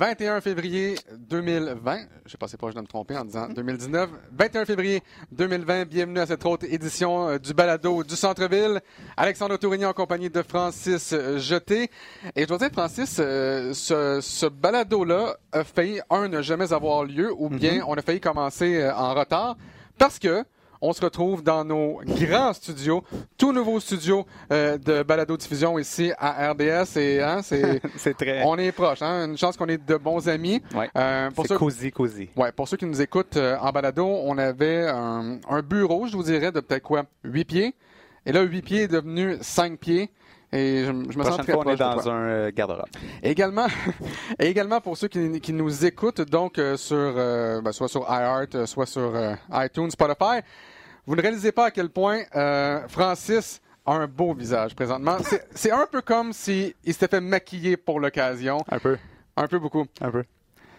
21 0.00 0.40
février 0.40 0.94
2020. 1.28 1.98
Je 2.24 2.30
sais 2.30 2.38
pas 2.38 2.46
de 2.46 2.80
me 2.80 2.86
tromper 2.86 3.18
en 3.18 3.24
disant 3.26 3.48
2019. 3.50 4.08
21 4.32 4.64
février 4.64 5.02
2020. 5.30 5.84
Bienvenue 5.84 6.20
à 6.20 6.24
cette 6.24 6.46
autre 6.46 6.64
édition 6.64 7.28
euh, 7.28 7.38
du 7.38 7.52
balado 7.52 8.02
du 8.02 8.16
centre-ville. 8.16 8.80
Alexandre 9.14 9.58
Tourigny 9.58 9.84
en 9.84 9.92
compagnie 9.92 10.30
de 10.30 10.40
Francis 10.40 11.14
Jeté. 11.36 11.90
Et 12.34 12.44
je 12.44 12.46
dois 12.46 12.56
dire, 12.56 12.70
Francis, 12.72 13.18
euh, 13.20 13.74
ce, 13.74 14.20
ce 14.22 14.46
balado-là 14.46 15.36
a 15.52 15.64
failli, 15.64 16.00
un, 16.08 16.28
ne 16.28 16.40
jamais 16.40 16.72
avoir 16.72 17.04
lieu, 17.04 17.30
ou 17.36 17.50
bien 17.50 17.80
mm-hmm. 17.80 17.84
on 17.86 17.92
a 17.92 18.00
failli 18.00 18.20
commencer 18.20 18.80
euh, 18.80 18.94
en 18.94 19.12
retard 19.12 19.58
parce 19.98 20.18
que 20.18 20.46
on 20.80 20.92
se 20.92 21.00
retrouve 21.02 21.42
dans 21.42 21.64
nos 21.64 22.00
grands 22.04 22.52
studios, 22.52 23.04
tout 23.36 23.52
nouveau 23.52 23.80
studio 23.80 24.26
euh, 24.52 24.78
de 24.78 25.02
balado-diffusion 25.02 25.78
ici 25.78 26.12
à 26.18 26.50
RDS. 26.50 26.96
Et 26.96 27.20
hein, 27.20 27.40
c'est, 27.42 28.14
très. 28.14 28.42
On 28.44 28.56
est 28.56 28.72
proche. 28.72 29.02
Hein, 29.02 29.26
une 29.28 29.38
chance 29.38 29.56
qu'on 29.56 29.68
est 29.68 29.84
de 29.84 29.96
bons 29.96 30.28
amis. 30.28 30.62
Ouais. 30.74 30.90
Euh, 30.96 31.30
pour 31.30 31.46
c'est 31.46 31.56
cosy, 31.56 31.90
cosy. 31.90 32.28
Ouais, 32.36 32.52
pour 32.52 32.68
ceux 32.68 32.76
qui 32.76 32.86
nous 32.86 33.00
écoutent 33.00 33.36
euh, 33.36 33.56
en 33.60 33.70
balado, 33.70 34.06
on 34.06 34.38
avait 34.38 34.88
un, 34.88 35.38
un, 35.48 35.62
bureau, 35.62 36.06
je 36.06 36.16
vous 36.16 36.22
dirais, 36.22 36.52
de 36.52 36.60
peut-être 36.60 36.82
quoi, 36.82 37.04
huit 37.24 37.44
pieds. 37.44 37.74
Et 38.26 38.32
là, 38.32 38.42
huit 38.42 38.62
pieds 38.62 38.82
est 38.82 38.88
devenu 38.88 39.36
cinq 39.40 39.78
pieds. 39.78 40.10
Et 40.52 40.84
je, 40.84 40.90
me 40.90 41.22
sens 41.22 41.38
très 41.38 41.52
fois, 41.52 41.62
on 41.64 41.70
est 41.70 41.76
dans 41.76 42.10
un 42.10 42.22
euh, 42.22 42.50
garde-robe. 42.52 42.88
Également, 43.22 43.68
également 44.38 44.80
pour 44.80 44.96
ceux 44.96 45.06
qui, 45.06 45.40
qui 45.40 45.52
nous 45.52 45.86
écoutent, 45.86 46.22
donc 46.22 46.58
euh, 46.58 46.76
sur, 46.76 46.96
euh, 46.96 47.60
ben, 47.60 47.70
soit 47.70 47.86
sur 47.86 48.02
iHeart, 48.08 48.66
soit 48.66 48.86
sur 48.86 49.12
iTunes, 49.52 49.90
Spotify, 49.92 50.40
vous 51.10 51.16
ne 51.16 51.22
réalisez 51.22 51.50
pas 51.50 51.66
à 51.66 51.70
quel 51.72 51.90
point 51.90 52.22
Francis 52.86 53.60
a 53.84 53.94
un 53.94 54.06
beau 54.06 54.32
visage 54.32 54.76
présentement. 54.76 55.16
C'est 55.56 55.72
un 55.72 55.88
peu 55.90 56.02
comme 56.02 56.32
s'il 56.32 56.72
s'était 56.84 57.08
fait 57.08 57.20
maquiller 57.20 57.76
pour 57.76 57.98
l'occasion. 57.98 58.58
Un 58.70 58.78
peu. 58.78 58.96
Un 59.36 59.48
peu 59.48 59.58
beaucoup. 59.58 59.86
Un 60.00 60.12
peu. 60.12 60.22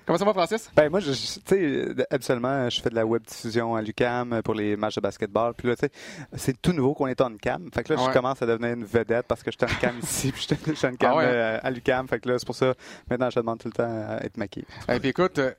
Comment 0.05 0.17
ça 0.17 0.23
va, 0.23 0.33
Francis? 0.33 0.71
Ben, 0.73 0.89
moi, 0.89 1.01
tu 1.01 1.13
sais, 1.13 1.85
habituellement, 2.09 2.69
je 2.69 2.81
fais 2.81 2.89
de 2.89 2.95
la 2.95 3.05
web 3.05 3.23
diffusion 3.23 3.75
à 3.75 3.81
l'UCAM 3.81 4.41
pour 4.41 4.53
les 4.53 4.77
matchs 4.77 4.95
de 4.95 5.01
basketball. 5.01 5.53
Puis 5.53 5.67
là, 5.67 5.75
tu 5.75 5.81
sais, 5.81 5.91
c'est 6.37 6.61
tout 6.61 6.71
nouveau 6.71 6.93
qu'on 6.93 7.07
est 7.07 7.19
en 7.19 7.35
cam. 7.35 7.69
Fait 7.73 7.83
que 7.83 7.93
là, 7.93 8.01
je 8.07 8.13
commence 8.13 8.41
à 8.41 8.45
devenir 8.45 8.73
une 8.73 8.85
vedette 8.85 9.27
parce 9.27 9.43
que 9.43 9.51
je 9.51 9.57
suis 9.57 9.75
en 9.75 9.79
cam 9.79 9.99
ici, 10.03 10.31
puis 10.31 10.47
je 10.49 10.73
suis 10.73 10.87
en 10.87 10.95
cam 10.95 11.13
ah 11.17 11.21
euh, 11.21 11.59
à 11.61 11.69
l'UCAM. 11.69 12.07
Fait 12.07 12.21
que 12.21 12.29
là, 12.29 12.39
c'est 12.39 12.45
pour 12.45 12.55
ça, 12.55 12.73
maintenant, 13.09 13.29
je 13.29 13.39
demande 13.39 13.59
tout 13.59 13.67
le 13.67 13.73
temps 13.73 14.05
à 14.09 14.23
être 14.23 14.37
maquillé. 14.37 14.65
Et 14.89 14.99
puis 14.99 15.09
écoute, 15.09 15.37
euh, 15.39 15.51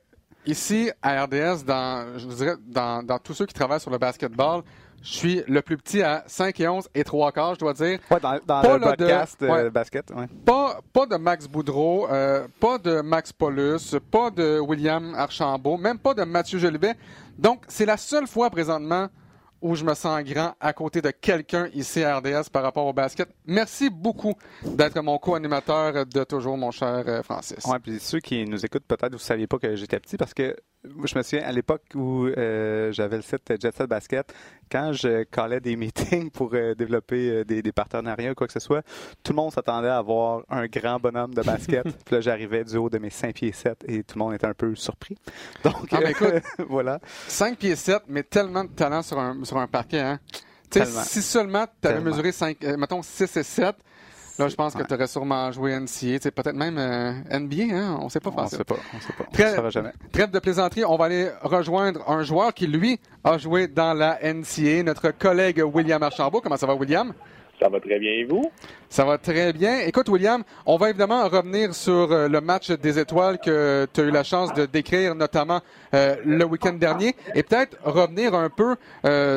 ici, 0.45 0.91
à 1.01 1.23
RDS, 1.23 1.63
dans, 1.65 2.17
je 2.17 2.27
vous 2.27 2.35
dirais, 2.35 2.55
dans, 2.67 3.03
dans 3.03 3.19
tous 3.19 3.33
ceux 3.33 3.45
qui 3.45 3.53
travaillent 3.53 3.79
sur 3.79 3.91
le 3.91 3.97
basketball, 3.97 4.61
je 5.03 5.13
suis 5.13 5.43
le 5.47 5.61
plus 5.61 5.77
petit 5.77 6.01
à 6.01 6.23
5 6.27 6.59
et 6.61 6.67
11 6.67 6.87
et 6.95 7.03
3 7.03 7.31
quarts, 7.33 7.55
je 7.55 7.59
dois 7.59 7.73
dire. 7.73 7.99
Ouais, 8.09 8.19
dans, 8.21 8.39
dans 8.45 8.61
pas 8.61 8.77
le 8.77 8.83
podcast 8.83 9.41
de, 9.41 9.47
euh, 9.47 9.69
basket. 9.69 10.11
Ouais. 10.11 10.27
Pas, 10.45 10.79
pas 10.93 11.05
de 11.05 11.17
Max 11.17 11.47
Boudreau, 11.47 12.07
euh, 12.09 12.47
pas 12.59 12.77
de 12.77 13.01
Max 13.01 13.33
Paulus, 13.33 13.95
pas 14.09 14.31
de 14.31 14.59
William 14.59 15.13
Archambault, 15.15 15.77
même 15.77 15.99
pas 15.99 16.13
de 16.13 16.23
Mathieu 16.23 16.57
Jolivet. 16.57 16.95
Donc, 17.37 17.63
c'est 17.67 17.85
la 17.85 17.97
seule 17.97 18.27
fois 18.27 18.49
présentement 18.49 19.09
où 19.63 19.75
je 19.75 19.85
me 19.85 19.93
sens 19.95 20.21
grand 20.23 20.53
à 20.59 20.73
côté 20.73 21.01
de 21.01 21.09
quelqu'un 21.09 21.69
ici 21.73 22.03
à 22.03 22.17
RDS 22.17 22.49
par 22.51 22.63
rapport 22.63 22.85
au 22.85 22.93
basket. 22.93 23.29
Merci 23.47 23.89
beaucoup 23.89 24.33
d'être 24.63 25.01
mon 25.01 25.17
co-animateur 25.17 26.05
de 26.05 26.23
toujours, 26.25 26.57
mon 26.57 26.69
cher 26.69 27.03
euh, 27.07 27.23
Francis. 27.23 27.63
Oui, 27.65 27.77
puis 27.81 27.99
ceux 27.99 28.19
qui 28.19 28.45
nous 28.45 28.63
écoutent, 28.65 28.85
peut-être 28.85 29.11
vous 29.11 29.17
ne 29.17 29.21
saviez 29.21 29.47
pas 29.47 29.57
que 29.57 29.75
j'étais 29.75 29.99
petit 30.01 30.17
parce 30.17 30.33
que 30.33 30.55
je 30.83 31.17
me 31.17 31.23
souviens 31.23 31.45
à 31.45 31.51
l'époque 31.51 31.83
où 31.95 32.27
euh, 32.27 32.91
j'avais 32.91 33.15
le 33.15 33.21
site 33.21 33.53
Jet 33.61 33.75
Set 33.75 33.87
Basket, 33.87 34.33
quand 34.71 34.91
je 34.93 35.23
collais 35.23 35.59
des 35.59 35.75
meetings 35.77 36.29
pour 36.29 36.51
euh, 36.53 36.75
développer 36.75 37.29
euh, 37.29 37.43
des, 37.45 37.71
partenariats 37.71 38.31
ou 38.31 38.35
quoi 38.35 38.47
que 38.47 38.53
ce 38.53 38.59
soit, 38.59 38.83
tout 39.23 39.31
le 39.31 39.37
monde 39.37 39.51
s'attendait 39.51 39.87
à 39.87 39.97
avoir 39.97 40.43
un 40.49 40.67
grand 40.67 40.99
bonhomme 40.99 41.33
de 41.33 41.41
basket. 41.41 41.83
puis 42.05 42.15
là, 42.15 42.21
j'arrivais 42.21 42.63
du 42.63 42.77
haut 42.77 42.89
de 42.89 42.97
mes 42.97 43.09
5 43.09 43.35
pieds 43.35 43.51
7 43.51 43.85
et 43.87 44.03
tout 44.03 44.17
le 44.17 44.25
monde 44.25 44.33
était 44.33 44.47
un 44.47 44.53
peu 44.53 44.75
surpris. 44.75 45.17
Donc, 45.63 45.87
ah, 45.91 46.09
écoute, 46.09 46.43
voilà. 46.67 46.99
5 47.27 47.57
pieds 47.57 47.75
7, 47.75 48.03
mais 48.07 48.23
tellement 48.23 48.63
de 48.63 48.71
talent 48.71 49.01
sur 49.01 49.19
un, 49.19 49.43
sur 49.43 49.57
un 49.57 49.67
parquet. 49.67 50.01
Hein? 50.01 50.19
Si 51.05 51.21
seulement 51.21 51.65
tu 51.81 51.87
avais 51.87 52.01
mesuré 52.01 52.31
5, 52.31 52.57
mettons 52.77 53.03
6 53.03 53.37
et 53.37 53.43
7, 53.43 53.75
Là, 54.39 54.47
je 54.47 54.55
pense 54.55 54.73
que 54.73 54.81
tu 54.81 54.93
aurais 54.93 55.05
sûrement 55.05 55.51
joué 55.51 55.79
NCA, 55.79 56.31
peut-être 56.31 56.55
même 56.55 56.77
euh, 56.79 57.39
NBA, 57.39 57.75
hein? 57.75 57.97
on 58.01 58.05
ne 58.05 58.09
sait 58.09 58.19
pas 58.19 58.31
On 58.35 58.43
ne 58.43 58.47
sait 58.47 58.63
pas, 58.63 58.75
on 58.95 58.99
sait 58.99 59.13
pas. 59.13 59.25
Trêve, 59.31 59.69
jamais. 59.69 59.91
Trêve 60.11 60.31
de 60.31 60.39
plaisanterie, 60.39 60.83
on 60.85 60.95
va 60.95 61.05
aller 61.05 61.29
rejoindre 61.43 62.09
un 62.09 62.23
joueur 62.23 62.51
qui, 62.51 62.65
lui, 62.65 62.99
a 63.23 63.37
joué 63.37 63.67
dans 63.67 63.93
la 63.93 64.17
NCA, 64.23 64.81
notre 64.83 65.11
collègue 65.11 65.61
William 65.63 66.01
Archambault. 66.01 66.41
Comment 66.41 66.57
ça 66.57 66.65
va, 66.65 66.73
William? 66.73 67.13
Ça 67.61 67.69
va 67.69 67.79
très 67.79 67.99
bien, 67.99 68.11
et 68.11 68.23
vous? 68.23 68.51
Ça 68.89 69.05
va 69.05 69.19
très 69.19 69.53
bien. 69.53 69.81
Écoute, 69.81 70.09
William, 70.09 70.43
on 70.65 70.77
va 70.77 70.89
évidemment 70.89 71.29
revenir 71.29 71.75
sur 71.75 72.11
euh, 72.11 72.27
le 72.27 72.41
match 72.41 72.71
des 72.71 72.97
étoiles 72.97 73.37
que 73.37 73.87
tu 73.93 74.01
as 74.01 74.03
eu 74.03 74.11
la 74.11 74.23
chance 74.23 74.51
de 74.55 74.65
décrire, 74.65 75.13
notamment 75.13 75.61
euh, 75.93 76.15
le 76.25 76.43
week-end 76.43 76.73
dernier, 76.73 77.15
et 77.35 77.43
peut-être 77.43 77.77
revenir 77.83 78.33
un 78.33 78.49
peu 78.49 78.75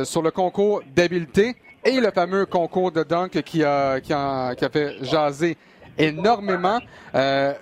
sur 0.07 0.23
le 0.23 0.31
concours 0.31 0.81
d'habileté 0.95 1.55
et 1.87 2.01
le 2.01 2.11
fameux 2.11 2.47
concours 2.47 2.91
de 2.91 3.05
dunk 3.05 3.41
qui 3.43 3.63
a, 3.63 4.01
qui 4.01 4.13
a, 4.13 4.55
fait 4.73 5.05
jaser 5.05 5.57
énormément. 5.97 6.81
Euh, 7.15 7.55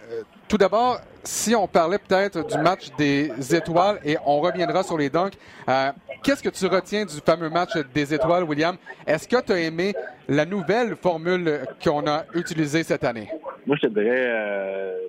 tout 0.49 0.57
d'abord, 0.57 0.99
si 1.23 1.55
on 1.55 1.69
parlait 1.69 1.99
peut-être 1.99 2.47
du 2.47 2.59
match 2.59 2.91
des 2.97 3.55
étoiles 3.55 4.01
et 4.05 4.17
on 4.25 4.41
reviendra 4.41 4.83
sur 4.83 4.97
les 4.97 5.11
dunks, 5.11 5.35
euh, 5.69 5.93
qu'est-ce 6.23 6.43
que 6.43 6.49
tu 6.49 6.67
retiens 6.67 7.05
du 7.05 7.17
fameux 7.25 7.51
match 7.51 7.77
des 7.95 8.15
étoiles, 8.15 8.45
William? 8.45 8.77
Est-ce 9.07 9.29
que 9.29 9.41
tu 9.43 9.53
as 9.53 9.61
aimé 9.61 9.95
la 10.27 10.47
nouvelle 10.47 10.97
formule 10.97 11.61
qu'on 11.83 12.07
a 12.07 12.25
utilisée 12.35 12.83
cette 12.83 13.05
année? 13.05 13.29
Moi, 13.67 13.77
je 13.83 13.89
te 13.89 13.99
euh, 13.99 15.09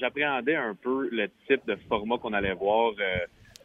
j'appréhendais 0.00 0.56
un 0.56 0.74
peu 0.74 1.08
le 1.10 1.28
type 1.46 1.66
de 1.66 1.76
format 1.88 2.16
qu'on 2.18 2.32
allait 2.32 2.54
voir, 2.54 2.92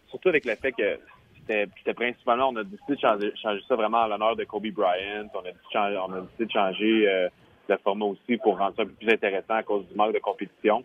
surtout 0.09 0.29
avec 0.29 0.45
le 0.45 0.55
fait 0.55 0.71
que 0.71 0.99
c'était 1.47 1.93
principalement, 1.93 2.49
on 2.49 2.55
a 2.55 2.63
décidé 2.63 2.95
de 2.95 2.99
changer, 2.99 3.33
ça 3.67 3.75
vraiment 3.75 4.03
à 4.03 4.07
l'honneur 4.07 4.35
de 4.35 4.43
Kobe 4.45 4.67
Bryant. 4.67 5.27
On 5.33 5.39
a, 5.39 5.51
décidé, 5.51 5.97
on 6.07 6.13
a 6.13 6.21
décidé 6.21 6.45
de 6.45 6.51
changer 6.51 7.07
euh, 7.07 7.29
le 7.69 7.77
format 7.77 8.05
aussi 8.05 8.37
pour 8.37 8.57
rendre 8.57 8.75
ça 8.75 8.81
un 8.81 8.85
peu 8.85 8.93
plus 8.93 9.11
intéressant 9.11 9.53
à 9.53 9.63
cause 9.63 9.87
du 9.87 9.95
manque 9.95 10.13
de 10.13 10.19
compétition. 10.19 10.83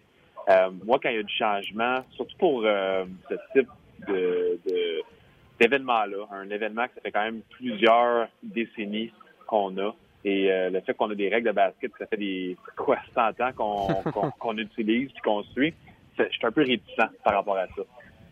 Euh, 0.48 0.70
moi, 0.84 0.98
quand 1.02 1.08
il 1.10 1.16
y 1.16 1.18
a 1.18 1.22
du 1.22 1.34
changement, 1.34 2.04
surtout 2.12 2.36
pour 2.38 2.62
euh, 2.64 3.04
ce 3.28 3.34
type 3.52 3.68
de, 4.08 4.58
d'événement-là, 5.58 6.26
un 6.32 6.48
événement 6.50 6.86
que 6.86 6.94
ça 6.94 7.00
fait 7.02 7.12
quand 7.12 7.24
même 7.24 7.42
plusieurs 7.50 8.28
décennies 8.42 9.12
qu'on 9.46 9.76
a, 9.78 9.94
et 10.22 10.48
le 10.70 10.80
fait 10.80 10.92
qu'on 10.92 11.10
a 11.10 11.14
des 11.14 11.30
règles 11.30 11.48
de 11.48 11.52
basket, 11.52 11.92
ça 11.98 12.06
fait 12.06 12.18
des 12.18 12.56
quoi 12.76 12.98
100 13.14 13.40
ans 13.40 13.52
qu'on, 13.56 14.30
qu'on, 14.38 14.58
utilise 14.58 15.10
puis 15.12 15.22
qu'on 15.22 15.42
suit, 15.44 15.72
je 16.18 16.24
suis 16.24 16.46
un 16.46 16.52
peu 16.52 16.60
réticent 16.60 17.08
par 17.24 17.34
rapport 17.34 17.56
à 17.56 17.66
ça 17.68 17.82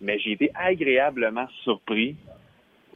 mais 0.00 0.18
j'ai 0.18 0.32
été 0.32 0.50
agréablement 0.54 1.46
surpris 1.62 2.16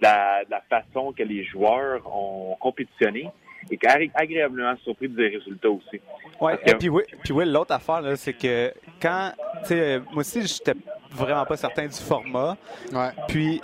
de 0.00 0.06
la, 0.50 0.62
façon 0.68 1.12
que 1.12 1.22
les 1.22 1.44
joueurs 1.44 2.02
ont 2.14 2.56
compétitionné 2.58 3.30
et 3.70 3.78
agréablement 4.14 4.74
surpris 4.82 5.08
des 5.08 5.28
résultats 5.28 5.70
aussi. 5.70 6.00
Ouais, 6.40 6.58
et 6.66 6.74
puis 6.74 6.88
oui, 6.88 7.02
puis 7.22 7.32
oui 7.32 7.44
l'autre 7.46 7.72
affaire, 7.72 8.02
c'est 8.16 8.32
que 8.32 8.72
quand, 9.00 9.32
tu 9.62 9.68
sais, 9.68 9.98
moi 9.98 10.18
aussi, 10.18 10.44
j'étais 10.46 10.74
vraiment 11.12 11.44
pas 11.44 11.56
certain 11.56 11.86
du 11.86 11.94
format. 11.94 12.56
Ouais. 12.92 13.10
Puis 13.28 13.60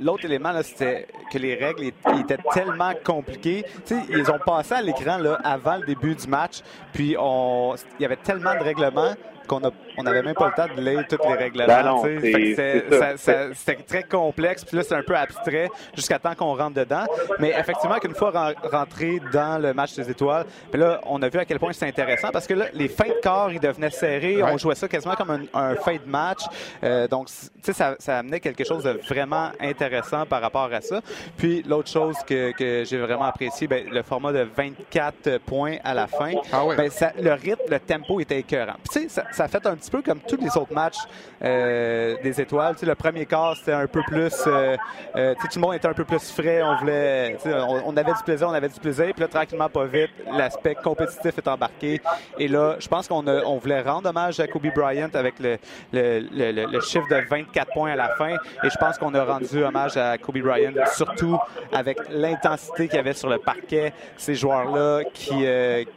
l'autre 0.00 0.24
élément, 0.24 0.52
c'était 0.62 1.06
que 1.30 1.38
les 1.38 1.54
règles 1.54 1.84
étaient 1.84 2.38
tellement 2.52 2.92
compliquées. 3.04 3.64
sais, 3.84 3.98
ils 4.08 4.30
ont 4.30 4.38
passé 4.38 4.74
à 4.74 4.82
l'écran 4.82 5.18
là, 5.18 5.38
avant 5.44 5.76
le 5.76 5.86
début 5.86 6.14
du 6.14 6.26
match, 6.26 6.60
puis 6.92 7.16
on, 7.18 7.74
il 7.98 8.02
y 8.02 8.06
avait 8.06 8.16
tellement 8.16 8.54
de 8.54 8.62
règlements 8.62 9.14
qu'on 9.46 9.60
on 9.98 10.02
n'avait 10.02 10.22
même 10.22 10.34
pas 10.34 10.48
le 10.48 10.54
temps 10.54 10.74
de 10.74 10.80
lire 10.80 11.04
toutes 11.08 11.24
les 11.24 11.34
règles 11.34 11.64
ben 11.66 13.16
C'était 13.16 13.82
très 13.82 14.02
complexe, 14.02 14.64
puis 14.64 14.76
là, 14.76 14.82
c'est 14.82 14.94
un 14.94 15.02
peu 15.02 15.16
abstrait 15.16 15.68
jusqu'à 15.94 16.18
temps 16.18 16.34
qu'on 16.34 16.54
rentre 16.54 16.74
dedans. 16.74 17.04
Mais 17.38 17.50
effectivement, 17.50 17.98
qu'une 17.98 18.14
fois 18.14 18.52
rentré 18.70 19.20
dans 19.32 19.60
le 19.60 19.72
match 19.74 19.94
des 19.94 20.10
étoiles, 20.10 20.46
puis 20.70 20.80
là, 20.80 21.00
on 21.06 21.22
a 21.22 21.28
vu 21.28 21.38
à 21.38 21.44
quel 21.44 21.58
point 21.58 21.72
c'est 21.72 21.86
intéressant 21.86 22.28
parce 22.32 22.46
que 22.46 22.54
là, 22.54 22.66
les 22.72 22.88
fins 22.88 23.08
de 23.08 23.20
corps, 23.22 23.50
ils 23.50 23.60
devenaient 23.60 23.90
serrés. 23.90 24.42
On 24.42 24.58
jouait 24.58 24.74
ça 24.74 24.88
quasiment 24.88 25.14
comme 25.14 25.30
un, 25.30 25.58
un 25.58 25.74
fin 25.76 25.94
de 25.94 26.06
match. 26.06 26.42
Euh, 26.82 27.08
donc, 27.08 27.28
tu 27.28 27.34
sais, 27.62 27.72
ça, 27.72 27.96
ça 27.98 28.18
amenait 28.18 28.40
quelque 28.40 28.64
chose 28.64 28.84
de 28.84 29.00
vraiment 29.08 29.50
intéressant 29.60 30.26
par 30.26 30.40
rapport 30.40 30.72
à 30.72 30.80
ça. 30.80 31.00
Puis, 31.36 31.62
l'autre 31.62 31.90
chose 31.90 32.16
que, 32.26 32.52
que 32.52 32.84
j'ai 32.84 32.98
vraiment 32.98 33.24
apprécié, 33.24 33.66
ben, 33.66 33.88
le 33.90 34.02
format 34.02 34.32
de 34.32 34.46
24 34.56 35.38
points 35.38 35.76
à 35.84 35.94
la 35.94 36.06
fin. 36.06 36.32
Ah 36.52 36.64
ben, 36.76 36.90
ça, 36.90 37.12
le 37.18 37.32
rythme, 37.32 37.62
le 37.68 37.80
tempo 37.80 38.20
était 38.20 38.38
écœurant. 38.38 38.76
tu 38.90 39.08
sais, 39.08 39.08
ça, 39.08 39.24
ça 39.36 39.48
fait 39.48 39.66
un 39.66 39.76
petit 39.76 39.90
peu 39.90 40.00
comme 40.00 40.20
tous 40.20 40.38
les 40.38 40.56
autres 40.56 40.72
matchs 40.72 41.00
euh, 41.42 42.16
des 42.22 42.40
étoiles. 42.40 42.74
Tu 42.74 42.80
sais, 42.80 42.86
le 42.86 42.94
premier 42.94 43.26
quart, 43.26 43.54
c'était 43.56 43.72
un 43.72 43.86
peu 43.86 44.02
plus... 44.06 44.32
Euh, 44.46 44.76
euh, 45.14 45.34
tu 45.34 45.42
sais, 45.42 45.48
tout 45.48 45.58
le 45.58 45.60
monde 45.60 45.74
était 45.74 45.88
un 45.88 45.92
peu 45.92 46.04
plus 46.04 46.32
frais. 46.32 46.62
On 46.62 46.76
voulait... 46.76 47.34
Tu 47.36 47.50
sais, 47.50 47.54
on, 47.54 47.94
avait 47.96 48.14
du 48.14 48.22
plaisir, 48.24 48.48
on 48.48 48.54
avait 48.54 48.70
du 48.70 48.80
plaisir. 48.80 49.06
Puis 49.12 49.20
là, 49.20 49.28
tranquillement, 49.28 49.68
pas 49.68 49.84
vite, 49.84 50.10
l'aspect 50.32 50.74
compétitif 50.74 51.36
est 51.36 51.48
embarqué. 51.48 52.00
Et 52.38 52.48
là, 52.48 52.76
je 52.78 52.88
pense 52.88 53.08
qu'on 53.08 53.26
on 53.26 53.58
voulait 53.58 53.82
rendre 53.82 54.08
hommage 54.08 54.40
à 54.40 54.46
Kobe 54.46 54.72
Bryant 54.74 55.10
avec 55.12 55.38
le, 55.38 55.58
le, 55.92 56.66
le, 56.66 56.80
chiffre 56.80 57.08
de 57.10 57.22
24 57.28 57.72
points 57.72 57.92
à 57.92 57.96
la 57.96 58.08
fin. 58.16 58.36
Et 58.64 58.70
je 58.70 58.78
pense 58.78 58.96
qu'on 58.96 59.14
a 59.14 59.22
rendu 59.22 59.62
hommage 59.62 59.98
à 59.98 60.16
Kobe 60.16 60.38
Bryant, 60.38 60.72
surtout 60.94 61.38
avec 61.72 61.98
l'intensité 62.10 62.88
qu'il 62.88 62.96
y 62.96 63.00
avait 63.00 63.12
sur 63.12 63.28
le 63.28 63.38
parquet. 63.38 63.92
Ces 64.16 64.34
joueurs-là 64.34 65.02
qui, 65.12 65.44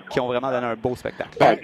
qui 0.09 0.19
ont 0.19 0.27
vraiment 0.27 0.51
donné 0.51 0.68
un 0.68 0.75
beau 0.75 0.95
spectacle. 0.95 1.38
Ben, 1.39 1.57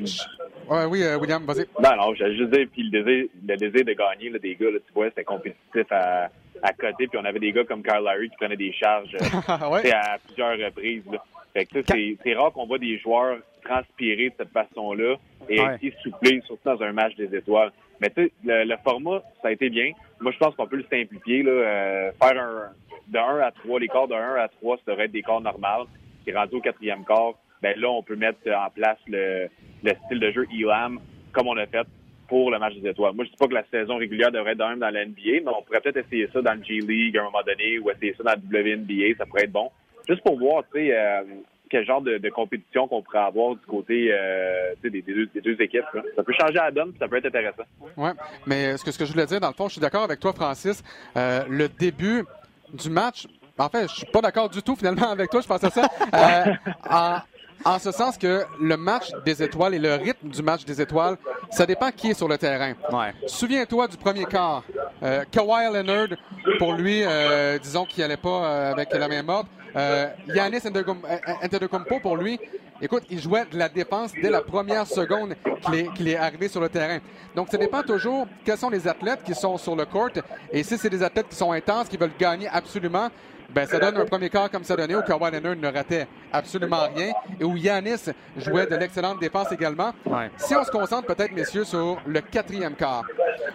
Ouais, 0.69 0.85
oui, 0.85 1.03
euh, 1.03 1.17
William, 1.17 1.43
vas-y. 1.45 1.65
Non, 1.81 1.95
non, 1.97 2.13
j'allais 2.15 2.35
juste 2.35 2.51
dire, 2.51 2.67
puis 2.71 2.83
le 2.83 3.01
désir, 3.03 3.25
le 3.47 3.55
désir 3.57 3.85
de 3.85 3.93
gagner 3.93 4.29
là, 4.29 4.39
des 4.39 4.55
gars, 4.55 4.71
là, 4.71 4.79
tu 4.85 4.93
vois, 4.93 5.09
c'était 5.09 5.23
compétitif 5.23 5.91
à, 5.91 6.29
à 6.63 6.73
côté, 6.73 7.07
puis 7.07 7.17
on 7.21 7.25
avait 7.25 7.39
des 7.39 7.51
gars 7.51 7.63
comme 7.65 7.83
Kyle 7.83 8.01
Larry 8.03 8.29
qui 8.29 8.35
prenaient 8.37 8.55
des 8.57 8.73
charges 8.73 9.15
euh, 9.15 9.69
ouais. 9.71 9.91
à 9.91 10.17
plusieurs 10.25 10.57
reprises. 10.57 11.03
Là. 11.11 11.23
Fait 11.53 11.65
que 11.65 11.81
ça, 11.83 11.93
c'est 12.23 12.33
rare 12.33 12.51
qu'on 12.51 12.65
voit 12.67 12.79
des 12.79 12.97
joueurs 12.99 13.37
transpirer 13.63 14.29
de 14.29 14.35
cette 14.37 14.51
façon-là 14.51 15.15
et 15.49 15.59
Ouais. 15.61 15.79
être 15.81 16.45
surtout 16.45 16.59
dans 16.69 16.81
un 16.81 16.91
match 16.91 17.15
des 17.15 17.33
étoiles. 17.35 17.71
Mais 18.01 18.09
tu 18.09 18.23
sais, 18.25 18.31
le, 18.43 18.63
le 18.65 18.75
format, 18.83 19.21
ça 19.41 19.47
a 19.47 19.51
été 19.51 19.69
bien. 19.69 19.91
Moi, 20.19 20.31
je 20.33 20.37
pense 20.37 20.53
qu'on 20.55 20.67
peut 20.67 20.75
le 20.77 20.85
simplifier. 20.91 21.43
Là, 21.43 21.51
euh, 21.51 22.11
faire 22.21 22.41
un 22.43 22.71
de 23.07 23.17
1 23.17 23.39
à 23.39 23.51
3, 23.51 23.79
les 23.79 23.87
quarts 23.87 24.07
de 24.07 24.15
1 24.15 24.35
à 24.35 24.47
3, 24.49 24.77
ça 24.77 24.83
devrait 24.87 25.05
être 25.05 25.11
des 25.11 25.21
quarts 25.21 25.41
normaux. 25.41 25.87
Qui 26.23 26.31
rendu 26.33 26.55
au 26.55 26.61
quatrième 26.61 27.05
quart, 27.05 27.33
ben 27.65 27.79
là, 27.79 27.89
on 27.89 28.03
peut 28.03 28.15
mettre 28.15 28.39
en 28.47 28.69
place 28.69 28.99
le, 29.07 29.47
le 29.83 29.91
style 30.05 30.19
de 30.19 30.31
jeu 30.31 30.45
Elam, 30.53 30.99
comme 31.31 31.47
on 31.47 31.57
a 31.57 31.65
fait 31.65 31.87
pour 32.27 32.51
le 32.51 32.59
match 32.59 32.75
des 32.75 32.89
étoiles. 32.89 33.13
Moi, 33.13 33.25
je 33.25 33.31
dis 33.31 33.37
pas 33.37 33.47
que 33.47 33.53
la 33.55 33.65
saison 33.71 33.97
régulière 33.97 34.31
devrait 34.31 34.51
être 34.51 34.57
dans 34.57 34.77
la 34.77 35.05
NBA, 35.05 35.41
mais 35.43 35.47
on 35.47 35.63
pourrait 35.63 35.81
peut-être 35.81 36.05
essayer 36.05 36.27
ça 36.31 36.41
dans 36.43 36.53
le 36.53 36.63
G-League 36.63 37.17
à 37.17 37.21
un 37.21 37.25
moment 37.25 37.43
donné 37.45 37.79
ou 37.79 37.89
essayer 37.89 38.13
ça 38.15 38.23
dans 38.23 38.31
la 38.51 38.61
WNBA, 38.61 39.17
ça 39.17 39.25
pourrait 39.25 39.45
être 39.45 39.51
bon. 39.51 39.71
Juste 40.07 40.21
pour 40.21 40.37
voir, 40.37 40.63
tu 40.71 40.79
sais, 40.79 40.95
euh, 40.95 41.23
quel 41.69 41.85
genre 41.85 42.01
de, 42.01 42.29
compétition 42.29 42.87
qu'on 42.87 43.01
pourrait 43.01 43.19
avoir 43.19 43.55
du 43.55 43.65
côté 43.65 44.09
euh, 44.11 44.75
des, 44.83 45.01
deux, 45.01 45.61
équipes. 45.61 45.85
Ça 46.15 46.23
peut 46.23 46.33
changer 46.39 46.53
la 46.53 46.69
donne, 46.69 46.93
ça 46.99 47.07
peut 47.07 47.17
être 47.17 47.25
intéressant. 47.25 47.63
Ouais, 47.97 48.11
mais 48.45 48.77
ce 48.77 48.83
que, 48.83 48.91
ce 48.91 48.99
que 48.99 49.05
je 49.05 49.11
voulais 49.11 49.25
dire, 49.25 49.39
dans 49.39 49.47
le 49.47 49.53
fond, 49.55 49.67
je 49.67 49.73
suis 49.73 49.81
d'accord 49.81 50.03
avec 50.03 50.19
toi, 50.19 50.33
Francis. 50.33 50.83
Euh, 51.17 51.43
le 51.49 51.67
début 51.67 52.25
du 52.73 52.89
match, 52.91 53.25
en 53.57 53.69
fait, 53.69 53.87
je 53.89 53.95
suis 53.95 54.05
pas 54.05 54.21
d'accord 54.21 54.49
du 54.49 54.61
tout 54.61 54.75
finalement 54.75 55.09
avec 55.11 55.29
toi, 55.29 55.41
je 55.41 55.47
pense 55.47 55.63
à 55.63 55.69
ça. 55.69 55.87
Euh, 56.13 56.53
en, 56.89 57.17
en 57.63 57.79
ce 57.79 57.91
sens 57.91 58.17
que 58.17 58.43
le 58.59 58.77
match 58.77 59.09
des 59.25 59.41
étoiles 59.41 59.73
et 59.75 59.79
le 59.79 59.95
rythme 59.95 60.27
du 60.29 60.41
match 60.43 60.65
des 60.65 60.81
étoiles, 60.81 61.17
ça 61.49 61.65
dépend 61.65 61.89
qui 61.91 62.09
est 62.11 62.13
sur 62.13 62.27
le 62.27 62.37
terrain. 62.37 62.73
Ouais. 62.91 63.13
Souviens-toi 63.27 63.87
du 63.87 63.97
premier 63.97 64.25
quart. 64.25 64.63
Euh, 65.03 65.23
Kawhi 65.31 65.71
Leonard, 65.73 66.17
pour 66.59 66.73
lui, 66.73 67.03
euh, 67.03 67.57
disons 67.59 67.85
qu'il 67.85 68.03
allait 68.03 68.17
pas 68.17 68.29
euh, 68.45 68.71
avec 68.73 68.93
la 68.93 69.07
main 69.07 69.23
morte. 69.23 69.47
Euh, 69.75 70.07
Antetokoum- 70.29 71.03
euh, 71.09 71.17
Antetokounmpo, 71.43 71.99
pour 71.99 72.15
lui, 72.15 72.39
écoute, 72.81 73.03
il 73.09 73.19
jouait 73.21 73.45
de 73.51 73.57
la 73.57 73.67
défense 73.67 74.11
dès 74.21 74.29
la 74.29 74.41
première 74.41 74.87
seconde 74.87 75.35
qu'il 75.65 75.75
est, 75.75 75.93
qu'il 75.93 76.07
est 76.07 76.15
arrivé 76.15 76.47
sur 76.47 76.61
le 76.61 76.69
terrain. 76.69 76.99
Donc, 77.35 77.49
ça 77.51 77.57
dépend 77.57 77.83
toujours 77.83 78.25
quels 78.45 78.57
sont 78.57 78.69
les 78.69 78.87
athlètes 78.87 79.23
qui 79.25 79.35
sont 79.35 79.57
sur 79.57 79.75
le 79.75 79.85
court. 79.85 80.09
Et 80.51 80.63
si 80.63 80.77
c'est 80.77 80.89
des 80.89 81.03
athlètes 81.03 81.27
qui 81.29 81.35
sont 81.35 81.51
intenses, 81.51 81.89
qui 81.89 81.97
veulent 81.97 82.11
gagner 82.17 82.47
absolument, 82.47 83.09
ben, 83.49 83.65
ça 83.65 83.79
donne 83.79 83.97
un 83.97 84.05
premier 84.05 84.29
quart 84.29 84.49
comme 84.49 84.63
ça 84.63 84.75
donnait 84.75 84.95
où 84.95 85.01
Kawhi 85.01 85.31
Leonard 85.31 85.55
ne 85.55 85.67
ratait 85.71 86.07
absolument 86.31 86.87
rien 86.93 87.11
et 87.39 87.43
où 87.43 87.55
Yanis 87.55 88.11
jouait 88.37 88.65
de 88.65 88.75
l'excellente 88.75 89.19
défense 89.19 89.51
également. 89.51 89.93
Ouais. 90.05 90.29
Si 90.37 90.55
on 90.55 90.63
se 90.63 90.71
concentre 90.71 91.07
peut-être, 91.13 91.31
messieurs, 91.31 91.63
sur 91.63 92.01
le 92.05 92.21
quatrième 92.21 92.75
quart. 92.75 93.03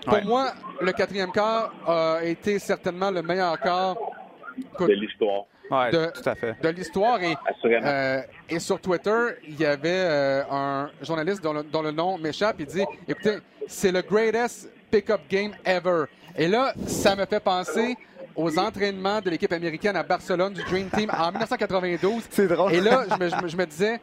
Pour 0.04 0.14
Ouais. 0.14 0.25
moi, 0.25 0.52
le 0.81 0.92
quatrième 0.92 1.32
quart 1.32 1.72
a 1.87 2.20
été 2.25 2.58
certainement 2.58 3.10
le 3.10 3.22
meilleur 3.22 3.58
quart 3.60 3.96
De 4.78 4.87
l'histoire, 4.87 5.44
Ouais, 5.70 5.90
De- 5.92 6.10
tout 6.12 6.28
à 6.28 6.34
fait. 6.34 6.56
de 6.60 6.69
l'histoire. 6.70 7.22
Et, 7.22 7.37
euh, 7.64 8.20
et 8.48 8.58
sur 8.58 8.81
Twitter, 8.81 9.37
il 9.46 9.60
y 9.60 9.64
avait 9.64 9.88
euh, 9.88 10.42
un 10.50 10.90
journaliste 11.00 11.42
dont 11.44 11.52
le, 11.52 11.62
dont 11.62 11.82
le 11.82 11.92
nom 11.92 12.19
m'échappe. 12.19 12.56
Il 12.58 12.66
dit 12.66 12.84
Écoutez, 13.06 13.38
c'est 13.69 13.92
le 13.92 14.02
greatest 14.02 14.69
pick-up 14.90 15.20
game 15.31 15.52
ever. 15.64 16.06
Et 16.37 16.48
là, 16.48 16.72
ça 16.87 17.14
me 17.14 17.25
fait 17.25 17.38
penser 17.40 17.96
aux 18.42 18.58
entraînements 18.58 19.20
de 19.20 19.31
l'équipe 19.31 19.52
américaine 19.52 19.96
à 19.96 20.02
Barcelone 20.02 20.52
du 20.54 20.62
Dream 20.64 20.88
Team 20.90 21.10
en 21.16 21.28
1992. 21.31 22.22
C'est 22.31 22.46
drôle. 22.48 22.72
Et 22.72 22.81
là, 22.81 23.04
je 23.10 23.16
me, 23.16 23.28
je 23.28 23.37
me- 23.42 23.48
je 23.48 23.56
me 23.56 23.66
disais, 23.66 24.00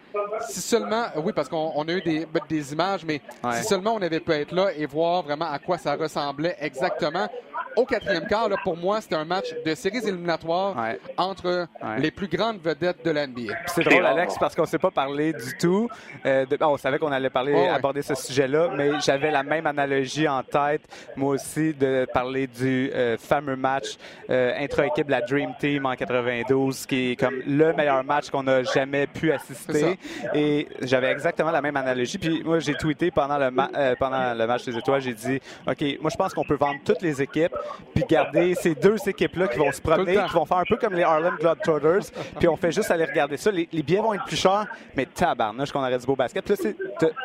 si 0.50 0.62
seulement, 0.62 1.06
oui, 1.24 1.34
parce 1.36 1.50
qu'on 1.50 1.72
on 1.75 1.88
a 1.88 1.92
eu 1.94 2.01
des, 2.01 2.28
des 2.50 2.74
images, 2.74 3.04
mais 3.06 3.22
Ouais. 3.44 3.54
si 3.57 3.63
seulement 3.63 3.95
on 3.95 4.01
avait 4.01 4.19
pu 4.19 4.31
être 4.34 4.51
là 4.54 4.69
et 4.75 4.86
voir 4.86 5.24
vraiment 5.24 5.50
à 5.51 5.60
quoi 5.60 5.78
ça 5.78 5.95
ressemblait 5.95 6.56
exactement. 6.60 7.28
Au 7.77 7.85
quatrième 7.85 8.25
quart, 8.27 8.50
là, 8.50 8.56
pour 8.63 8.75
moi, 8.75 9.00
c'était 9.01 9.15
un 9.15 9.24
match 9.25 9.53
de 9.65 9.75
séries 9.75 10.00
éliminatoires 10.06 10.75
Ouais. 10.77 11.00
entre 11.15 11.68
Ouais. 11.81 12.00
les 12.00 12.12
plus 12.12 12.27
grandes 12.27 12.59
vedettes 12.62 13.06
de 13.06 13.12
l'NBA. 13.12 13.53
C'est 13.68 13.83
drôle, 13.83 14.06
Alex, 14.06 14.35
parce 14.39 14.56
qu'on 14.56 14.63
ne 14.63 14.68
s'est 14.68 14.79
pas 14.79 14.91
parlé 14.91 15.31
du 15.31 15.57
tout. 15.59 15.88
Euh, 16.25 16.45
de- 16.45 16.57
bon, 16.57 16.68
on 16.74 16.77
savait 16.77 16.97
qu'on 17.00 17.12
allait 17.12 17.29
parler, 17.29 17.53
Ouais, 17.53 17.68
aborder 17.69 18.01
ce 18.01 18.15
sujet-là, 18.15 18.69
mais 18.75 19.00
j'avais 19.00 19.31
la 19.31 19.44
même 19.44 19.68
analogie 19.68 20.27
en 20.27 20.41
tête, 20.44 20.81
moi 21.15 21.33
aussi, 21.35 21.74
de 21.74 22.07
parler 22.13 22.47
du 22.47 22.89
euh, 22.94 23.15
fameux 23.18 23.56
match 23.56 23.97
euh, 24.29 24.53
intra-équipe 24.59 25.06
de 25.07 25.12
la 25.12 25.21
Dream 25.21 25.53
Team 25.59 25.85
en 25.85 25.95
92, 25.95 26.85
qui 26.85 27.12
est 27.12 27.15
comme 27.15 27.35
le 27.45 27.74
meilleur 27.74 28.03
match 28.03 28.29
qu'on 28.29 28.47
a 28.47 28.63
jamais 28.63 29.07
pu 29.07 29.31
assister. 29.31 29.97
Et 30.33 30.68
j'avais 30.81 31.12
exactement 31.12 31.51
la 31.51 31.62
même 31.62 31.77
analogie. 31.77 32.18
Puis 32.18 32.41
moi, 32.44 32.59
j'ai 32.59 32.74
tweeté 32.74 33.12
pendant 33.12 33.38
le, 33.38 33.51
ma- 33.51 33.69
euh, 33.75 33.95
pendant 34.00 34.33
le 34.33 34.47
match 34.47 34.65
des 34.65 34.75
étoiles, 34.77 35.01
j'ai 35.01 35.13
dit, 35.13 35.39
OK, 35.68 35.83
moi, 36.01 36.09
je 36.12 36.15
pense 36.18 36.33
qu'on 36.33 36.44
peut 36.44 36.56
vendre 36.57 36.79
toutes 36.83 37.01
les 37.01 37.21
équipes, 37.21 37.56
puis 37.94 38.04
garder 38.08 38.54
ces 38.56 38.75
deux 38.75 38.98
équipes-là 39.08 39.48
qui 39.48 39.58
vont 39.60 39.72
se 39.72 39.81
promener, 39.81 40.18
qui 40.28 40.34
vont 40.34 40.46
faire 40.46 40.58
un 40.58 40.66
peu 40.68 40.78
comme 40.78 40.94
les 40.94 41.04
Harlem 41.04 41.36
Globetrotters, 41.40 42.12
puis 42.40 42.48
on 42.48 42.56
fait 42.58 42.72
juste 42.72 42.92
aller 42.92 43.06
regarder 43.06 43.38
ça. 43.38 43.52
Les, 43.52 43.68
les 43.72 43.84
billets 43.84 44.02
vont 44.02 44.14
être 44.14 44.25
plus 44.25 44.38
chers, 44.38 44.66
mais 44.96 45.06
tabarnouche 45.06 45.72
qu'on 45.72 45.80
aurait 45.81 45.98
du 45.98 46.06
beau 46.06 46.16
basket. 46.16 46.44
Puis 46.46 46.56
là, 46.64 46.72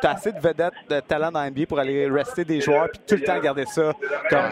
t'as- 0.01 0.09
assez 0.11 0.31
de 0.31 0.39
vedettes, 0.39 0.73
de 0.89 0.99
talent 1.01 1.31
dans 1.31 1.43
NBA 1.43 1.65
pour 1.67 1.79
aller 1.79 2.07
rester 2.09 2.43
des 2.45 2.61
joueurs, 2.61 2.89
puis 2.91 3.01
tout 3.07 3.15
le 3.15 3.21
temps 3.23 3.39
garder 3.39 3.65
ça 3.65 3.93
comme 4.29 4.49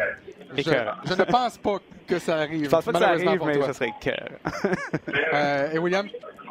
Je, 0.57 0.63
je 0.63 1.13
ne 1.13 1.23
pense 1.23 1.57
pas 1.57 1.77
que 2.07 2.19
ça 2.19 2.37
arrive. 2.37 2.65
Je 2.65 2.69
pense 2.69 2.83
pas 2.85 2.91
que 2.91 2.99
ça 2.99 3.09
arrive, 3.09 3.41
mais 3.45 3.61
ça 3.61 3.73
serait 3.73 3.89
écœurant. 3.99 4.75
Euh, 5.33 5.71
et 5.71 5.77
William, 5.77 6.07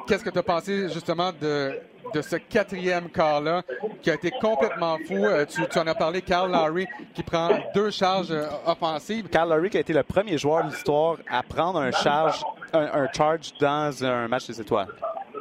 qu'est-ce 0.06 0.24
que 0.24 0.30
tu 0.30 0.38
as 0.38 0.42
pensé 0.42 0.88
justement 0.88 1.32
de, 1.38 1.78
de 2.14 2.22
ce 2.22 2.36
quatrième 2.36 3.08
quart-là 3.10 3.62
qui 4.02 4.10
a 4.10 4.14
été 4.14 4.30
complètement 4.30 4.96
fou? 5.06 5.14
Euh, 5.24 5.44
tu, 5.46 5.60
tu 5.68 5.78
en 5.78 5.86
as 5.86 5.94
parlé, 5.94 6.22
Carl 6.22 6.50
Lowry, 6.50 6.86
qui 7.14 7.22
prend 7.22 7.50
deux 7.74 7.90
charges 7.90 8.30
euh, 8.30 8.46
offensives. 8.66 9.28
Carl 9.28 9.48
Lowry 9.50 9.70
qui 9.70 9.76
a 9.76 9.80
été 9.80 9.92
le 9.92 10.02
premier 10.02 10.38
joueur 10.38 10.64
de 10.64 10.70
l'histoire 10.70 11.16
à 11.30 11.42
prendre 11.42 11.78
un 11.80 11.90
charge, 11.90 12.42
un, 12.72 12.80
un 13.02 13.08
charge 13.12 13.52
dans 13.60 14.04
un 14.04 14.28
match 14.28 14.46
des 14.46 14.60
étoiles. 14.60 14.88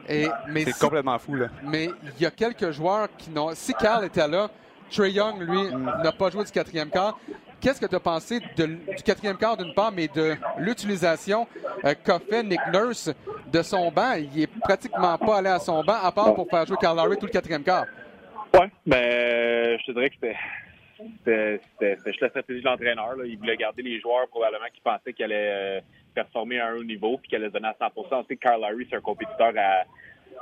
Et, 0.07 0.27
mais 0.47 0.63
C'est 0.65 0.73
si- 0.73 0.79
complètement 0.79 1.19
fou, 1.19 1.35
là. 1.35 1.47
mais 1.63 1.91
il 2.17 2.23
y 2.23 2.25
a 2.25 2.31
quelques 2.31 2.71
joueurs 2.71 3.07
qui 3.17 3.29
n'ont. 3.29 3.51
Si 3.53 3.73
Carl 3.75 4.03
était 4.05 4.27
là, 4.27 4.49
Trey 4.91 5.11
Young, 5.11 5.39
lui, 5.41 5.69
n'a 6.03 6.11
pas 6.11 6.31
joué 6.31 6.43
du 6.43 6.51
quatrième 6.51 6.89
quart. 6.89 7.19
Qu'est-ce 7.61 7.79
que 7.81 7.85
tu 7.85 7.95
as 7.95 7.99
pensé 7.99 8.39
de- 8.57 8.65
du 8.65 9.03
quatrième 9.03 9.38
quart 9.38 9.55
d'une 9.57 9.73
part, 9.73 9.91
mais 9.91 10.07
de 10.07 10.35
l'utilisation 10.57 11.45
euh, 11.85 11.93
qu'a 12.03 12.17
fait 12.17 12.41
Nick 12.41 12.59
Nurse 12.73 13.11
de 13.51 13.61
son 13.61 13.91
banc? 13.91 14.13
Il 14.13 14.41
est 14.43 14.59
pratiquement 14.61 15.17
pas 15.17 15.37
allé 15.37 15.49
à 15.49 15.59
son 15.59 15.83
banc, 15.83 15.97
à 16.01 16.11
part 16.11 16.33
pour 16.35 16.49
faire 16.49 16.65
jouer 16.65 16.77
Carl 16.79 16.97
Lowry 16.97 17.17
tout 17.17 17.25
le 17.25 17.31
quatrième 17.31 17.63
quart. 17.63 17.85
Ouais, 18.53 18.69
ben, 18.85 19.77
je 19.79 19.85
te 19.85 19.91
dirais 19.91 20.09
que 20.09 20.15
c'était. 20.21 21.59
Juste 22.05 22.21
la 22.21 22.29
stratégie 22.29 22.61
de 22.61 22.65
l'entraîneur. 22.65 23.13
Il 23.25 23.37
voulait 23.37 23.55
garder 23.57 23.81
les 23.81 23.99
joueurs 24.01 24.27
probablement 24.27 24.65
qui 24.73 24.81
pensaient 24.81 25.13
qu'ils 25.13 25.25
allaient 25.25 25.77
euh, 25.77 25.81
performer 26.13 26.59
à 26.59 26.67
un 26.67 26.75
haut 26.75 26.83
niveau 26.83 27.17
puis 27.17 27.29
qu'ils 27.29 27.37
allaient 27.37 27.49
donner 27.51 27.67
à 27.69 27.75
100 27.79 27.85
On 27.95 28.23
sait 28.23 28.35
que 28.35 28.41
Carl 28.41 28.59
Larry, 28.61 28.85
c'est 28.89 28.97
un 28.97 29.01
compétiteur 29.01 29.53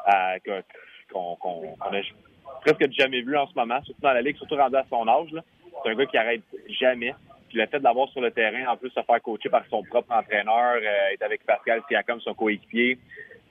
à, 0.05 0.39
qu'on 0.39 1.35
qu'on- 1.35 1.75
qu'on 1.75 1.95
a 1.95 2.01
presque 2.65 2.91
jamais 2.93 3.21
vu 3.21 3.37
en 3.37 3.47
ce 3.47 3.53
moment, 3.55 3.81
surtout 3.83 4.01
dans 4.01 4.13
la 4.13 4.21
ligue, 4.21 4.37
surtout 4.37 4.55
rendu 4.55 4.75
à 4.75 4.85
son 4.89 5.07
âge. 5.07 5.29
C'est 5.83 5.91
un 5.91 5.95
gars 5.95 6.05
qui 6.07 6.17
arrête 6.17 6.41
jamais. 6.79 7.13
Puis 7.49 7.57
le 7.57 7.65
fait 7.67 7.79
de 7.79 7.83
l'avoir 7.83 8.09
sur 8.09 8.21
le 8.21 8.31
terrain, 8.31 8.65
en 8.71 8.77
plus 8.77 8.89
se 8.89 9.01
faire 9.01 9.21
coacher 9.21 9.49
par 9.49 9.63
son 9.69 9.83
propre 9.83 10.11
entraîneur, 10.13 10.75
euh, 10.75 11.13
être 11.13 11.23
avec 11.23 11.45
Pascal 11.45 11.81
Siakam, 11.87 12.19
son 12.21 12.33
coéquipier, 12.33 12.97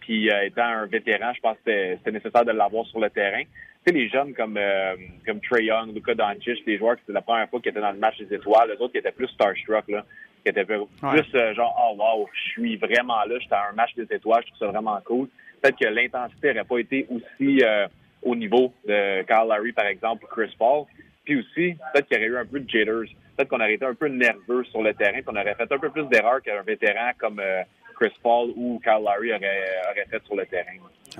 puis 0.00 0.30
euh, 0.30 0.44
étant 0.44 0.64
un 0.64 0.86
vétéran, 0.86 1.32
je 1.34 1.40
pense 1.40 1.56
que 1.64 1.96
c'était- 1.96 2.10
nécessaire 2.12 2.44
de 2.44 2.52
l'avoir 2.52 2.84
sur 2.86 3.00
le 3.00 3.10
terrain. 3.10 3.42
Tu 3.42 3.92
sais, 3.92 3.98
les 3.98 4.08
jeunes 4.08 4.34
comme 4.34 4.56
euh, 4.58 4.96
comme 5.24 5.40
Trey 5.40 5.64
Young, 5.64 5.94
Luka 5.94 6.14
Doncic, 6.14 6.64
des 6.66 6.76
joueurs 6.78 6.96
qui 6.96 7.02
c'était 7.02 7.12
la 7.14 7.22
première 7.22 7.48
fois 7.48 7.60
qu'ils 7.60 7.70
étaient 7.70 7.80
dans 7.80 7.92
le 7.92 7.98
match 7.98 8.18
des 8.18 8.34
étoiles, 8.34 8.68
les 8.70 8.76
autres 8.76 8.92
qui 8.92 8.98
étaient 8.98 9.12
plus 9.12 9.28
starstruck, 9.28 9.88
là, 9.88 10.04
qui 10.42 10.50
étaient 10.50 10.64
plus 10.64 10.76
Ouais. 11.02 11.22
euh, 11.34 11.54
genre 11.54 11.74
«Oh 11.90 11.96
wow, 11.96 12.28
je 12.34 12.40
suis 12.50 12.76
vraiment 12.76 13.24
là, 13.24 13.38
j'étais 13.40 13.54
à 13.54 13.68
un 13.70 13.72
match 13.74 13.94
des 13.94 14.12
étoiles, 14.14 14.42
je 14.44 14.48
trouve 14.52 14.58
ça 14.58 14.72
vraiment 14.72 14.98
cool». 15.04 15.28
Peut-être 15.62 15.78
que 15.78 15.86
l'intensité 15.86 16.48
n'aurait 16.52 16.64
pas 16.64 16.78
été 16.78 17.06
aussi 17.10 17.62
euh, 17.64 17.86
au 18.22 18.34
niveau 18.36 18.72
de 18.86 19.22
Kyle 19.22 19.48
Larry, 19.48 19.72
par 19.72 19.86
exemple, 19.86 20.24
ou 20.24 20.28
Chris 20.28 20.54
Paul. 20.58 20.84
Puis 21.24 21.36
aussi, 21.40 21.76
peut-être 21.92 22.06
qu'il 22.08 22.16
y 22.18 22.20
aurait 22.20 22.28
eu 22.28 22.36
un 22.38 22.46
peu 22.46 22.60
de 22.60 22.68
jitters. 22.68 23.14
Peut-être 23.36 23.48
qu'on 23.48 23.56
aurait 23.60 23.74
été 23.74 23.84
un 23.84 23.94
peu 23.94 24.08
nerveux 24.08 24.64
sur 24.64 24.82
le 24.82 24.94
terrain, 24.94 25.20
qu'on 25.22 25.32
aurait 25.36 25.54
fait 25.54 25.70
un 25.70 25.78
peu 25.78 25.90
plus 25.90 26.04
d'erreurs 26.06 26.40
qu'un 26.42 26.62
vétéran 26.62 27.10
comme 27.18 27.38
euh, 27.40 27.62
Chris 27.98 28.12
Paul 28.22 28.50
ou 28.56 28.80
Kyle 28.82 29.02
Larry 29.04 29.32
aurait, 29.32 29.64
aurait 29.90 30.06
fait 30.10 30.22
sur 30.24 30.36
le 30.36 30.46
terrain. 30.46 30.72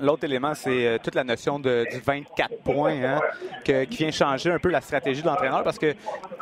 L'autre 0.03 0.25
élément, 0.25 0.53
c'est 0.53 0.87
euh, 0.87 0.99
toute 1.03 1.15
la 1.15 1.25
notion 1.25 1.59
de, 1.59 1.87
du 1.91 2.01
24 2.01 2.59
points 2.65 3.03
hein, 3.03 3.21
que- 3.65 3.85
qui 3.85 3.99
vient 3.99 4.11
changer 4.11 4.51
un 4.51 4.59
peu 4.59 4.69
la 4.69 4.83
stratégie 4.83 5.23
de 5.23 5.27
l'entraîneur 5.27 5.63
parce 5.63 5.79
que 5.79 5.93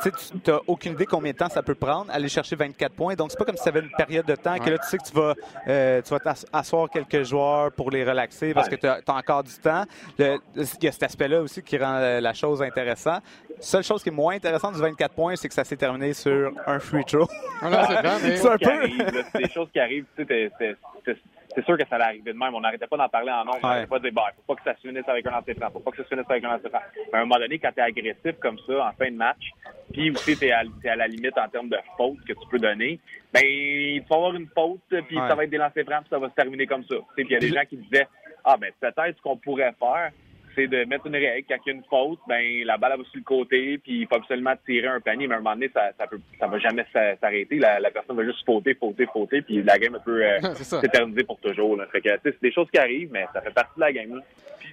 tu 0.03 0.11
n'as 0.51 0.59
aucune 0.67 0.95
idée 0.95 1.07
combien 1.07 1.31
de 1.31 1.37
temps 1.37 1.49
ça 1.49 1.63
peut 1.63 1.77
prendre 1.77 2.11
aller 2.11 2.29
chercher 2.29 2.57
24 2.57 2.93
points. 2.95 3.15
Donc, 3.15 3.31
c'est 3.31 3.39
pas 3.39 3.45
comme 3.45 3.57
si 3.57 3.63
tu 3.63 3.69
avais 3.69 3.81
une 3.81 3.91
période 3.97 4.27
de 4.27 4.35
temps 4.35 4.59
que 4.59 4.71
là, 4.71 4.79
tu 4.79 4.89
sais 4.89 4.99
que 4.99 5.05
tu 5.05 5.15
vas, 5.15 5.35
euh, 5.69 6.03
tu 6.03 6.11
vas 6.11 6.19
t'ass- 6.19 6.47
asseoir 6.53 6.91
quelques 6.91 7.23
joueurs 7.23 7.71
pour 7.71 7.91
les 7.93 8.03
relaxer 8.03 8.55
parce 8.55 8.69
que 8.69 8.75
tu 8.77 8.87
as, 8.89 9.01
encore 9.07 9.45
du 9.45 9.55
temps. 9.55 9.85
Le- 10.19 10.39
Il 10.57 10.85
y 10.85 10.89
a 10.89 10.93
cet 10.93 11.05
aspect-là 11.05 11.41
aussi 11.43 11.63
qui 11.63 11.79
rend 11.79 11.95
euh, 11.99 12.21
la 12.21 12.33
chose 12.33 12.61
intéressante. 12.61 13.23
Seule 13.65 13.83
chose 13.83 14.03
qui 14.03 14.11
est 14.11 14.13
moins 14.13 14.35
intéressante 14.35 14.75
du 14.75 14.81
24 14.81 15.15
points, 15.15 15.37
c'est 15.37 15.49
que 15.49 15.55
ça 15.55 15.65
s'est 15.65 15.77
terminé 15.77 16.13
sur 16.13 16.53
un 16.67 16.79
free 16.79 17.05
throw. 17.05 17.27
Ah 17.63 17.87
c'est 18.21 18.47
un 18.47 18.59
peu- 18.59 18.89
c'est 19.33 19.39
des 19.43 19.49
choses 19.49 19.69
qui 19.73 19.81
arrivent. 19.81 20.05
C'est 20.17 21.65
sûr 21.65 21.79
que 21.79 21.87
ça 21.89 21.95
allait 21.97 22.05
arriver 22.05 22.33
de 22.33 22.39
même. 22.39 22.53
On 22.55 22.61
n'arrêtait 22.61 22.87
pas 22.89 22.97
d'en 22.97 23.09
parler 23.09 23.31
en 23.31 23.45
nombre. 23.45 23.59
On 23.63 23.67
n'arrêtait 23.69 23.87
pas 23.87 23.99
de 23.99 24.05
dire, 24.05 24.13
bah, 24.13 24.27
faut 24.37 24.55
pas 24.55 24.61
que 24.61 24.65
ça 24.69 24.75
se 24.77 24.87
finisse 24.89 25.09
avec 25.09 25.25
un 25.27 25.31
lancer 25.31 25.55
franc. 25.55 25.71
Faut 25.71 25.79
pas 25.81 25.93
que 25.93 25.99
ça 25.99 26.03
se 26.03 26.09
finisse 26.09 26.27
avec 26.29 26.45
un 26.45 26.49
lancer 26.53 26.69
franc. 26.69 26.81
Mais 27.13 27.19
à 27.19 27.23
un 27.23 27.25
moment 27.25 27.39
donné, 27.41 27.59
quand 27.59 27.71
t'es 27.73 27.81
agressif 27.81 28.39
comme 28.41 28.59
ça, 28.67 28.87
en 28.89 28.93
fin 28.93 29.11
de 29.11 29.17
match, 29.17 29.51
puis 29.93 30.11
aussi 30.11 30.37
t'es 30.37 30.51
à, 30.51 30.61
à 30.91 30.97
la 30.97 31.07
limite 31.07 31.39
en 31.39 31.49
termes 31.49 31.69
de 31.69 31.79
faute 31.97 32.19
que 32.27 32.33
tu 32.33 32.49
peux 32.51 32.59
donner, 32.59 32.99
ben, 33.33 33.43
il 33.45 34.03
faut 34.09 34.15
avoir 34.15 34.35
une 34.35 34.49
faute, 34.55 34.81
puis 35.07 35.19
Ouais. 35.19 35.29
ça 35.29 35.35
va 35.37 35.45
être 35.45 35.51
des 35.51 35.59
lancers 35.59 35.85
francs, 35.85 36.01
puis 36.01 36.11
ça 36.11 36.19
va 36.19 36.29
se 36.29 36.35
terminer 36.35 36.67
comme 36.67 36.85
ça. 36.85 36.97
Puis 37.17 37.25
il 37.25 37.31
y 37.33 37.37
a 37.37 37.39
des 37.39 37.49
gens 37.53 37.65
qui 37.69 37.77
disaient, 37.77 38.09
ah, 38.45 38.57
ben, 38.59 38.73
peut-être 38.81 39.17
ce 39.17 39.23
qu'on 39.23 39.37
pourrait 39.37 39.73
faire, 39.79 40.11
c'est 40.55 40.67
de 40.67 40.85
mettre 40.85 41.07
une 41.07 41.15
règle. 41.15 41.47
Quand 41.49 41.57
il 41.67 41.69
y 41.69 41.73
a 41.73 41.75
une 41.75 41.85
faute, 41.85 42.19
ben, 42.29 42.43
la 42.65 42.77
balle 42.77 42.93
elle 42.95 42.99
va 43.01 43.05
sur 43.05 43.19
le 43.19 43.25
côté, 43.25 43.79
puis 43.79 44.01
il 44.01 44.07
faut 44.07 44.17
absolument 44.17 44.55
tirer 44.67 44.89
un 44.89 45.01
panier, 45.01 45.27
mais 45.27 45.35
à 45.35 45.39
un 45.39 45.41
moment 45.41 45.55
donné, 45.55 45.71
ça, 45.73 45.91
ça 45.99 46.07
peut, 46.07 46.21
ça 46.39 46.47
va 46.47 46.59
jamais 46.59 46.85
s'a- 46.93 47.17
s'arrêter. 47.17 47.59
La, 47.59 47.81
la 47.81 47.91
personne 47.91 48.17
va 48.17 48.25
juste 48.25 48.45
fauter, 48.45 48.75
fauter, 48.75 49.07
fauter, 49.13 49.43
puis 49.43 49.63
la 49.63 49.79
game 49.79 49.99
peut 50.05 50.25
euh, 50.25 50.41
s'éterniser 50.55 51.25
pour 51.25 51.39
toujours. 51.41 51.77
Là. 51.77 51.87
Fait 51.93 52.01
que, 52.01 52.11
c'est 52.23 52.41
des 52.43 52.53
choses 52.53 52.69
qui 52.71 52.79
arrivent, 52.79 53.11
mais 53.13 53.27
ça 53.33 53.41
fait 53.41 53.53
partie 53.53 53.75
de 53.77 53.81
la 53.81 53.93
game. 53.93 54.15
Là. 54.17 54.23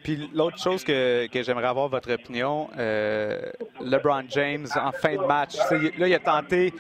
Puis 0.04 0.30
l'autre 0.34 0.58
chose 0.58 0.84
que, 0.84 1.28
que 1.28 1.44
j'aimerais 1.44 1.68
avoir 1.68 1.88
votre 1.88 2.12
opinion, 2.12 2.70
euh, 2.78 3.40
LeBron 3.82 4.24
James 4.30 4.66
en 4.76 4.92
fin 4.92 5.16
de 5.16 5.26
match, 5.26 5.56
là 5.98 6.08
il 6.08 6.14
a 6.14 6.20
tenté 6.20 6.74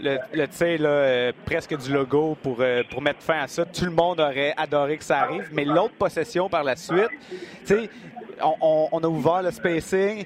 le, 0.00 0.18
le 0.32 0.48
tir 0.48 0.80
là, 0.80 0.88
euh, 0.88 1.32
presque 1.44 1.76
du 1.76 1.92
logo 1.92 2.36
pour, 2.42 2.58
euh, 2.60 2.82
pour 2.90 3.00
mettre 3.02 3.22
fin 3.22 3.40
à 3.40 3.48
ça. 3.48 3.64
Tout 3.64 3.84
le 3.84 3.90
monde 3.90 4.20
aurait 4.20 4.54
adoré 4.56 4.96
que 4.98 5.04
ça 5.04 5.20
arrive, 5.20 5.48
mais 5.52 5.64
l'autre 5.64 5.94
possession 5.94 6.48
par 6.48 6.64
la 6.64 6.76
suite, 6.76 7.08
tu 7.30 7.38
sais, 7.64 7.90
on, 8.42 8.54
on- 8.60 8.88
on 8.92 9.04
a 9.04 9.06
ouvert 9.08 9.42
le 9.42 9.50
spacing, 9.50 10.24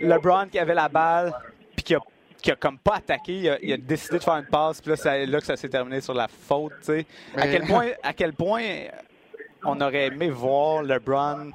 LeBron 0.00 0.46
qui 0.50 0.58
avait 0.58 0.74
la 0.74 0.88
balle, 0.88 1.32
puis 1.74 1.84
qui 1.84 1.94
a 1.94 2.00
qui 2.42 2.50
a 2.52 2.54
comme 2.56 2.78
pas 2.78 2.96
attaqué, 2.96 3.32
il 3.32 3.48
a, 3.48 3.58
il 3.60 3.72
a 3.72 3.76
décidé 3.76 4.18
de 4.18 4.22
faire 4.22 4.36
une 4.36 4.46
passe, 4.46 4.80
puis 4.80 4.90
là, 4.90 4.96
c'est 4.96 5.26
là 5.26 5.40
que 5.40 5.46
ça 5.46 5.56
s'est 5.56 5.68
terminé 5.70 6.00
sur 6.00 6.14
la 6.14 6.28
faute, 6.28 6.72
tu 6.80 6.84
sais. 6.86 7.06
À 7.36 7.48
quel 7.48 7.62
point, 7.66 7.86
à 8.04 8.12
quel 8.12 8.32
point 8.34 8.62
on 9.64 9.80
aurait 9.80 10.06
aimé 10.06 10.28
voir 10.30 10.82
LeBron 10.82 11.50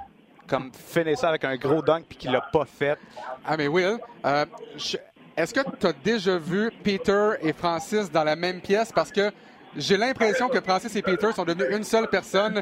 comme 0.48 0.70
finir 0.74 1.18
ça 1.18 1.30
avec 1.30 1.46
un 1.46 1.56
gros 1.56 1.82
dunk 1.82 2.04
puis 2.10 2.18
qu'il 2.18 2.32
l'a 2.32 2.42
pas 2.42 2.66
fait? 2.66 2.98
Ah, 3.46 3.56
mais 3.56 3.68
Will, 3.70 4.00
euh, 4.26 4.46
je- 4.76 4.98
est-ce 5.38 5.54
que 5.54 5.62
tu 5.80 5.88
as 5.88 5.94
déjà 5.94 6.38
vu 6.38 6.72
Peter 6.84 7.32
et 7.42 7.54
Francis 7.54 8.12
dans 8.12 8.24
la 8.24 8.36
même 8.36 8.62
pièce? 8.62 8.92
Parce 8.92 9.12
que 9.12 9.32
j'ai 9.76 9.98
l'impression 9.98 10.50
que 10.50 10.60
Francis 10.62 10.96
et 10.96 11.02
Peter 11.02 11.32
sont 11.34 11.46
devenus 11.46 11.68
une 11.78 11.84
seule 11.84 12.08
personne. 12.08 12.62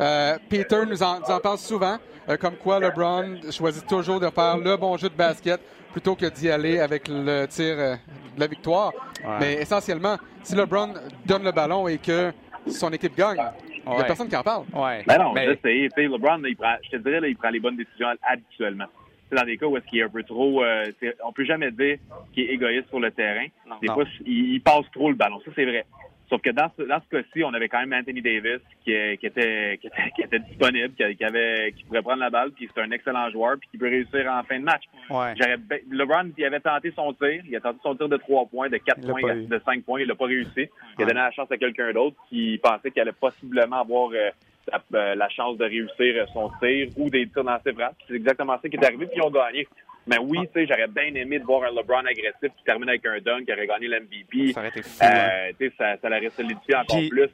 Euh, 0.00 0.38
Peter 0.48 0.82
nous 0.88 1.02
en, 1.02 1.20
nous 1.20 1.26
en 1.30 1.38
parle 1.40 1.58
souvent, 1.58 1.98
euh, 2.28 2.36
comme 2.36 2.56
quoi 2.56 2.80
LeBron 2.80 3.40
choisit 3.50 3.86
toujours 3.86 4.20
de 4.20 4.28
faire 4.30 4.56
le 4.56 4.76
bon 4.76 4.96
jeu 4.96 5.08
de 5.08 5.14
basket 5.14 5.60
plutôt 5.92 6.14
que 6.14 6.26
d'y 6.26 6.50
aller 6.50 6.80
avec 6.80 7.08
le 7.08 7.46
tir 7.46 7.74
euh, 7.78 7.96
de 8.34 8.40
la 8.40 8.46
victoire. 8.46 8.92
Ouais. 9.24 9.36
Mais 9.40 9.52
essentiellement, 9.54 10.16
si 10.42 10.54
LeBron 10.54 10.94
donne 11.24 11.44
le 11.44 11.52
ballon 11.52 11.88
et 11.88 11.98
que 11.98 12.32
son 12.66 12.90
équipe 12.92 13.16
gagne, 13.16 13.42
il 13.86 13.92
n'y 13.92 14.00
a 14.00 14.04
personne 14.04 14.28
qui 14.28 14.36
en 14.36 14.42
parle. 14.42 14.64
Ouais. 14.72 15.04
Ben 15.06 15.18
non, 15.18 15.32
Mais- 15.32 15.46
je 15.46 15.52
sais. 15.52 15.58
Tu 15.62 15.90
sais, 15.94 16.02
LeBron, 16.08 16.38
là, 16.38 16.48
il 16.48 16.56
prend, 16.56 16.74
je 16.82 16.90
te 16.90 16.96
dirais, 16.96 17.20
là, 17.20 17.28
il 17.28 17.36
prend 17.36 17.50
les 17.50 17.60
bonnes 17.60 17.76
décisions 17.76 18.08
habituellement. 18.22 18.86
C'est 19.28 19.36
dans 19.36 19.44
des 19.44 19.56
cas 19.56 19.66
où 19.66 19.76
est-ce 19.76 19.86
qu'il 19.86 19.98
est 19.98 20.02
un 20.04 20.08
peu 20.08 20.22
trop... 20.22 20.62
Euh, 20.62 20.84
on 21.24 21.32
peut 21.32 21.44
jamais 21.44 21.70
dire 21.72 21.98
qu'il 22.32 22.44
est 22.44 22.54
égoïste 22.54 22.88
sur 22.88 23.00
le 23.00 23.10
terrain. 23.10 23.46
Des 23.80 23.88
Non. 23.88 23.94
fois, 23.94 24.04
il, 24.24 24.54
il 24.54 24.60
passe 24.60 24.88
trop 24.92 25.08
le 25.10 25.16
ballon. 25.16 25.40
Ça, 25.44 25.50
c'est 25.54 25.64
vrai. 25.64 25.84
Sauf 26.28 26.40
que 26.42 26.50
dans 26.50 26.68
ce, 26.76 26.82
dans 26.82 27.00
ce 27.00 27.16
cas-ci, 27.16 27.44
on 27.44 27.54
avait 27.54 27.68
quand 27.68 27.78
même 27.78 27.92
Anthony 27.92 28.20
Davis 28.20 28.58
qui, 28.84 28.90
est- 28.92 29.16
qui 29.18 29.26
était, 29.26 29.78
qui, 29.80 29.86
était, 29.86 30.10
qui 30.16 30.22
était 30.22 30.38
disponible, 30.40 30.92
qui, 30.94 31.24
avait, 31.24 31.72
qui 31.76 31.84
pourrait 31.84 32.02
prendre 32.02 32.18
la 32.20 32.30
balle, 32.30 32.50
puis 32.50 32.68
c'est 32.74 32.80
un 32.82 32.90
excellent 32.90 33.30
joueur, 33.30 33.56
puis 33.60 33.68
qui 33.70 33.78
peut 33.78 33.86
réussir 33.88 34.26
en 34.28 34.42
fin 34.42 34.58
de 34.58 34.64
match. 34.64 34.82
Ouais. 35.08 35.34
Ben- 35.56 35.80
LeBron, 35.90 36.32
il 36.36 36.44
avait 36.44 36.58
tenté 36.58 36.90
son 36.96 37.12
tir. 37.12 37.42
Il 37.48 37.54
a 37.54 37.60
tenté 37.60 37.78
son 37.82 37.94
tir 37.94 38.08
de 38.08 38.16
3 38.16 38.46
points, 38.46 38.68
de 38.68 38.76
4 38.76 38.98
Il 39.02 39.06
l'a 39.06 39.12
points, 39.14 39.36
de 39.36 39.60
5 39.64 39.84
points. 39.84 40.00
Il 40.00 40.08
l'a 40.08 40.16
pas 40.16 40.26
réussi. 40.26 40.50
Il 40.56 40.62
Ouais. 40.98 41.04
a 41.04 41.06
donné 41.06 41.20
la 41.20 41.30
chance 41.30 41.50
à 41.50 41.56
quelqu'un 41.58 41.92
d'autre 41.92 42.16
qui 42.28 42.58
pensait 42.60 42.90
qu'il 42.90 43.02
allait 43.02 43.12
possiblement 43.12 43.80
avoir 43.82 44.10
euh, 44.12 44.30
la, 44.70 44.82
euh, 44.98 45.14
la 45.14 45.28
chance 45.28 45.56
de 45.58 45.64
réussir 45.64 46.22
euh, 46.22 46.26
son 46.32 46.50
tir 46.60 46.88
ou 46.96 47.08
des 47.10 47.26
tirs 47.28 47.44
dans 47.44 47.58
ses 47.64 47.72
bras. 47.72 47.92
C'est 48.08 48.14
exactement 48.14 48.58
ça 48.60 48.68
qui 48.68 48.76
est 48.76 48.84
arrivé, 48.84 49.06
puis 49.06 49.16
ils 49.16 49.22
ont 49.22 49.30
gagné. 49.30 49.66
Mais 50.08 50.18
oui, 50.18 50.38
tu 50.54 50.60
sais, 50.60 50.66
j'aurais 50.66 50.86
bien 50.86 51.14
aimé 51.20 51.38
de 51.40 51.44
voir 51.44 51.64
un 51.64 51.74
LeBron 51.74 52.04
agressif 52.06 52.52
qui 52.56 52.64
termine 52.64 52.88
avec 52.88 53.04
un 53.06 53.18
dunk, 53.20 53.44
qui 53.44 53.52
aurait 53.52 53.66
gagné 53.66 53.88
l'MVP. 53.88 54.52
Ça 54.52 54.60
aurait 54.60 54.68
été 54.68 54.82
fou. 54.82 54.98
hein. 55.02 55.10
Euh, 55.28 55.52
tu 55.58 55.66
sais, 55.68 55.74
ça, 55.76 55.96
ça 56.00 56.08
l'aurait 56.08 56.30
solidifié 56.30 56.76
encore 56.76 56.98
Puis- 56.98 57.08
plus. 57.08 57.28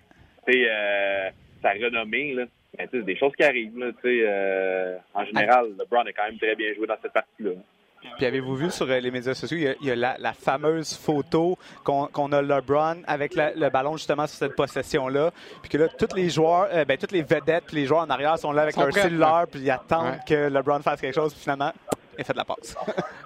Tu 0.47 0.53
sais, 0.53 0.67
euh, 0.71 1.29
sa 1.61 1.71
renommée, 1.73 2.33
là. 2.35 2.45
Mais 2.79 2.87
tu 2.87 2.93
sais, 2.93 2.99
c'est 3.01 3.05
des 3.05 3.17
choses 3.17 3.33
qui 3.37 3.45
arrivent, 3.45 3.79
là. 3.79 3.93
Tu 3.93 3.99
sais, 4.03 4.25
euh, 4.27 4.97
en 5.13 5.25
général, 5.27 5.67
LeBron 5.79 6.01
a 6.07 6.13
quand 6.13 6.25
même 6.25 6.39
très 6.39 6.55
bien 6.57 6.73
joué 6.75 6.87
dans 6.87 6.97
cette 7.03 7.13
partie-là. 7.13 7.51
Puis 8.17 8.27
avez-vous 8.27 8.55
vu 8.57 8.71
sur 8.71 8.87
euh, 8.91 9.01
les 9.01 9.11
médias 9.11 9.35
sociaux, 9.35 9.57
il 9.57 9.63
y 9.65 9.69
a, 9.69 9.75
il 9.81 9.87
y 9.87 9.91
a 9.91 9.97
la, 9.97 10.17
la 10.19 10.33
fameuse 10.33 10.95
photo 10.95 11.57
qu'on 11.85 12.33
a 12.33 12.43
LeBron 12.43 13.03
avec 13.07 13.35
la- 13.35 13.53
le 13.55 13.71
ballon 13.71 13.97
justement 13.97 14.27
sur 14.27 14.39
cette 14.39 14.55
possession-là. 14.57 15.31
Puis 15.63 15.71
que 15.71 15.79
là, 15.79 15.89
tous 15.89 16.15
les 16.15 16.29
joueurs, 16.31 16.69
euh, 16.73 16.85
ben, 16.85 16.97
toutes 16.99 17.13
les 17.13 17.23
vedettes, 17.23 17.65
puis 17.67 17.77
les 17.77 17.87
joueurs 17.87 18.03
en 18.03 18.11
arrière 18.11 18.39
sont 18.39 18.53
là 18.53 18.63
avec 18.63 18.77
leur 18.77 18.93
cellulaire, 18.93 19.47
puis 19.51 19.61
ils 19.61 19.71
attendent 19.71 20.13
Ouais. 20.13 20.19
que 20.27 20.35
LeBron 20.49 20.81
fasse 20.81 21.01
quelque 21.01 21.15
chose, 21.15 21.33
puis 21.33 21.43
finalement, 21.43 21.73
il 22.19 22.25
fait 22.25 22.33
de 22.35 22.39
la 22.39 22.45
passe. 22.45 22.75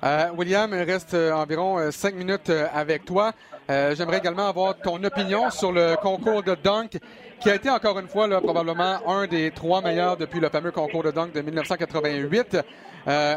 Euh, 0.05 0.29
William, 0.37 0.71
il 0.73 0.83
reste 0.83 1.15
euh, 1.15 1.33
environ 1.33 1.79
euh, 1.79 1.91
cinq 1.91 2.15
minutes 2.15 2.51
avec 2.73 3.05
toi. 3.05 3.33
J'aimerais 3.69 4.19
également 4.19 4.49
avoir 4.49 4.77
ton 4.79 5.03
opinion 5.03 5.51
sur 5.51 5.73
le 5.73 5.97
concours 6.01 6.45
de 6.45 6.55
dunk 6.55 6.99
qui 7.41 7.51
a 7.51 7.57
été 7.57 7.69
encore 7.69 7.99
une 7.99 8.07
fois 8.07 8.29
là, 8.29 8.41
probablement 8.41 9.01
un 9.11 9.27
des 9.27 9.51
trois 9.51 9.81
meilleurs 9.83 10.17
depuis 10.17 10.39
le 10.39 10.49
fameux 10.51 10.71
concours 10.71 11.03
de 11.03 11.11
dunk 11.11 11.33
de 11.33 11.41
1988. 11.41 12.59
Euh, 13.09 13.35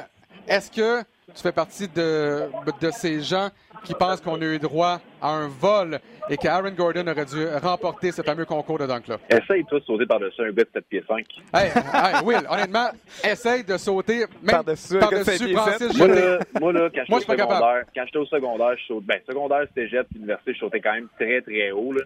Est-ce 0.47 0.69
que 0.69 1.03
tu 1.35 1.41
fais 1.41 1.51
partie 1.51 1.87
de, 1.87 2.49
de 2.81 2.91
ces 2.91 3.21
gens 3.21 3.49
qui 3.83 3.93
pensent 3.93 4.21
qu'on 4.21 4.41
a 4.41 4.45
eu 4.45 4.59
droit 4.59 4.99
à 5.21 5.29
un 5.29 5.47
vol 5.47 5.99
et 6.29 6.37
qu'Aaron 6.37 6.71
Gordon 6.71 7.07
aurait 7.07 7.25
dû 7.25 7.47
remporter 7.61 8.11
ce 8.11 8.21
fameux 8.21 8.45
concours 8.45 8.77
de 8.77 8.85
dunk-là? 8.85 9.17
Essaye, 9.29 9.63
toi, 9.65 9.79
de 9.79 9.85
sauter 9.85 10.05
par-dessus 10.05 10.41
un 10.41 10.51
gars 10.51 10.63
de 10.63 10.69
7 10.73 10.85
pieds 10.85 11.03
5. 11.07 11.25
Hey, 11.53 11.71
hey, 11.75 12.23
Will, 12.23 12.47
honnêtement, 12.49 12.89
essaye 13.23 13.63
de 13.63 13.77
sauter 13.77 14.19
même 14.41 14.51
Par-dessus 14.51 14.97
un 14.97 14.99
gars 14.99 15.19
de 15.19 15.23
sept 15.23 15.25
par-dessus 15.25 15.45
pieds 15.45 15.55
Francis 15.55 15.87
sept. 15.87 15.97
Moi, 15.97 16.07
là, 16.07 16.39
moi, 16.59 16.73
là, 16.73 16.89
quand 16.93 17.01
j'étais 17.05 17.13
je 17.13 17.17
suis 17.19 17.25
pas 17.25 17.33
au 17.33 17.37
capable. 17.37 17.53
secondaire, 17.53 17.83
quand 17.95 18.03
j'étais 18.05 18.17
au 18.17 18.25
secondaire, 18.25 18.77
je 18.77 18.85
saute, 18.85 19.03
ben, 19.05 19.19
secondaire, 19.27 19.65
cégep, 19.75 20.07
puis 20.09 20.19
université, 20.19 20.53
je 20.53 20.59
sautais 20.59 20.79
quand 20.81 20.93
même 20.93 21.07
très, 21.17 21.41
très 21.41 21.71
haut, 21.71 21.93
là. 21.93 22.01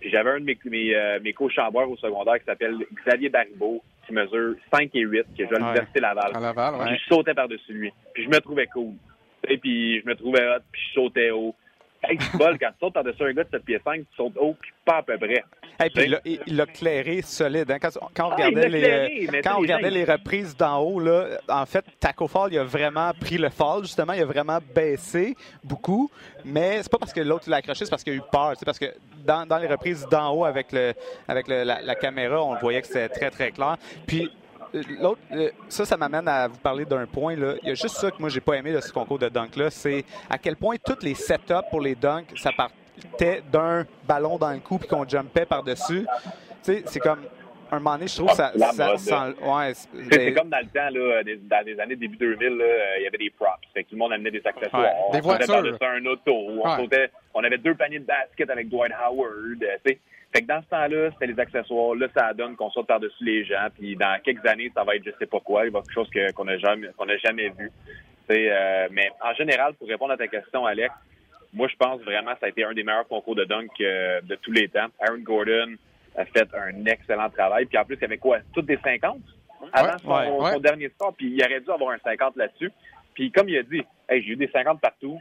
Puis 0.00 0.10
j'avais 0.10 0.30
un 0.30 0.40
de 0.40 0.44
mes, 0.44 0.58
mes, 0.64 0.94
euh, 0.94 1.18
mes 1.22 1.32
co-chambreurs 1.32 1.90
au 1.90 1.96
secondaire 1.96 2.38
qui 2.38 2.44
s'appelle 2.44 2.76
Xavier 3.04 3.28
Baribeau, 3.30 3.82
qui 4.08 4.14
mesure 4.14 4.54
5 4.72 4.90
et 4.94 5.00
8, 5.00 5.26
qui 5.36 5.42
joue 5.46 5.54
à 5.54 5.58
l'université 5.58 6.00
Laval. 6.00 6.32
À 6.34 6.40
Laval, 6.40 6.74
ouais. 6.76 6.86
Puis 6.86 6.98
je 6.98 7.14
sautais 7.14 7.34
par-dessus 7.34 7.72
lui. 7.72 7.92
Puis 8.14 8.24
je 8.24 8.28
me 8.28 8.40
trouvais 8.40 8.66
cool. 8.66 8.94
Et 9.46 9.58
puis 9.58 10.00
je 10.00 10.06
me 10.06 10.14
trouvais 10.14 10.44
hot, 10.48 10.62
puis 10.72 10.82
je 10.88 10.94
sautais 10.94 11.30
haut. 11.30 11.54
Hey, 12.02 12.16
du 12.16 12.26
bol, 12.38 12.56
quand 12.58 12.68
tu 12.68 12.78
sautes 12.80 12.94
par-dessus 12.94 13.22
un 13.24 13.32
gars 13.32 13.44
de 13.44 13.48
7 13.50 13.64
pieds 13.64 13.80
5, 13.84 14.00
tu 14.00 14.16
sautes 14.16 14.36
haut, 14.38 14.54
puis 14.60 14.70
pas 14.84 14.98
à 14.98 15.02
peu 15.02 15.18
près. 15.18 15.42
Et 15.84 15.90
puis 15.90 16.12
il 16.46 16.56
l'a- 16.56 16.66
clairé 16.66 17.22
solide. 17.22 17.70
hein. 17.70 17.78
Quand, 17.80 17.90
quand 18.14 18.28
on 18.28 18.30
Ah, 18.30 18.34
regardait, 18.36 18.68
les, 18.68 18.78
clairé, 18.80 19.28
euh, 19.32 19.40
quand 19.42 19.56
on 19.56 19.60
regardait 19.60 19.90
les 19.90 20.04
reprises 20.04 20.56
d'en 20.56 20.78
haut, 20.80 21.00
là, 21.00 21.26
en 21.48 21.66
fait, 21.66 21.84
Taco 22.00 22.26
Fall, 22.28 22.52
il 22.52 22.58
a 22.58 22.64
vraiment 22.64 23.12
pris 23.18 23.36
le 23.38 23.48
fall, 23.48 23.82
justement. 23.82 24.12
Il 24.12 24.22
a 24.22 24.26
vraiment 24.26 24.58
baissé 24.74 25.34
beaucoup. 25.64 26.10
Mais 26.44 26.82
c'est 26.82 26.90
pas 26.90 26.98
parce 26.98 27.12
que 27.12 27.20
l'autre 27.20 27.48
l'a 27.50 27.56
accroché, 27.58 27.84
c'est 27.84 27.90
parce 27.90 28.02
qu'il 28.04 28.12
a 28.14 28.16
eu 28.16 28.22
peur. 28.32 28.52
C'est 28.56 28.64
parce 28.64 28.78
que 28.78 28.86
dans, 29.24 29.46
dans 29.46 29.58
les 29.58 29.66
reprises 29.68 30.06
d'en 30.10 30.32
haut 30.34 30.44
avec, 30.44 30.72
le, 30.72 30.94
avec 31.28 31.48
le- 31.48 31.62
la, 31.64 31.82
la 31.82 31.94
caméra, 31.94 32.42
on 32.42 32.54
voyait 32.56 32.80
que 32.80 32.86
c'était 32.86 33.08
très, 33.08 33.30
très 33.30 33.50
clair. 33.50 33.76
Puis 34.06 34.30
L'autre, 35.00 35.20
euh, 35.32 35.50
ça, 35.68 35.84
ça 35.84 35.96
m'amène 35.96 36.28
à 36.28 36.48
vous 36.48 36.58
parler 36.58 36.84
d'un 36.84 37.06
point. 37.06 37.34
Là. 37.36 37.54
Il 37.62 37.68
y 37.68 37.72
a 37.72 37.74
juste 37.74 37.96
ça 37.96 38.10
que 38.10 38.16
moi, 38.18 38.28
j'ai 38.28 38.40
pas 38.40 38.54
aimé 38.54 38.72
de 38.72 38.80
ce 38.80 38.92
concours 38.92 39.18
de 39.18 39.28
dunk-là. 39.28 39.70
C'est 39.70 40.04
à 40.28 40.38
quel 40.38 40.56
point 40.56 40.76
tous 40.84 41.02
les 41.02 41.14
setups 41.14 41.54
pour 41.70 41.80
les 41.80 41.94
dunks, 41.94 42.26
ça 42.36 42.50
partait 42.52 43.42
d'un 43.50 43.84
ballon 44.06 44.36
dans 44.38 44.50
le 44.52 44.58
cou 44.58 44.78
puis 44.78 44.88
qu'on 44.88 45.08
jumpait 45.08 45.46
par-dessus. 45.46 46.06
Tu 46.64 46.74
sais, 46.74 46.82
c'est 46.86 47.00
comme, 47.00 47.20
un 47.70 47.78
moment 47.78 47.96
donné, 47.96 48.08
je 48.08 48.16
trouve 48.16 48.30
ça... 48.32 48.52
Ça, 48.98 49.28
ouais, 49.28 49.72
c'est- 50.10 50.32
comme 50.32 50.48
dans 50.48 50.58
le 50.58 50.66
temps, 50.66 50.88
là, 50.90 51.22
des- 51.22 51.36
dans 51.36 51.64
les 51.66 51.78
années 51.80 51.96
début 51.96 52.16
2000, 52.16 52.48
là, 52.56 52.64
euh, 52.64 52.84
il 52.98 53.02
y 53.04 53.06
avait 53.06 53.18
des 53.18 53.30
props. 53.30 53.50
Fait 53.74 53.84
que 53.84 53.90
tout 53.90 53.94
le 53.94 53.98
monde 54.00 54.12
amenait 54.12 54.30
des 54.30 54.42
accessoires. 54.44 54.82
Ouais, 54.82 55.12
des 55.12 55.18
on 55.18 55.20
voitures. 55.22 55.46
par-dessus 55.54 55.76
un 55.84 56.06
auto. 56.06 56.32
On, 56.34 56.76
sautait, 56.76 57.10
on 57.34 57.44
avait 57.44 57.58
deux 57.58 57.74
paniers 57.74 57.98
de 58.00 58.04
basket 58.06 58.48
avec 58.50 58.68
Dwight 58.68 58.92
Howard. 58.92 59.62
euh, 59.62 59.76
tu 59.84 59.92
sais. 59.92 59.98
Fait 60.32 60.42
que 60.42 60.46
dans 60.46 60.60
ce 60.62 60.68
temps-là, 60.68 61.10
c'était 61.12 61.26
les 61.32 61.40
accessoires. 61.40 61.94
Là, 61.94 62.06
ça 62.14 62.34
donne 62.34 62.54
qu'on 62.54 62.70
saute 62.70 62.86
par-dessus 62.86 63.24
les 63.24 63.44
gens. 63.44 63.66
Puis 63.78 63.96
dans 63.96 64.20
quelques 64.22 64.44
années, 64.46 64.70
ça 64.74 64.84
va 64.84 64.94
être 64.96 65.04
je 65.04 65.10
sais 65.18 65.26
pas 65.26 65.40
quoi. 65.40 65.60
Il 65.60 65.62
va 65.62 65.64
y 65.64 65.68
avoir 65.68 65.84
quelque 65.84 65.94
chose 65.94 66.10
que- 66.10 66.32
qu'on 66.32 66.44
n'a 66.44 66.58
jamais, 66.58 66.88
qu'on 66.96 67.06
n'a 67.06 67.16
jamais 67.18 67.48
vu. 67.50 67.70
Euh, 68.30 68.88
mais 68.90 69.10
en 69.24 69.32
général, 69.34 69.72
pour 69.74 69.88
répondre 69.88 70.12
à 70.12 70.16
ta 70.18 70.28
question, 70.28 70.66
Alex, 70.66 70.92
moi, 71.54 71.66
je 71.68 71.76
pense 71.76 72.00
vraiment 72.02 72.34
que 72.34 72.40
ça 72.40 72.46
a 72.46 72.48
été 72.50 72.62
un 72.62 72.74
des 72.74 72.82
meilleurs 72.84 73.08
concours 73.08 73.34
de 73.34 73.44
dunk 73.44 73.70
euh, 73.80 74.20
de 74.22 74.34
tous 74.34 74.52
les 74.52 74.68
temps. 74.68 74.88
Aaron 75.00 75.20
Gordon 75.20 75.76
a 76.14 76.26
fait 76.26 76.46
un 76.54 76.84
excellent 76.84 77.30
travail. 77.30 77.64
Puis 77.64 77.78
en 77.78 77.84
plus, 77.86 77.96
il 77.96 78.02
y 78.02 78.04
avait 78.04 78.18
quoi? 78.18 78.38
Toutes 78.52 78.66
des 78.66 78.76
50 78.84 79.18
avant 79.72 79.98
son, 79.98 80.08
ouais, 80.10 80.28
ouais. 80.30 80.52
son 80.52 80.60
dernier 80.60 80.88
score. 80.90 81.14
Puis 81.16 81.30
il 81.30 81.42
aurait 81.42 81.60
dû 81.60 81.70
avoir 81.70 81.92
un 81.92 81.98
50 81.98 82.36
là-dessus. 82.36 82.70
Puis 83.14 83.32
comme 83.32 83.48
il 83.48 83.56
a 83.58 83.62
dit, 83.62 83.82
hey, 84.10 84.22
j'ai 84.22 84.32
eu 84.32 84.36
des 84.36 84.48
50 84.48 84.78
partout. 84.80 85.18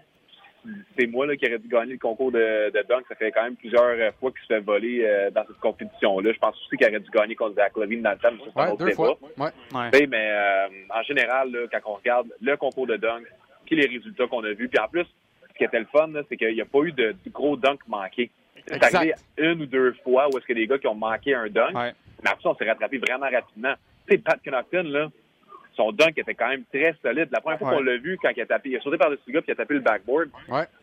C'est 0.98 1.08
moi 1.08 1.26
là, 1.26 1.36
qui 1.36 1.46
aurais 1.46 1.60
dû 1.60 1.68
gagner 1.68 1.94
le 1.94 2.00
concours 2.00 2.32
de, 2.32 2.70
de 2.72 2.84
dunk. 2.88 3.04
Ça 3.08 3.16
fait 3.16 3.32
quand 3.32 3.44
même 3.44 3.56
plusieurs 3.56 3.84
euh, 3.84 4.12
fois 4.20 4.32
qu'il 4.32 4.42
se 4.42 4.48
fait 4.48 4.60
voler 4.60 5.04
euh, 5.06 5.30
dans 5.32 5.46
cette 5.48 5.60
compétition-là. 5.60 6.32
Je 6.34 6.40
pense 6.40 6.56
aussi 6.62 6.78
qu'il 6.78 6.88
aurait 6.88 7.00
dû 7.00 7.10
gagner 7.12 7.36
contre 7.36 7.56
Zach 7.56 7.76
Levine 7.78 8.02
dans 8.02 8.12
le 8.12 8.18
temps. 8.18 8.30
mais 8.32 8.40
ça, 8.46 8.52
c'est 8.54 8.60
un 8.60 8.66
Ouais, 8.66 8.72
autre 8.72 8.80
deux 8.80 8.92
débat. 8.92 8.96
fois. 8.96 9.18
Ouais. 9.38 9.52
Ouais. 9.92 10.08
Mais 10.08 10.30
euh, 10.32 10.68
en 10.90 11.02
général, 11.04 11.52
là, 11.52 11.60
quand 11.72 11.92
on 11.92 11.96
regarde 11.96 12.28
le 12.42 12.56
concours 12.58 12.88
de 12.88 12.98
dunk, 12.98 13.24
puis 13.66 13.76
les 13.76 13.88
résultats 13.88 14.28
qu'on 14.28 14.44
a 14.44 14.54
vus, 14.54 14.68
puis 14.70 14.80
en 14.80 14.88
plus, 14.88 15.06
ce 15.52 15.58
qui 15.58 15.64
était 15.64 15.80
le 15.80 15.86
fun, 15.92 16.08
là, 16.08 16.22
c'est 16.30 16.38
qu'il 16.38 16.54
n'y 16.54 16.62
a 16.62 16.66
pas 16.66 16.80
eu 16.80 16.92
de, 16.92 17.12
de 17.26 17.30
gros 17.32 17.56
dunk 17.58 17.80
manqués. 17.88 18.30
C'est 18.68 18.84
arrivé 18.96 19.14
une 19.38 19.62
ou 19.62 19.66
deux 19.66 19.94
fois 20.04 20.28
où 20.28 20.38
est-ce 20.38 20.46
que 20.46 20.54
des 20.54 20.68
gars 20.68 20.78
qui 20.78 20.88
ont 20.88 20.96
manqué 20.96 21.34
un 21.34 21.48
dunk, 21.48 21.76
Ouais. 21.76 21.94
Mais 22.24 22.30
après 22.32 22.44
ça, 22.44 22.50
on 22.50 22.56
s'est 22.56 22.66
rattrapé 22.68 22.98
vraiment 22.98 23.30
rapidement. 23.30 23.74
Tu 24.08 24.16
sais, 24.16 24.18
Pat 24.20 24.40
Connaughton, 24.44 24.84
là, 24.90 25.08
son 25.78 25.92
dunk 25.92 26.18
était 26.18 26.34
quand 26.34 26.50
même 26.50 26.64
très 26.74 26.94
solide. 27.02 27.30
La 27.32 27.40
première 27.40 27.60
fois 27.60 27.72
qu'on 27.72 27.82
l'a 27.82 27.98
vu, 27.98 28.18
quand 28.22 28.32
il 28.36 28.42
a 28.42 28.46
tapé, 28.46 28.70
il 28.70 28.78
a 28.78 28.82
sauté 28.82 28.98
par-dessus 28.98 29.24
le 29.28 29.34
gars 29.34 29.42
puis 29.42 29.52
il 29.52 29.54
a 29.54 29.56
tapé 29.56 29.76
le 29.76 29.80
backboard, 29.80 30.30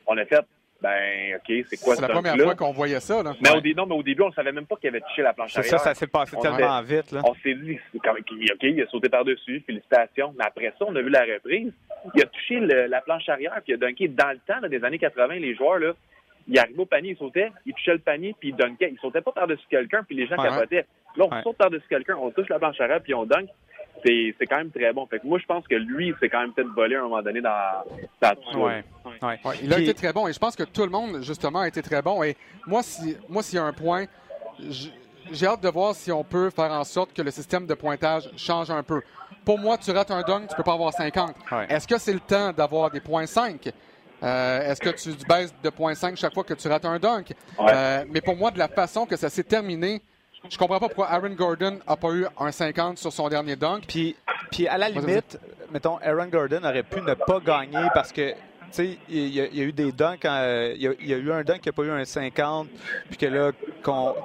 on 0.07 0.17
a 0.17 0.25
fait, 0.25 0.47
ben, 0.81 1.37
OK, 1.37 1.65
c'est 1.69 1.81
quoi 1.81 1.95
C'est 1.97 2.03
la 2.03 2.09
première 2.09 2.37
fois 2.37 2.55
qu'on 2.55 2.73
voyait 2.73 3.01
ça, 3.01 3.23
là. 3.23 3.35
Mais, 3.41 3.51
au, 3.51 3.75
non, 3.75 3.87
mais 3.87 3.95
au 3.95 4.03
début, 4.03 4.23
on 4.23 4.29
ne 4.29 4.35
savait 4.35 4.53
même 4.53 4.67
pas 4.67 4.77
qu'il 4.77 4.89
avait 4.89 5.01
touché 5.01 5.23
la 5.23 5.33
planche 5.33 5.57
arrière. 5.57 5.71
ça, 5.71 5.79
ça 5.79 5.95
s'est 5.95 6.07
passé 6.07 6.37
tellement 6.41 6.83
vite, 6.83 7.11
là. 7.13 7.23
On 7.25 7.35
s'est 7.37 7.55
dit, 7.55 7.79
OK, 7.95 8.63
il 8.63 8.83
a 8.83 8.87
sauté 8.89 9.09
par-dessus, 9.09 9.63
félicitations. 9.67 10.35
Mais 10.39 10.45
après 10.45 10.73
ça, 10.79 10.85
on 10.87 10.95
a 10.95 11.01
vu 11.01 11.09
la 11.09 11.23
reprise. 11.23 11.73
Il 12.15 12.23
a 12.23 12.27
touché 12.27 12.61
la 12.61 13.01
planche 13.01 13.29
arrière 13.29 13.59
puis 13.65 13.73
il 13.73 13.75
a 13.75 13.77
dunké 13.79 14.09
dans 14.09 14.31
le 14.31 14.39
temps, 14.47 14.67
des 14.69 14.85
années 14.85 14.99
80, 14.99 15.37
les 15.37 15.55
joueurs, 15.55 15.79
là. 15.79 15.93
Il 16.47 16.59
arrivait 16.59 16.79
au 16.79 16.85
panier, 16.85 17.13
il 17.13 17.17
sautait, 17.17 17.51
il 17.65 17.73
touchait 17.73 17.95
le 17.95 18.01
panier, 18.01 18.35
puis 18.39 18.51
il 18.51 18.57
dunkait. 18.57 18.91
Il 18.93 18.99
sautait 18.99 19.23
pas 19.23 19.33
par-dessus 19.33 19.65
quelqu'un, 19.71 20.03
puis 20.03 20.15
les 20.15 20.27
gens 20.27 20.37
capotaient. 20.37 20.85
Là, 21.17 21.25
on 21.31 21.43
saute 21.43 21.57
par-dessus 21.57 21.87
quelqu'un, 21.89 22.17
on 22.21 22.31
touche 22.31 22.51
la 22.51 22.59
planche 22.59 22.79
arrière, 22.79 23.01
puis 23.01 23.15
on 23.15 23.25
dunk 23.25 23.49
c'est 24.05 24.47
quand 24.47 24.59
même 24.59 24.71
très 24.71 24.93
bon. 24.93 25.07
Fait 25.07 25.19
que 25.19 25.27
moi, 25.27 25.39
je 25.39 25.47
pense 25.47 25.67
que 25.67 25.75
lui, 25.75 26.15
c'est 26.21 26.29
quand 26.29 26.41
même 26.41 26.53
peut-être 26.53 26.73
volé 26.75 26.97
à 26.97 27.01
un 27.01 27.03
moment 27.05 27.23
donné 27.23 27.41
dans, 27.41 27.85
dans 28.21 28.35
tout 28.35 28.59
ouais. 28.59 28.85
Ouais. 29.23 29.39
il 29.63 29.73
a 29.73 29.79
été 29.79 29.95
très 29.95 30.13
bon 30.13 30.29
et 30.29 30.33
je 30.33 30.39
pense 30.39 30.57
que 30.57 30.65
tout 30.65 30.83
le 30.83 30.91
monde, 30.91 31.23
justement, 31.23 31.61
a 31.61 31.69
été 31.69 31.83
très 31.83 32.03
bon. 32.03 32.23
Et 32.23 32.37
moi, 32.67 32.83
si, 32.83 33.17
moi 33.29 33.43
s'il 33.43 33.57
y 33.57 33.59
a 33.59 33.65
un 33.65 33.73
point, 33.73 34.07
j'ai 35.33 35.47
hâte 35.47 35.63
de 35.63 35.69
voir 35.69 35.95
si 35.95 36.13
on 36.13 36.25
peut 36.25 36.51
faire 36.51 36.73
en 36.73 36.85
sorte 36.85 37.13
que 37.13 37.23
le 37.23 37.31
système 37.31 37.67
de 37.67 37.75
pointage 37.75 38.31
change 38.37 38.71
un 38.71 38.83
peu. 38.83 39.01
Pour 39.45 39.59
moi, 39.59 39.79
tu 39.79 39.91
rates 39.91 40.11
un 40.11 40.23
dunk, 40.23 40.49
tu 40.49 40.57
peux 40.57 40.63
pas 40.63 40.75
avoir 40.75 40.93
50. 40.93 41.35
Est-ce 41.69 41.87
que 41.87 41.99
c'est 41.99 42.13
le 42.13 42.21
temps 42.21 42.53
d'avoir 42.53 42.91
des 42.91 43.01
points 43.01 43.27
5? 43.27 43.71
Euh, 44.23 44.71
est-ce 44.71 44.81
que 44.81 44.91
tu 44.91 45.11
baisses 45.29 45.55
de 45.63 45.69
0.5 45.69 46.17
chaque 46.17 46.33
fois 46.33 46.45
que 46.45 46.55
tu 46.55 46.67
rates 46.69 46.85
un 46.85 46.99
dunk? 46.99 47.35
Euh, 47.59 48.05
mais 48.09 48.23
pour 48.23 48.37
moi, 48.37 48.51
de 48.51 48.59
la 48.59 48.69
façon 48.69 49.05
que 49.05 49.17
ça 49.17 49.29
s'est 49.29 49.43
terminé, 49.43 50.01
je 50.51 50.59
comprends 50.59 50.79
pas 50.79 50.89
pourquoi 50.89 51.11
Aaron 51.11 51.31
Gordon 51.31 51.79
a 51.87 51.97
pas 51.97 52.13
eu 52.13 52.27
un 52.39 52.53
50 52.53 52.99
sur 52.99 53.13
son 53.13 53.29
dernier 53.29 53.57
dunk. 53.57 53.85
Puis, 53.87 54.17
puis 54.51 54.69
à 54.69 54.79
la 54.79 54.89
limite, 54.89 55.39
mettons, 55.73 55.99
Aaron 55.99 56.27
Gordon 56.27 56.63
aurait 56.65 56.83
pu 56.83 57.01
ne 57.01 57.15
pas 57.15 57.41
gagner 57.41 57.89
parce 57.95 58.13
que 58.13 58.31
tu 58.31 58.37
sais, 58.71 58.99
il 59.09 59.29
y, 59.29 59.41
a 59.41 59.65
eu 59.65 59.73
des 59.73 59.93
dunks, 59.93 60.25
il, 60.25 60.83
y 60.83 61.15
a, 61.15 61.17
eu 61.17 61.31
un 61.31 61.45
dunk 61.45 61.61
qui 61.61 61.69
n'a 61.69 61.73
pas 61.73 61.83
eu 61.85 61.91
un 61.91 62.05
50, 62.05 62.67
puis 63.09 63.17
que 63.17 63.27
là, 63.27 63.53
qu'on, 63.85 64.17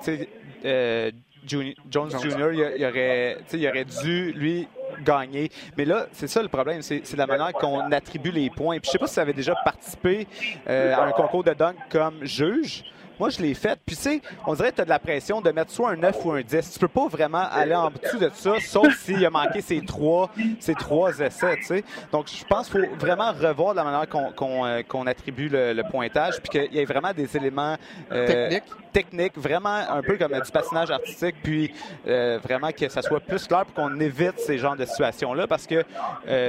euh, 0.66 1.12
Jones 1.46 2.10
Jr., 2.10 2.52
il, 2.78 2.86
aurait, 2.86 3.38
il 3.54 3.68
aurait 3.68 3.86
dû, 3.86 4.32
lui, 4.34 4.68
gagner. 5.04 5.50
Mais 5.78 5.86
là, 5.86 6.08
c'est 6.12 6.28
ça 6.28 6.42
le 6.42 6.48
problème, 6.48 6.82
c'est 6.82 7.16
la 7.16 7.28
manière 7.28 7.54
qu'on 7.54 7.92
attribue 7.92 8.32
les 8.32 8.50
points. 8.50 8.80
Puis 8.80 8.88
je 8.88 8.92
sais 8.92 8.98
pas 8.98 9.08
si 9.08 9.14
ça 9.14 9.22
avait 9.22 9.34
déjà 9.34 9.56
participé 9.64 10.28
euh, 10.68 10.96
à 10.96 11.04
un 11.04 11.12
concours 11.12 11.44
de 11.44 11.54
dunk 11.54 11.76
comme 11.90 12.26
juge. 12.26 12.84
Moi, 13.20 13.30
je 13.30 13.42
l'ai 13.42 13.54
fait. 13.54 13.80
Puis, 13.86 13.96
tu 13.96 14.02
sais, 14.02 14.22
on 14.48 14.54
dirait 14.54 14.72
que 14.72 14.78
tu 14.78 14.82
as 14.82 14.86
de 14.86 14.90
la 14.90 15.00
pression 15.00 15.42
de 15.42 15.52
mettre 15.52 15.72
soit 15.72 15.92
un 15.92 15.96
9 15.96 16.26
ou 16.26 16.32
un 16.32 16.42
10. 16.42 16.72
Tu 16.74 16.80
peux 16.80 16.88
pas 16.88 17.08
vraiment 17.08 17.44
aller 17.52 17.76
en 17.76 17.90
dessous 17.90 18.18
de 18.18 18.30
ça, 18.34 18.54
sauf 18.60 18.96
s'il 18.98 19.26
a 19.26 19.30
manqué 19.30 19.62
ses 19.62 19.82
trois, 19.82 20.30
trois 20.78 21.20
essais. 21.20 21.84
Donc, 22.12 22.28
je 22.28 22.46
pense 22.46 22.70
qu'il 22.70 22.86
faut 22.86 22.96
vraiment 22.96 23.32
revoir 23.32 23.74
la 23.74 23.84
manière 23.84 24.08
qu'on 24.08 24.66
euh, 24.66 25.06
attribue 25.06 25.50
le, 25.50 25.90
pointage, 25.90 26.40
puis 26.42 26.50
qu'il 26.50 26.74
y 26.74 26.80
ait 26.80 26.86
vraiment 26.86 27.14
des 27.14 27.36
éléments 27.36 27.76
euh, 28.12 28.60
techniques. 28.92 29.38
vraiment 29.38 29.70
un 29.70 30.02
peu 30.02 30.18
comme 30.18 30.34
du 30.34 30.52
patinage 30.52 30.92
artistique, 30.92 31.36
puis 31.44 31.72
euh, 32.08 32.40
vraiment 32.44 32.72
que 32.72 32.90
ça 32.90 33.02
soit 33.02 33.20
plus 33.20 33.48
clair 33.48 33.66
pour 33.66 33.76
qu'on 33.76 34.00
évite 34.00 34.40
ces 34.40 34.58
genres 34.58 34.76
de 34.76 34.86
situations-là. 34.86 35.48
Parce 35.48 35.68
que 35.68 35.84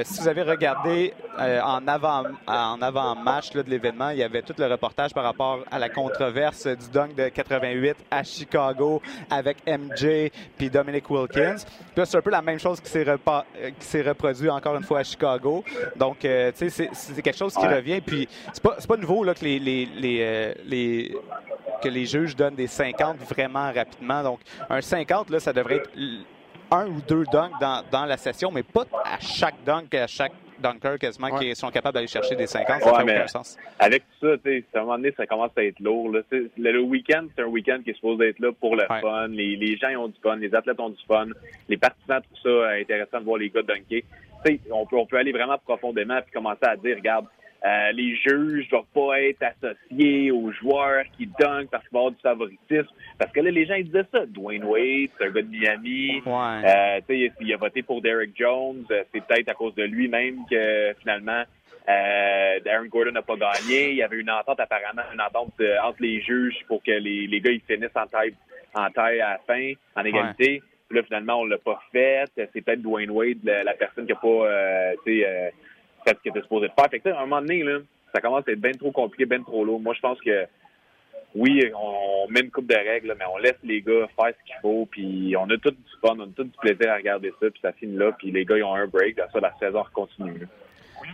si 0.04 0.20
vous 0.20 0.28
avez 0.28 0.42
regardé 0.42 1.14
en 1.38 1.86
avant 1.86 2.24
en 2.46 2.82
avant 2.82 3.14
match 3.14 3.50
de 3.50 3.62
l'événement, 3.62 4.10
il 4.10 4.18
y 4.18 4.22
avait 4.22 4.42
tout 4.42 4.54
le 4.58 4.66
reportage 4.66 5.12
par 5.14 5.24
rapport 5.24 5.60
à 5.70 5.78
la 5.78 5.88
controverse 5.88 6.66
du 6.66 6.88
dunk 6.92 7.14
de 7.14 7.28
88 7.28 7.96
à 8.10 8.22
Chicago 8.22 9.02
avec 9.30 9.58
MJ 9.66 10.30
puis 10.56 10.70
Dominic 10.70 11.08
Wilkins. 11.10 11.56
Puis 11.94 12.04
c'est 12.06 12.16
un 12.16 12.22
peu 12.22 12.30
la 12.30 12.42
même 12.42 12.58
chose 12.58 12.80
qui 12.80 12.90
s'est, 12.90 13.06
euh, 13.08 14.02
reproduit 14.06 14.50
encore 14.50 14.76
une 14.76 14.82
fois 14.82 15.00
à 15.00 15.04
Chicago. 15.04 15.64
Donc, 15.96 16.24
euh, 16.24 16.52
tu 16.56 16.70
sais, 16.70 16.90
c'est, 16.92 17.22
quelque 17.22 17.36
chose 17.36 17.54
qui 17.54 17.66
revient. 17.66 18.00
Puis 18.00 18.28
c'est 18.52 18.62
pas, 18.62 18.76
pas 18.86 18.96
nouveau 18.96 19.24
là, 19.24 19.34
que 19.34 19.44
les, 19.44 19.58
les, 19.58 19.86
les, 19.86 20.18
euh, 20.20 21.18
que 21.80 21.88
les 21.88 22.06
juges 22.06 22.36
donnent 22.36 22.54
des 22.54 22.66
50 22.66 23.18
vraiment 23.18 23.72
rapidement. 23.72 24.22
Donc, 24.22 24.40
un 24.68 24.80
50, 24.80 25.30
là, 25.30 25.40
ça 25.40 25.52
devrait 25.52 25.76
être 25.76 25.90
un 26.70 26.86
ou 26.86 27.00
deux 27.06 27.24
dunks 27.32 27.58
dans, 27.60 27.82
dans 27.90 28.04
la 28.04 28.16
session, 28.16 28.50
mais 28.50 28.62
pas 28.62 28.84
à 29.04 29.18
chaque 29.18 29.62
dunk, 29.64 29.94
à 29.94 30.06
chaque 30.06 30.32
dunker 30.60 30.98
quasiment 30.98 31.38
qui 31.38 31.54
sont 31.56 31.70
capables 31.70 31.94
d'aller 31.94 32.06
chercher 32.06 32.36
des 32.36 32.46
50, 32.46 32.80
ça 32.80 32.94
fait 32.94 33.02
aucun 33.02 33.26
sens. 33.26 33.56
Avec 33.78 34.02
tout 34.02 34.28
ça, 34.28 34.36
tu 34.44 34.60
sais, 34.60 34.64
à 34.74 34.78
un 34.78 34.82
moment 34.82 34.96
donné, 34.96 35.12
ça 35.16 35.26
commence 35.26 35.50
à 35.56 35.64
être 35.64 35.80
lourd. 35.80 36.10
Là. 36.10 36.20
Le, 36.30 36.50
le 36.56 36.80
week-end, 36.80 37.26
c'est 37.34 37.42
un 37.42 37.46
week-end 37.46 37.80
qui 37.82 37.90
est 37.90 37.94
supposé 37.94 38.28
être 38.28 38.38
là 38.38 38.52
pour 38.52 38.76
le 38.76 38.84
fun. 38.86 39.28
Les, 39.28 39.56
les, 39.56 39.76
gens 39.76 39.88
ont 39.98 40.08
du 40.08 40.20
fun, 40.22 40.36
les 40.36 40.54
athlètes 40.54 40.78
ont 40.80 40.90
du 40.90 41.02
fun, 41.08 41.26
les 41.68 41.76
partisans 41.76 42.20
trouvent 42.22 42.62
ça 42.62 42.70
intéressant 42.72 43.20
de 43.20 43.24
voir 43.24 43.38
les 43.38 43.50
gars 43.50 43.62
dunker. 43.62 44.02
on 44.70 44.86
peut, 44.86 44.96
on 44.96 45.06
peut 45.06 45.16
aller 45.16 45.32
vraiment 45.32 45.58
profondément 45.58 46.18
et 46.18 46.30
commencer 46.32 46.66
à 46.66 46.76
dire, 46.76 46.96
regarde, 46.96 47.26
euh, 47.64 47.92
les 47.92 48.16
juges 48.16 48.64
ne 48.66 48.70
doivent 48.70 48.84
pas 48.94 49.20
être 49.20 49.42
associés 49.42 50.30
aux 50.30 50.50
joueurs 50.52 51.04
qui 51.16 51.26
dunkent 51.26 51.70
parce 51.70 51.86
qu'il 51.86 51.92
va 51.92 52.00
y 52.00 52.02
avoir 52.02 52.12
du 52.12 52.20
favoritisme. 52.20 52.94
Parce 53.18 53.32
que 53.32 53.40
là, 53.40 53.50
les 53.50 53.66
gens 53.66 53.74
ils 53.74 53.84
disaient 53.84 54.06
ça. 54.12 54.24
Dwayne 54.26 54.64
Wade, 54.64 55.10
c'est 55.18 55.26
un 55.26 55.30
gars 55.30 55.42
de 55.42 55.48
Miami. 55.48 56.22
Ouais. 56.24 56.62
Euh, 56.64 57.00
il, 57.10 57.32
il 57.40 57.52
a 57.52 57.56
voté 57.56 57.82
pour 57.82 58.00
Derek 58.00 58.30
Jones. 58.34 58.84
Euh, 58.90 59.04
c'est 59.12 59.24
peut-être 59.24 59.48
à 59.50 59.54
cause 59.54 59.74
de 59.74 59.82
lui-même 59.82 60.38
que 60.50 60.94
finalement 61.00 61.44
euh, 61.88 62.60
Darren 62.64 62.86
Gordon 62.86 63.12
n'a 63.12 63.22
pas 63.22 63.36
gagné. 63.36 63.90
Il 63.90 63.96
y 63.96 64.02
avait 64.02 64.18
une 64.18 64.30
entente 64.30 64.60
apparemment, 64.60 65.02
une 65.12 65.20
entente 65.20 65.52
euh, 65.60 65.76
entre 65.82 66.02
les 66.02 66.20
juges 66.20 66.64
pour 66.68 66.82
que 66.82 66.92
les, 66.92 67.26
les 67.26 67.40
gars 67.40 67.50
ils 67.50 67.60
finissent 67.60 67.96
en 67.96 68.06
taille, 68.06 68.34
en 68.74 68.90
taille 68.90 69.20
à 69.20 69.32
la 69.32 69.38
fin, 69.46 69.72
en 69.96 70.04
égalité. 70.04 70.62
Là, 70.90 71.04
finalement, 71.04 71.40
on 71.40 71.44
l'a 71.44 71.58
pas 71.58 71.80
fait. 71.92 72.24
C'est 72.34 72.50
peut-être 72.64 72.82
Dwayne 72.82 73.10
Wade, 73.10 73.38
la, 73.44 73.74
personne 73.74 74.06
qui 74.06 74.12
a 74.12 74.16
pas, 74.16 74.26
euh, 74.26 74.94
euh, 75.06 75.50
fait 76.04 76.16
ce 76.16 76.22
qu'il 76.22 76.30
était 76.30 76.42
supposé 76.42 76.68
faire. 76.68 76.88
Fait 76.90 77.00
que, 77.00 77.08
à 77.08 77.18
un 77.18 77.26
moment 77.26 77.40
donné, 77.40 77.62
là, 77.62 77.78
ça 78.14 78.20
commence 78.20 78.46
à 78.48 78.52
être 78.52 78.60
bien 78.60 78.72
trop 78.72 78.90
compliqué, 78.90 79.26
bien 79.26 79.42
trop 79.42 79.64
lourd. 79.64 79.80
Moi, 79.80 79.94
je 79.94 80.00
pense 80.00 80.20
que 80.20 80.46
oui, 81.34 81.70
on 81.74 82.28
met 82.28 82.40
une 82.40 82.50
coupe 82.50 82.66
de 82.66 82.74
règles, 82.74 83.14
mais 83.18 83.24
on 83.32 83.38
laisse 83.38 83.58
les 83.62 83.82
gars 83.82 84.08
faire 84.16 84.34
ce 84.36 84.46
qu'il 84.46 84.56
faut, 84.60 84.86
puis 84.90 85.34
on 85.38 85.48
a 85.48 85.56
tout 85.58 85.70
du 85.70 85.76
fun, 86.00 86.16
on 86.18 86.22
a 86.22 86.26
tout 86.34 86.44
du 86.44 86.58
plaisir 86.60 86.90
à 86.90 86.96
regarder 86.96 87.32
ça, 87.40 87.50
puis 87.50 87.60
ça 87.62 87.72
finit 87.72 87.96
là, 87.96 88.12
puis 88.12 88.32
les 88.32 88.44
gars, 88.44 88.56
ils 88.56 88.64
ont 88.64 88.74
un 88.74 88.86
break, 88.86 89.16
ça, 89.16 89.40
la 89.40 89.54
saison 89.60 89.84
continue. 89.92 90.48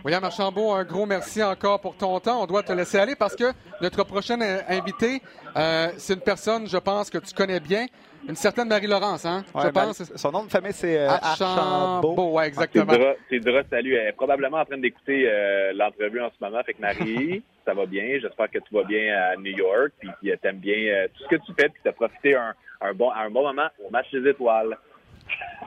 William 0.03 0.23
Archambault, 0.23 0.73
un 0.73 0.83
gros 0.83 1.05
merci 1.05 1.41
encore 1.43 1.79
pour 1.81 1.95
ton 1.95 2.19
temps. 2.19 2.41
On 2.41 2.45
doit 2.45 2.63
te 2.63 2.71
laisser 2.71 2.97
aller 2.97 3.15
parce 3.15 3.35
que 3.35 3.51
notre 3.81 4.03
prochain 4.03 4.39
invité, 4.67 5.21
euh, 5.55 5.89
c'est 5.97 6.13
une 6.13 6.21
personne, 6.21 6.67
je 6.67 6.77
pense, 6.77 7.09
que 7.09 7.17
tu 7.17 7.33
connais 7.33 7.59
bien. 7.59 7.85
Une 8.27 8.35
certaine 8.35 8.67
Marie-Laurence, 8.67 9.25
hein? 9.25 9.45
je 9.55 9.67
pense. 9.69 10.03
Son 10.15 10.31
nom 10.31 10.43
de 10.43 10.49
famille, 10.49 10.73
c'est 10.73 10.97
euh, 10.97 11.09
Archambault. 11.09 12.33
Ouais, 12.33 12.47
exactement. 12.47 12.93
C'est 13.29 13.39
Dra, 13.39 13.61
salut. 13.69 13.95
Elle 13.95 14.07
est 14.07 14.13
probablement 14.13 14.57
en 14.57 14.65
train 14.65 14.77
d'écouter 14.77 15.29
euh, 15.29 15.71
l'entrevue 15.73 16.21
en 16.21 16.29
ce 16.29 16.43
moment. 16.43 16.61
Fait 16.63 16.73
que 16.73 16.81
Marie, 16.81 17.43
ça 17.65 17.73
va 17.73 17.85
bien. 17.85 18.19
J'espère 18.21 18.49
que 18.49 18.59
tu 18.59 18.73
vas 18.73 18.83
bien 18.83 19.15
à 19.15 19.35
New 19.37 19.55
York. 19.55 19.93
Puis 19.99 20.09
que 20.09 20.35
tu 20.35 20.47
aimes 20.47 20.57
bien 20.57 21.07
tout 21.13 21.23
ce 21.23 21.35
que 21.35 21.41
tu 21.41 21.53
fais. 21.57 21.69
Puis 21.69 21.79
que 21.79 21.83
tu 21.83 21.89
as 21.89 21.93
profité 21.93 22.35
un, 22.35 22.53
un, 22.81 22.93
bon, 22.93 23.11
un 23.11 23.29
bon 23.29 23.43
moment 23.43 23.67
au 23.85 23.89
match 23.89 24.11
des 24.11 24.29
étoiles. 24.29 24.77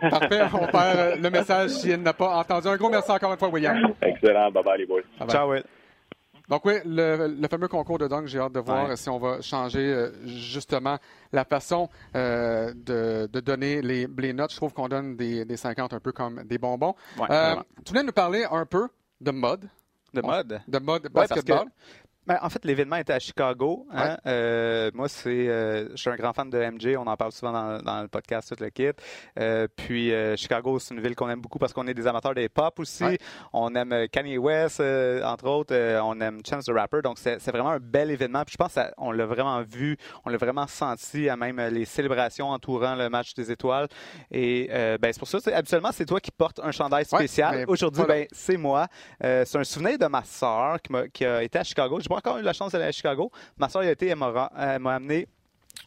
Parfait. 0.00 0.42
On 0.52 0.66
perd 0.66 0.98
euh, 0.98 1.16
le 1.16 1.30
message 1.30 1.70
s'il 1.70 2.00
n'a 2.02 2.12
pas 2.12 2.36
entendu. 2.36 2.68
Un 2.68 2.76
gros 2.76 2.90
merci 2.90 3.10
encore 3.10 3.32
une 3.32 3.38
fois, 3.38 3.48
William. 3.48 3.76
Excellent. 4.00 4.50
Bye 4.50 4.64
bye, 4.64 4.78
les 4.78 4.86
boys. 4.86 5.02
Ciao, 5.28 5.50
Will. 5.50 5.64
Donc 6.48 6.64
oui, 6.64 6.74
le, 6.84 7.46
fameux 7.48 7.68
concours 7.68 7.98
de 7.98 8.08
dunk, 8.08 8.26
j'ai 8.26 8.40
hâte 8.40 8.52
de 8.52 8.58
voir 8.58 8.98
si 8.98 9.08
on 9.08 9.18
va 9.18 9.40
changer 9.40 9.92
euh, 9.92 10.10
justement 10.26 10.98
la 11.32 11.44
façon 11.44 11.88
euh, 12.16 12.72
de, 12.74 13.28
donner 13.40 13.80
les, 13.82 14.08
les, 14.18 14.32
notes. 14.32 14.50
Je 14.50 14.56
trouve 14.56 14.72
qu'on 14.72 14.88
donne 14.88 15.16
des, 15.16 15.44
des, 15.44 15.56
50 15.56 15.92
un 15.92 16.00
peu 16.00 16.10
comme 16.10 16.42
des 16.42 16.58
bonbons. 16.58 16.94
tu 17.16 17.92
voulais 17.92 18.02
nous 18.02 18.12
parler 18.12 18.44
un 18.50 18.66
peu 18.66 18.88
de 19.20 19.30
mode. 19.30 19.68
De 20.12 20.22
mode? 20.22 20.60
De 20.66 20.78
mode 20.80 21.08
basketball. 21.12 21.66
Ben, 22.26 22.38
en 22.42 22.50
fait, 22.50 22.64
l'événement 22.66 22.96
était 22.96 23.14
à 23.14 23.18
Chicago. 23.18 23.86
Hein. 23.92 24.18
Euh, 24.26 24.90
moi, 24.92 25.08
c'est, 25.08 25.48
euh, 25.48 25.88
je 25.92 25.96
suis 25.96 26.10
un 26.10 26.16
grand 26.16 26.34
fan 26.34 26.50
de 26.50 26.58
MJ. 26.58 26.94
On 26.98 27.06
en 27.06 27.16
parle 27.16 27.32
souvent 27.32 27.80
dans, 27.80 28.02
le 28.02 28.08
podcast, 28.08 28.54
tout 28.54 28.62
le 28.62 28.68
kit. 28.68 28.90
Euh, 29.38 29.66
puis 29.74 30.12
Chicago, 30.36 30.78
c'est 30.78 30.94
une 30.94 31.00
ville 31.00 31.14
qu'on 31.14 31.30
aime 31.30 31.40
beaucoup 31.40 31.58
parce 31.58 31.72
qu'on 31.72 31.86
est 31.86 31.94
des 31.94 32.06
amateurs 32.06 32.34
des 32.34 32.50
pop 32.50 32.78
aussi. 32.78 33.04
On 33.54 33.74
aime 33.74 34.06
Kanye 34.12 34.36
West, 34.36 34.80
entre 34.80 35.48
autres. 35.48 35.74
on 36.02 36.20
aime 36.20 36.40
Chance 36.48 36.66
the 36.66 36.72
Rapper. 36.72 37.00
Donc, 37.02 37.18
c'est, 37.18 37.38
vraiment 37.50 37.70
un 37.70 37.80
bel 37.80 38.10
événement. 38.10 38.44
Puis 38.44 38.52
je 38.52 38.58
pense 38.58 38.74
qu'on 38.74 39.12
l'a 39.12 39.24
vraiment 39.24 39.62
vu, 39.62 39.96
on 40.26 40.30
l'a 40.30 40.36
vraiment 40.36 40.66
senti 40.66 41.28
à 41.28 41.36
même 41.36 41.58
les 41.72 41.86
célébrations 41.86 42.50
entourant 42.50 42.96
le 42.96 43.08
match 43.08 43.32
des 43.32 43.50
étoiles. 43.50 43.88
Et 44.30 44.68
ben, 44.70 45.10
c'est 45.10 45.18
pour 45.18 45.28
ça, 45.28 45.38
habituellement, 45.54 45.90
c'est 45.92 46.06
toi 46.06 46.20
qui 46.20 46.30
portes 46.30 46.60
un 46.62 46.70
chandail 46.70 47.06
spécial. 47.06 47.64
Aujourd'hui, 47.66 48.04
ben, 48.06 48.26
c'est 48.30 48.58
moi. 48.58 48.88
c'est 49.22 49.56
un 49.56 49.64
souvenir 49.64 49.98
de 49.98 50.06
ma 50.06 50.22
soeur 50.22 50.82
qui, 50.82 50.92
qui 51.14 51.24
a 51.24 51.42
été 51.42 51.58
à 51.58 51.64
Chicago 51.64 51.98
pas 52.10 52.16
encore 52.16 52.38
eu 52.38 52.42
la 52.42 52.52
chance 52.52 52.72
d'aller 52.72 52.86
à 52.86 52.92
Chicago. 52.92 53.30
Ma 53.56 53.68
soeur 53.68 53.82
a 53.82 53.90
été, 53.90 54.08
elle 54.08 54.16
m'a 54.16 54.94
amené 54.94 55.28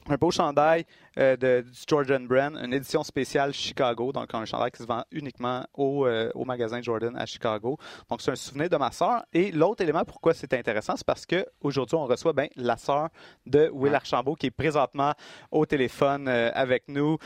un 0.07 0.15
beau 0.15 0.31
chandail 0.31 0.85
euh, 1.17 1.35
de, 1.35 1.61
du 1.61 1.79
Jordan 1.87 2.25
Brand, 2.25 2.57
une 2.63 2.73
édition 2.73 3.03
spéciale 3.03 3.53
Chicago, 3.53 4.11
donc 4.13 4.33
un 4.33 4.45
chandail 4.45 4.71
qui 4.71 4.81
se 4.81 4.87
vend 4.87 5.03
uniquement 5.11 5.65
au, 5.73 6.05
euh, 6.05 6.31
au 6.33 6.45
magasin 6.45 6.81
Jordan 6.81 7.15
à 7.17 7.25
Chicago. 7.25 7.77
Donc 8.09 8.21
c'est 8.21 8.31
un 8.31 8.35
souvenir 8.35 8.69
de 8.69 8.77
ma 8.77 8.91
sœur. 8.91 9.23
Et 9.33 9.51
l'autre 9.51 9.83
élément 9.83 10.05
pourquoi 10.05 10.33
c'est 10.33 10.53
intéressant, 10.53 10.95
c'est 10.95 11.05
parce 11.05 11.25
qu'aujourd'hui 11.25 11.97
on 11.97 12.05
reçoit 12.05 12.31
ben, 12.31 12.47
la 12.55 12.77
sœur 12.77 13.09
de 13.45 13.69
Will 13.73 13.93
Archambault 13.93 14.35
qui 14.35 14.47
est 14.47 14.51
présentement 14.51 15.13
au 15.51 15.65
téléphone 15.65 16.29
euh, 16.29 16.51
avec 16.53 16.87
nous. 16.87 17.17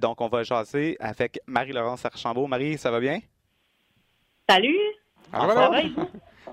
donc 0.00 0.20
on 0.20 0.28
va 0.28 0.42
jaser 0.42 0.96
avec 0.98 1.38
Marie-Laurence 1.46 2.04
Archambault. 2.04 2.48
Marie, 2.48 2.78
ça 2.78 2.90
va 2.90 2.98
bien? 2.98 3.20
Salut! 4.48 4.76
Ah, 5.32 5.46
ça 5.46 5.54
va? 5.54 5.82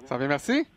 Ça 0.05 0.15
va 0.15 0.17
bien, 0.19 0.27
merci. 0.27 0.67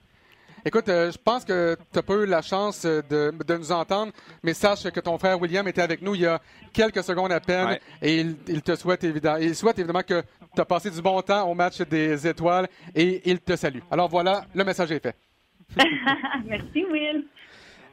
Écoute, 0.65 0.89
euh, 0.89 1.11
je 1.11 1.19
pense 1.19 1.45
que 1.45 1.75
tu 1.75 1.97
n'as 1.97 2.03
pas 2.03 2.15
eu 2.15 2.27
la 2.27 2.43
chance 2.43 2.85
de, 2.85 3.03
de, 3.47 3.57
nous 3.57 3.73
entendre, 3.73 4.13
mais 4.43 4.53
sache 4.55 4.85
que 4.91 5.01
ton 5.01 5.19
frère 5.19 5.41
William 5.41 5.67
était 5.69 5.83
avec 5.83 6.03
nous 6.03 6.15
il 6.15 6.23
y 6.23 6.27
a 6.27 6.41
quelques 6.73 7.03
secondes 7.03 7.33
à 7.33 7.41
peine 7.41 7.79
et 8.03 8.21
il, 8.21 8.63
te 8.63 8.75
souhaite 8.77 9.05
évidemment, 9.05 9.39
il 9.39 9.55
souhaite 9.55 9.79
évidemment 9.79 10.03
que 10.03 10.23
tu 10.55 10.61
as 10.61 10.65
passé 10.65 10.91
du 10.91 11.01
bon 11.01 11.21
temps 11.23 11.49
au 11.49 11.55
match 11.55 11.81
des 11.83 12.27
étoiles 12.27 12.69
et 12.95 13.23
il 13.31 13.41
te 13.41 13.57
salue. 13.57 13.81
Alors 13.91 14.09
voilà, 14.09 14.45
le 14.55 14.65
message 14.65 14.93
est 14.93 15.01
fait. 15.01 15.17
Merci 16.47 16.85
Will. 16.91 17.25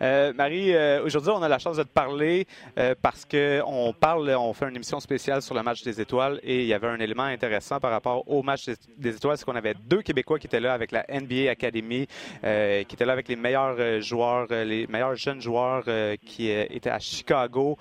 Euh, 0.01 0.33
Marie, 0.33 0.73
euh, 0.73 1.03
aujourd'hui, 1.03 1.31
on 1.35 1.41
a 1.41 1.47
la 1.47 1.59
chance 1.59 1.77
de 1.77 1.83
te 1.83 1.89
parler 1.89 2.45
euh, 2.77 2.93
parce 3.01 3.25
qu'on 3.25 3.93
parle, 3.99 4.29
on 4.37 4.53
fait 4.53 4.67
une 4.69 4.75
émission 4.75 4.99
spéciale 4.99 5.41
sur 5.41 5.55
le 5.55 5.63
match 5.63 5.83
des 5.83 5.99
étoiles 5.99 6.39
et 6.43 6.61
il 6.61 6.67
y 6.67 6.73
avait 6.73 6.87
un 6.87 6.99
élément 6.99 7.23
intéressant 7.23 7.79
par 7.79 7.91
rapport 7.91 8.27
au 8.29 8.43
match 8.43 8.65
des, 8.97 9.15
étoiles, 9.15 9.37
c'est 9.37 9.45
qu'on 9.45 9.55
avait 9.55 9.73
deux 9.73 10.01
Québécois 10.01 10.39
qui 10.39 10.47
étaient 10.47 10.59
là 10.59 10.73
avec 10.73 10.91
la 10.91 11.05
NBA 11.09 11.49
Academy, 11.49 12.07
qui 12.41 12.95
étaient 12.95 13.05
là 13.05 13.13
avec 13.13 13.27
les 13.27 13.35
meilleurs 13.35 14.01
joueurs, 14.01 14.47
les 14.49 14.87
meilleurs 14.87 15.15
jeunes 15.15 15.41
joueurs 15.41 15.83
qui 16.25 16.49
étaient 16.49 16.89
à 16.89 16.99
Chicago 16.99 17.77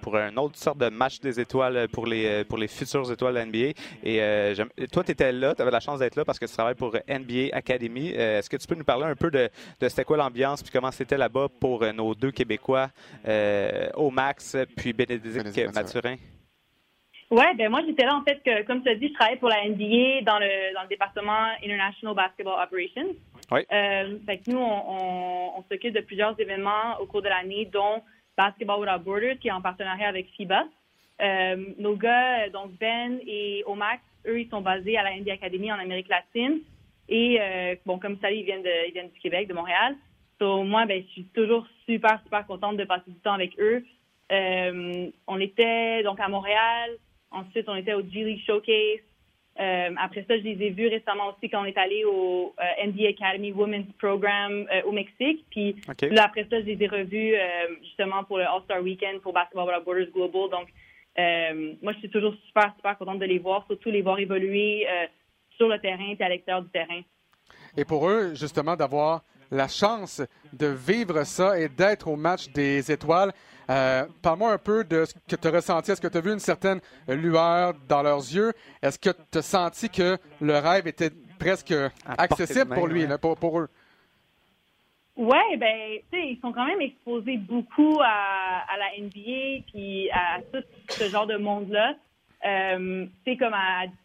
pour 0.00 0.16
une 0.16 0.38
autre 0.38 0.58
sorte 0.58 0.78
de 0.78 0.88
match 0.88 1.20
des 1.20 1.40
étoiles 1.40 1.88
pour 1.88 2.06
les, 2.06 2.44
pour 2.44 2.58
les 2.58 2.68
futures 2.68 3.10
étoiles 3.10 3.34
de 3.34 3.38
la 3.38 3.46
NBA. 3.46 3.72
Et 4.04 4.86
toi, 4.90 5.04
tu 5.04 5.12
étais 5.12 5.32
là, 5.32 5.54
tu 5.54 5.62
avais 5.62 5.70
la 5.70 5.80
chance 5.80 5.98
d'être 5.98 6.16
là 6.16 6.24
parce 6.24 6.38
que 6.38 6.46
tu 6.46 6.52
travailles 6.52 6.74
pour 6.74 6.94
NBA 7.08 7.48
Academy. 7.52 8.08
Est-ce 8.08 8.50
que 8.50 8.56
tu 8.56 8.66
peux 8.66 8.74
nous 8.74 8.84
parler 8.84 9.04
un 9.04 9.16
peu 9.16 9.30
de, 9.30 9.48
de 9.80 9.88
c'était 9.88 10.04
quoi 10.04 10.16
l'ambiance 10.16 10.62
puis 10.62 10.72
comment 10.72 10.90
c'était 10.90 11.18
là-bas 11.18 11.48
pour 11.60 11.82
euh, 11.82 11.92
nos 11.92 12.14
deux 12.14 12.30
Québécois, 12.30 12.88
euh, 13.26 13.88
au 13.94 14.10
Max 14.10 14.56
puis 14.76 14.92
Bénédicte 14.92 15.74
Mathurin? 15.74 16.16
Oui, 17.30 17.44
ben 17.56 17.70
moi 17.70 17.80
j'étais 17.86 18.04
là 18.04 18.14
en 18.14 18.22
fait 18.22 18.42
que, 18.44 18.62
comme 18.64 18.82
tu 18.82 18.90
as 18.90 18.94
dit, 18.94 19.08
je 19.08 19.14
travaillais 19.14 19.38
pour 19.38 19.48
la 19.48 19.66
NBA 19.66 20.22
dans 20.22 20.38
le 20.38 20.74
dans 20.74 20.82
le 20.82 20.88
département 20.88 21.46
International 21.64 22.14
Basketball 22.14 22.62
Operations. 22.62 23.14
Oui. 23.50 23.60
Euh, 23.72 24.18
fait 24.26 24.38
que 24.38 24.50
nous 24.50 24.58
on, 24.58 25.58
on, 25.58 25.64
s'occupe 25.70 25.94
de 25.94 26.00
plusieurs 26.00 26.38
événements 26.38 26.98
au 27.00 27.06
cours 27.06 27.22
de 27.22 27.28
l'année, 27.28 27.68
dont 27.72 28.02
Basketball 28.36 28.80
Without 28.80 29.02
Borders 29.02 29.38
qui 29.38 29.48
est 29.48 29.52
en 29.52 29.62
partenariat 29.62 30.08
avec 30.08 30.28
FIBA. 30.36 30.64
nos 31.78 31.96
gars, 31.96 32.48
donc 32.50 32.72
Ben 32.78 33.18
et 33.26 33.62
Omax, 33.66 34.02
eux 34.26 34.40
ils 34.40 34.50
sont 34.50 34.60
basés 34.60 34.98
à 34.98 35.02
la 35.02 35.16
NBA 35.16 35.32
Academy 35.32 35.72
en 35.72 35.78
Amérique 35.78 36.08
latine. 36.08 36.60
Et 37.08 37.38
bon, 37.86 37.98
comme 37.98 38.18
ça, 38.20 38.30
ils 38.30 38.44
viennent 38.44 38.62
de, 38.62 38.88
ils 38.88 38.92
viennent 38.92 39.10
du 39.10 39.20
Québec, 39.20 39.48
de 39.48 39.54
Montréal 39.54 39.96
moi, 40.42 40.86
ben, 40.86 41.02
je 41.02 41.12
suis 41.12 41.24
toujours 41.34 41.66
super, 41.86 42.20
super 42.24 42.46
contente 42.46 42.76
de 42.76 42.84
passer 42.84 43.10
du 43.10 43.18
temps 43.20 43.32
avec 43.32 43.58
eux. 43.58 43.84
Euh, 44.30 45.10
on 45.26 45.40
était 45.40 46.02
donc 46.02 46.20
à 46.20 46.28
Montréal. 46.28 46.90
Ensuite, 47.30 47.68
on 47.68 47.76
était 47.76 47.94
au 47.94 48.02
G 48.02 48.24
League 48.24 48.42
Showcase. 48.46 49.00
Euh, 49.60 49.90
après 50.00 50.24
ça, 50.26 50.38
je 50.38 50.42
les 50.42 50.66
ai 50.66 50.70
vus 50.70 50.88
récemment 50.88 51.28
aussi 51.28 51.50
quand 51.50 51.60
on 51.60 51.66
est 51.66 51.76
allé 51.76 52.04
au 52.04 52.54
euh, 52.58 52.86
NBA 52.86 53.08
Academy 53.08 53.52
Women's 53.52 53.92
Program 53.98 54.66
au 54.86 54.92
Mexique. 54.92 55.44
Puis 55.50 55.76
là, 56.10 56.24
après 56.24 56.46
ça, 56.48 56.60
je 56.60 56.66
les 56.66 56.82
ai 56.82 56.86
revus 56.86 57.34
justement 57.82 58.24
pour 58.24 58.38
le 58.38 58.44
All-Star 58.44 58.82
Weekend 58.82 59.20
pour 59.20 59.32
Basketball 59.32 59.66
Without 59.66 59.84
Borders 59.84 60.10
Global. 60.12 60.50
Donc, 60.50 60.68
moi, 61.82 61.92
je 61.92 61.98
suis 61.98 62.10
toujours 62.10 62.34
super, 62.46 62.72
super 62.76 62.96
contente 62.96 63.18
de 63.18 63.26
les 63.26 63.38
voir, 63.38 63.66
surtout 63.66 63.90
les 63.90 64.02
voir 64.02 64.18
évoluer 64.18 64.86
sur 65.56 65.68
le 65.68 65.78
terrain 65.78 66.14
et 66.18 66.22
à 66.22 66.28
l'extérieur 66.30 66.62
du 66.62 66.70
terrain. 66.70 67.02
Et 67.76 67.84
pour 67.84 68.08
eux, 68.08 68.34
justement, 68.34 68.76
d'avoir 68.76 69.22
la 69.52 69.68
chance 69.68 70.22
de 70.52 70.66
vivre 70.66 71.24
ça 71.24 71.58
et 71.60 71.68
d'être 71.68 72.08
au 72.08 72.16
match 72.16 72.48
des 72.48 72.90
étoiles. 72.90 73.32
Euh, 73.70 74.06
Parle-moi 74.22 74.52
un 74.52 74.58
peu 74.58 74.82
de 74.82 75.04
ce 75.04 75.14
que 75.28 75.36
tu 75.36 75.46
as 75.46 75.50
ressenti. 75.50 75.90
Est-ce 75.92 76.00
que 76.00 76.08
tu 76.08 76.18
as 76.18 76.20
vu 76.20 76.32
une 76.32 76.40
certaine 76.40 76.80
lueur 77.06 77.74
dans 77.86 78.02
leurs 78.02 78.18
yeux? 78.18 78.52
Est-ce 78.82 78.98
que 78.98 79.10
tu 79.30 79.38
as 79.38 79.42
senti 79.42 79.88
que 79.88 80.16
le 80.40 80.58
rêve 80.58 80.86
était 80.88 81.10
presque 81.38 81.74
accessible 82.06 82.74
pour 82.74 82.88
lui, 82.88 83.06
pour, 83.20 83.36
pour, 83.36 83.60
eux? 83.60 83.68
Oui, 85.16 85.56
ben, 85.58 85.98
tu 86.10 86.18
sais, 86.18 86.26
ils 86.28 86.40
sont 86.40 86.52
quand 86.52 86.64
même 86.64 86.80
exposés 86.80 87.36
beaucoup 87.36 88.00
à, 88.02 88.64
la 88.78 89.04
NBA 89.04 89.64
puis 89.70 90.10
à 90.10 90.40
tout 90.52 90.64
ce 90.88 91.08
genre 91.10 91.26
de 91.26 91.36
monde-là. 91.36 91.94
Euh, 92.44 93.06
tu 93.24 93.32
sais, 93.32 93.36
comme 93.36 93.54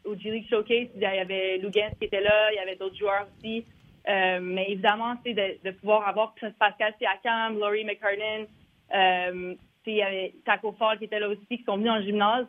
au 0.03 0.15
G 0.15 0.29
League 0.29 0.47
Showcase, 0.49 0.89
il 0.95 1.01
y 1.01 1.05
avait 1.05 1.57
Lugans 1.57 1.95
qui 1.97 2.05
était 2.05 2.21
là, 2.21 2.51
il 2.51 2.57
y 2.57 2.59
avait 2.59 2.75
d'autres 2.75 2.97
joueurs 2.97 3.25
aussi. 3.39 3.65
Euh, 4.07 4.39
mais 4.41 4.65
évidemment, 4.69 5.15
c'est 5.25 5.33
de, 5.33 5.71
pouvoir 5.71 6.07
avoir 6.07 6.33
Pascal 6.59 6.93
Siakam, 6.97 7.59
Laurie 7.59 7.83
McCartan, 7.83 8.45
euh, 8.93 9.55
il 9.87 9.95
y 9.95 10.01
avait 10.01 10.33
Taco 10.45 10.73
Fall 10.73 10.97
qui 10.97 11.05
était 11.05 11.19
là 11.19 11.29
aussi, 11.29 11.45
qui 11.49 11.63
sont 11.63 11.77
venus 11.77 11.91
en 11.91 12.01
gymnase. 12.01 12.45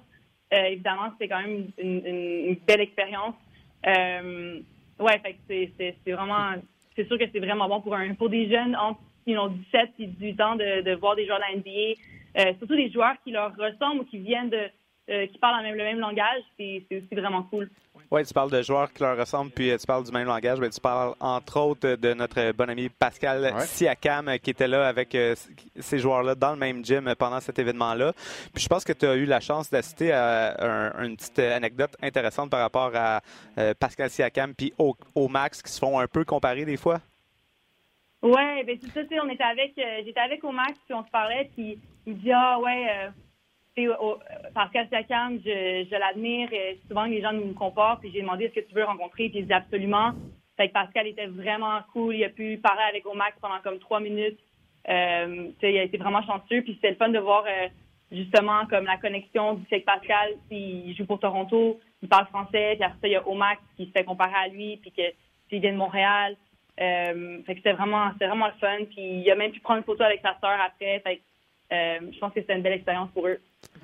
Euh, 0.52 0.64
évidemment, 0.64 1.10
c'était 1.12 1.28
quand 1.28 1.42
même 1.42 1.68
une, 1.78 2.56
belle 2.66 2.80
expérience. 2.80 3.34
Euh, 3.86 4.60
ouais, 4.98 5.22
c'est 5.48 6.12
vraiment, 6.12 6.54
c'est 6.96 7.06
sûr 7.06 7.18
que 7.18 7.24
c'est 7.32 7.38
vraiment 7.38 7.68
bon 7.68 7.80
pour 7.80 7.94
un 7.94 8.14
pour 8.14 8.28
des 8.28 8.50
jeunes 8.50 8.74
entre 8.76 9.00
you 9.26 9.34
know, 9.34 9.48
17 9.48 9.90
et 10.00 10.06
18 10.06 10.40
ans 10.40 10.56
de, 10.56 10.82
de 10.82 10.94
voir 10.94 11.16
des 11.16 11.26
joueurs 11.26 11.38
de 11.38 11.44
la 11.52 11.56
NBA, 11.58 12.00
euh, 12.38 12.54
surtout 12.58 12.76
des 12.76 12.90
joueurs 12.90 13.14
qui 13.22 13.30
leur 13.30 13.54
ressemblent 13.56 14.00
ou 14.00 14.04
qui 14.04 14.18
viennent 14.18 14.50
de, 14.50 15.26
qui 15.26 15.38
parlent 15.38 15.64
le 15.64 15.76
même 15.76 16.00
langage, 16.00 16.42
c'est 16.58 16.84
aussi 16.90 17.14
vraiment 17.14 17.42
cool. 17.44 17.70
Oui, 18.10 18.24
tu 18.24 18.32
parles 18.32 18.50
de 18.50 18.62
joueurs 18.62 18.90
qui 18.90 19.02
leur 19.02 19.18
ressemblent, 19.18 19.50
puis 19.50 19.70
euh, 19.70 19.76
tu 19.76 19.86
parles 19.86 20.02
du 20.02 20.10
même 20.12 20.26
langage. 20.26 20.58
Mais 20.58 20.70
tu 20.70 20.80
parles 20.80 21.14
entre 21.20 21.60
autres 21.60 21.96
de 21.96 22.14
notre 22.14 22.52
bon 22.52 22.70
ami 22.70 22.88
Pascal 22.88 23.52
Siakam 23.60 24.28
euh, 24.28 24.38
qui 24.38 24.50
était 24.50 24.66
là 24.66 24.88
avec 24.88 25.16
ces 25.78 25.98
joueurs-là 25.98 26.34
dans 26.34 26.52
le 26.52 26.56
même 26.56 26.82
gym 26.82 27.12
pendant 27.18 27.40
cet 27.40 27.58
événement-là. 27.58 28.12
Puis 28.54 28.62
je 28.62 28.68
pense 28.68 28.84
que 28.84 28.94
tu 28.94 29.06
as 29.06 29.14
eu 29.14 29.26
la 29.26 29.40
chance 29.40 29.68
d'assister 29.68 30.12
à 30.12 30.94
une 31.02 31.16
petite 31.16 31.38
anecdote 31.38 31.96
intéressante 32.02 32.50
par 32.50 32.60
rapport 32.60 32.92
à 32.94 33.20
Pascal 33.78 34.08
Siakam 34.08 34.54
puis 34.54 34.72
au, 34.78 35.28
Max 35.28 35.62
qui 35.62 35.70
se 35.70 35.78
font 35.78 35.98
un 35.98 36.06
peu 36.06 36.24
comparer 36.24 36.64
des 36.64 36.76
fois. 36.76 37.00
Oui, 38.22 38.64
ben 38.64 38.78
c'est 38.80 38.92
ça, 38.92 39.00
on 39.22 39.28
était 39.28 39.44
avec, 39.44 39.72
j'étais 39.76 40.20
avec 40.20 40.42
au 40.44 40.52
Max, 40.52 40.78
puis 40.86 40.94
on 40.94 41.04
se 41.04 41.10
parlait, 41.10 41.50
puis 41.54 41.78
il 42.06 42.18
dit 42.18 42.32
ah 42.32 42.58
ouais 42.58 43.10
Pascal 44.54 44.88
Siakam, 44.88 45.38
je, 45.44 45.86
je 45.90 45.98
l'admire. 45.98 46.48
Souvent, 46.88 47.04
les 47.04 47.20
gens 47.20 47.32
nous 47.32 47.52
comportent. 47.54 48.00
Puis 48.00 48.10
j'ai 48.12 48.22
demandé 48.22 48.46
est-ce 48.46 48.54
que 48.54 48.66
tu 48.66 48.74
veux 48.74 48.84
rencontrer? 48.84 49.28
Puis 49.28 49.40
il 49.40 49.46
dit 49.46 49.52
absolument. 49.52 50.12
Fait 50.58 50.68
que 50.68 50.72
Pascal 50.72 51.06
était 51.06 51.28
vraiment 51.28 51.78
cool. 51.92 52.16
Il 52.16 52.24
a 52.24 52.30
pu 52.30 52.58
parler 52.58 52.82
avec 52.88 53.06
Omax 53.06 53.38
pendant 53.40 53.60
comme 53.62 53.78
trois 53.78 54.00
minutes. 54.00 54.40
Euh, 54.88 55.50
il 55.62 55.78
a 55.78 55.84
été 55.84 55.96
vraiment 55.96 56.22
chanceux. 56.22 56.62
Puis 56.62 56.74
c'était 56.74 56.90
le 56.90 56.96
fun 56.96 57.10
de 57.10 57.18
voir 57.20 57.44
euh, 57.46 57.68
justement 58.10 58.66
comme 58.66 58.84
la 58.84 58.96
connexion 58.96 59.54
du 59.54 59.64
fait 59.66 59.80
que 59.80 59.86
Pascal, 59.86 60.32
il 60.50 60.94
joue 60.96 61.06
pour 61.06 61.20
Toronto, 61.20 61.78
il 62.02 62.08
parle 62.08 62.26
français. 62.26 62.74
Puis 62.74 62.82
après 62.82 62.98
ça, 63.00 63.06
il 63.06 63.12
y 63.12 63.16
a 63.16 63.28
Omax 63.28 63.62
qui 63.76 63.86
se 63.86 63.92
fait 63.92 64.04
comparer 64.04 64.34
à 64.34 64.48
lui. 64.48 64.78
Puis 64.78 64.90
que 64.90 65.02
s'il 65.48 65.60
vient 65.60 65.72
de 65.72 65.78
Montréal. 65.78 66.36
Euh, 66.80 67.42
fait 67.44 67.54
que 67.54 67.60
c'était 67.60 67.72
vraiment, 67.72 68.10
c'était 68.12 68.26
vraiment 68.26 68.48
le 68.48 68.58
fun. 68.60 68.84
Puis 68.90 69.20
il 69.20 69.30
a 69.30 69.36
même 69.36 69.52
pu 69.52 69.60
prendre 69.60 69.78
une 69.78 69.84
photo 69.84 70.02
avec 70.02 70.20
sa 70.22 70.36
sœur 70.40 70.58
après. 70.60 71.00
Fait 71.00 71.22
je 71.70 72.18
pense 72.18 72.32
que 72.32 72.40
c'était 72.40 72.56
une 72.56 72.62
belle 72.62 72.72
expérience 72.72 73.10
pour 73.12 73.28
eux. 73.28 73.38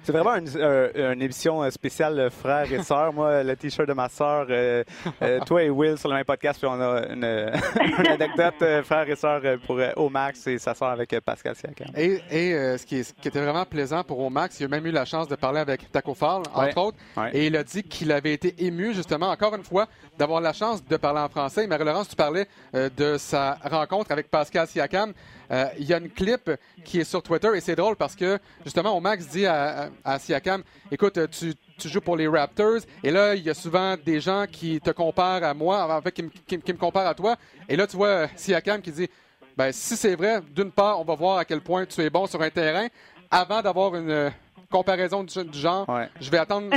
C'est 0.04 0.12
vraiment 0.12 0.36
une, 0.36 0.48
euh, 0.56 1.14
une, 1.14 1.22
émission 1.22 1.68
spéciale 1.70 2.30
frères 2.30 2.70
et 2.70 2.82
sœurs. 2.82 3.10
Moi, 3.14 3.42
le 3.42 3.56
t-shirt 3.56 3.88
de 3.88 3.94
ma 3.94 4.10
sœur, 4.10 4.46
euh, 4.50 4.84
toi 5.46 5.62
et 5.62 5.70
Will 5.70 5.96
sur 5.96 6.10
le 6.10 6.16
même 6.16 6.26
podcast, 6.26 6.60
puis 6.60 6.68
on 6.70 6.78
a 6.78 7.06
une, 7.08 7.24
anecdote 8.06 8.84
frères 8.84 9.08
et 9.08 9.16
sœurs 9.16 9.40
pour 9.66 9.80
Omax 9.96 10.46
et 10.48 10.58
sa 10.58 10.74
sœur 10.74 10.88
avec 10.88 11.18
Pascal 11.24 11.56
Siakam. 11.56 11.88
Et, 11.96 12.20
et 12.30 12.76
ce, 12.76 12.84
qui 12.84 12.98
était 12.98 13.40
vraiment 13.40 13.64
plaisant 13.64 14.04
pour 14.04 14.20
Omax, 14.20 14.60
il 14.60 14.64
a 14.64 14.68
même 14.68 14.86
eu 14.86 14.90
la 14.90 15.06
chance 15.06 15.26
de 15.26 15.36
parler 15.36 15.60
avec 15.60 15.90
Taco 15.90 16.12
Fall, 16.12 16.42
entre 16.52 16.78
autres, 16.78 16.98
et 17.32 17.46
il 17.46 17.56
a 17.56 17.64
dit 17.64 17.82
qu'il 17.82 18.12
avait 18.12 18.34
été 18.34 18.54
ému, 18.58 18.92
justement, 18.92 19.30
encore 19.30 19.54
une 19.54 19.64
fois, 19.64 19.88
d'avoir 20.18 20.42
la 20.42 20.52
chance 20.52 20.84
de 20.84 20.96
parler 20.98 21.20
en 21.20 21.30
français. 21.30 21.66
Marie-Laurence, 21.66 22.08
tu 22.08 22.16
parlais 22.16 22.46
de 22.74 23.16
sa 23.16 23.56
rencontre 23.64 24.12
avec 24.12 24.30
Pascal 24.30 24.66
Siakam. 24.66 25.14
Euh, 25.50 25.66
il 25.78 25.84
y 25.84 25.94
a 25.94 25.98
une 25.98 26.10
clip 26.10 26.50
qui 26.84 27.00
est 27.00 27.04
sur 27.04 27.22
Twitter 27.22 27.50
et 27.54 27.60
c'est 27.60 27.76
drôle 27.76 27.96
parce 27.96 28.14
que 28.14 28.38
justement, 28.64 29.00
Max 29.00 29.28
dit 29.28 29.46
à, 29.46 29.90
Siakam, 30.18 30.62
écoute, 30.90 31.18
tu, 31.30 31.88
joues 31.88 32.00
pour 32.00 32.16
les 32.16 32.28
Raptors 32.28 32.80
et 33.02 33.10
là, 33.10 33.34
il 33.34 33.42
y 33.42 33.50
a 33.50 33.54
souvent 33.54 33.96
des 33.96 34.20
gens 34.20 34.46
qui 34.50 34.80
te 34.80 34.90
comparent 34.90 35.44
à 35.44 35.54
moi, 35.54 35.96
en 35.96 36.00
fait, 36.00 36.12
qui, 36.12 36.22
me 36.22 36.78
comparent 36.78 37.08
à 37.08 37.14
toi. 37.14 37.36
Et 37.68 37.76
là, 37.76 37.86
tu 37.86 37.96
vois 37.96 38.28
Siakam 38.36 38.80
qui 38.80 38.92
dit, 38.92 39.08
ben, 39.56 39.70
si 39.72 39.96
c'est 39.96 40.16
vrai, 40.16 40.40
d'une 40.54 40.72
part, 40.72 41.00
on 41.00 41.04
va 41.04 41.14
voir 41.14 41.38
à 41.38 41.44
quel 41.44 41.60
point 41.60 41.86
tu 41.86 42.00
es 42.00 42.10
bon 42.10 42.26
sur 42.26 42.40
un 42.42 42.50
terrain 42.50 42.88
avant 43.30 43.62
d'avoir 43.62 43.94
une 43.94 44.32
comparaison 44.74 45.22
du, 45.22 45.58
genre, 45.58 45.86
je 46.20 46.30
vais 46.30 46.38
attendre 46.38 46.68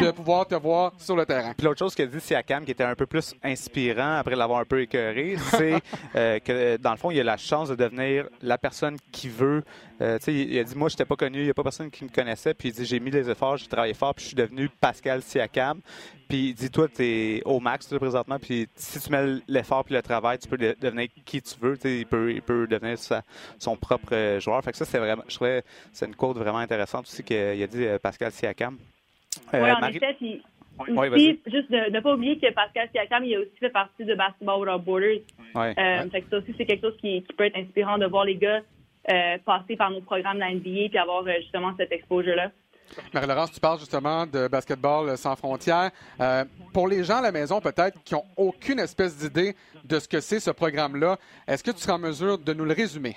de 0.00 0.10
pouvoir 0.18 0.46
te 0.46 0.54
voir 0.54 0.92
sur 0.98 1.16
le 1.16 1.24
terrain. 1.24 1.54
Puis 1.56 1.64
l'autre 1.64 1.78
chose 1.78 1.94
qu'a 1.94 2.04
dit 2.04 2.20
Siakam, 2.20 2.62
qui 2.64 2.72
était 2.72 2.84
un 2.84 2.94
peu 2.94 3.06
plus 3.06 3.34
inspirant 3.42 4.16
après 4.18 4.36
l'avoir 4.36 4.60
un 4.60 4.64
peu 4.66 4.82
écœuré, 4.82 5.36
c'est 5.50 5.80
euh, 6.14 6.38
que 6.40 6.76
dans 6.76 6.90
le 6.90 6.98
fond, 6.98 7.10
il 7.10 7.18
a 7.20 7.24
la 7.24 7.38
chance 7.38 7.70
de 7.70 7.74
devenir 7.74 8.28
la 8.42 8.58
personne 8.58 8.96
qui 9.10 9.30
veut. 9.30 9.64
Euh, 10.02 10.18
il 10.26 10.58
a 10.58 10.64
dit 10.64 10.76
Moi, 10.76 10.90
je 10.90 10.94
n'étais 10.94 11.06
pas 11.06 11.16
connu, 11.16 11.38
il 11.38 11.44
n'y 11.44 11.50
a 11.50 11.54
pas 11.54 11.62
personne 11.62 11.90
qui 11.90 12.04
me 12.04 12.10
connaissait. 12.10 12.52
Puis 12.52 12.68
il 12.68 12.74
dit 12.74 12.84
J'ai 12.84 13.00
mis 13.00 13.10
les 13.10 13.30
efforts, 13.30 13.56
j'ai 13.56 13.66
travaillé 13.66 13.94
fort, 13.94 14.14
puis 14.14 14.24
je 14.24 14.28
suis 14.28 14.36
devenu 14.36 14.68
Pascal 14.68 15.22
Siakam. 15.22 15.80
Puis 16.28 16.52
dis-toi, 16.52 16.88
tu 16.94 17.02
es 17.02 17.42
au 17.46 17.58
max 17.58 17.86
présentement. 17.86 18.38
Puis 18.38 18.68
si 18.76 19.00
tu 19.00 19.10
mets 19.10 19.40
l'effort 19.48 19.82
puis 19.82 19.94
le 19.94 20.02
travail, 20.02 20.38
tu 20.38 20.46
peux 20.46 20.58
devenir 20.58 21.08
qui 21.24 21.40
tu 21.40 21.54
veux. 21.58 21.78
Il 21.86 22.06
peut, 22.06 22.32
il 22.32 22.42
peut 22.42 22.66
devenir 22.66 22.98
son 23.58 23.76
propre 23.76 24.12
euh, 24.12 24.38
joueur. 24.38 24.62
Fait 24.62 24.72
que 24.72 24.76
ça, 24.76 24.84
c'est 24.84 24.98
vraiment, 24.98 25.24
je 25.26 25.34
trouvais, 25.36 25.64
c'est 25.90 26.04
une 26.04 26.14
quote 26.14 26.36
vraiment 26.36 26.58
intéressante 26.58 27.06
aussi 27.06 27.22
qu'il 27.38 27.62
a 27.62 27.66
dit 27.66 27.84
euh, 27.84 27.98
Pascal 27.98 28.32
Siakam. 28.32 28.78
Euh, 29.54 29.62
oui, 29.62 29.70
en 29.70 29.88
effet. 29.88 30.16
Puis, 30.18 30.42
aussi, 30.96 31.40
juste 31.46 31.70
de 31.70 31.90
ne 31.90 32.00
pas 32.00 32.14
oublier 32.14 32.38
que 32.38 32.52
Pascal 32.52 32.88
Siakam, 32.92 33.24
il 33.24 33.34
a 33.34 33.40
aussi 33.40 33.56
fait 33.58 33.70
partie 33.70 34.04
de 34.04 34.14
Basketball 34.14 34.60
Without 34.60 34.84
Borders. 34.84 35.20
Ouais. 35.54 35.74
Fait 35.74 36.20
que 36.20 36.30
ça 36.30 36.38
aussi, 36.38 36.54
c'est 36.56 36.66
quelque 36.66 36.82
chose 36.82 36.96
qui, 37.00 37.22
qui, 37.22 37.32
peut 37.32 37.46
être 37.46 37.56
inspirant 37.56 37.98
de 37.98 38.06
voir 38.06 38.24
les 38.24 38.36
gars 38.36 38.60
passer 39.44 39.74
par 39.76 39.90
nos 39.90 40.02
programmes 40.02 40.36
de 40.36 40.40
la 40.40 40.50
NBA 40.52 40.90
puis 40.90 40.98
avoir 40.98 41.24
justement 41.40 41.74
cette 41.76 41.90
exposure-là. 41.90 42.50
Marie-Laurence, 43.12 43.52
tu 43.52 43.60
parles 43.60 43.78
justement 43.78 44.26
de 44.26 44.48
basketball 44.48 45.16
sans 45.16 45.36
frontières. 45.36 45.90
Euh, 46.20 46.44
pour 46.72 46.88
les 46.88 47.04
gens 47.04 47.18
à 47.18 47.22
la 47.22 47.32
maison, 47.32 47.60
peut-être, 47.60 48.02
qui 48.02 48.14
n'ont 48.14 48.24
aucune 48.36 48.78
espèce 48.78 49.16
d'idée 49.16 49.54
de 49.84 49.98
ce 49.98 50.08
que 50.08 50.20
c'est 50.20 50.40
ce 50.40 50.50
programme-là, 50.50 51.16
est-ce 51.46 51.62
que 51.62 51.70
tu 51.70 51.78
seras 51.78 51.94
en 51.94 51.98
mesure 51.98 52.38
de 52.38 52.52
nous 52.52 52.64
le 52.64 52.74
résumer? 52.74 53.16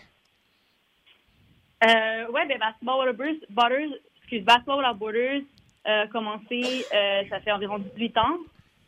Euh, 1.84 2.26
oui, 2.32 2.42
ben 2.48 2.60
Basketball 2.60 3.16
Borders, 3.50 3.90
excuse, 4.32 4.46
Basketball 4.46 4.98
Borders 4.98 5.42
a 5.84 6.08
commencé, 6.08 6.86
euh, 6.94 7.24
ça 7.30 7.40
fait 7.42 7.52
environ 7.52 7.80
18 7.80 8.18
ans. 8.18 8.38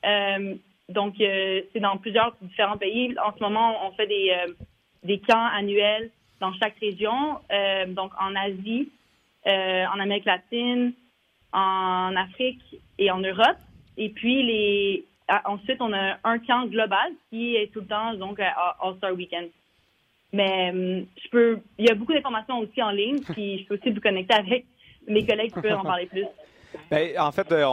Euh, 0.06 0.56
donc, 0.90 1.16
c'est 1.18 1.80
dans 1.80 1.98
plusieurs 1.98 2.36
différents 2.42 2.78
pays. 2.78 3.16
En 3.24 3.36
ce 3.36 3.42
moment, 3.42 3.86
on 3.88 3.92
fait 3.94 4.08
des, 4.08 4.36
des 5.04 5.20
camps 5.20 5.48
annuels 5.48 6.12
dans 6.40 6.54
chaque 6.54 6.76
région. 6.80 7.40
donc, 7.88 8.12
en 8.20 8.36
Asie, 8.36 8.90
euh, 9.48 9.86
en 9.86 10.00
Amérique 10.00 10.26
latine, 10.26 10.94
en 11.52 12.16
Afrique 12.16 12.62
et 13.00 13.10
en 13.12 13.20
Europe. 13.20 13.58
Et 13.98 14.10
puis, 14.10 14.44
les, 14.44 15.06
ensuite, 15.46 15.82
on 15.82 15.94
a 15.94 16.18
un 16.24 16.40
camp 16.40 16.66
global 16.66 17.14
qui 17.30 17.56
est 17.56 17.72
tout 17.72 17.82
le 17.82 17.88
temps, 17.88 18.14
donc, 18.16 18.40
All-Star 18.40 19.14
Weekend. 19.14 19.50
Mais 20.34 20.72
je 20.74 21.30
peux, 21.30 21.60
il 21.78 21.86
y 21.86 21.90
a 21.90 21.96
beaucoup 21.96 22.14
d'informations 22.14 22.60
aussi 22.60 22.82
en 22.82 22.92
ligne, 22.92 23.22
puis 23.22 23.60
je 23.60 23.66
peux 23.66 23.76
aussi 23.76 23.92
vous 23.92 24.02
connecter 24.02 24.34
avec 24.34 24.66
mes 25.08 25.26
collègues 25.26 25.54
peuvent 25.54 25.78
en 25.78 25.84
parler 25.84 26.06
plus. 26.08 26.26
Ben, 26.90 27.18
en 27.18 27.32
fait, 27.32 27.52
euh, 27.52 27.66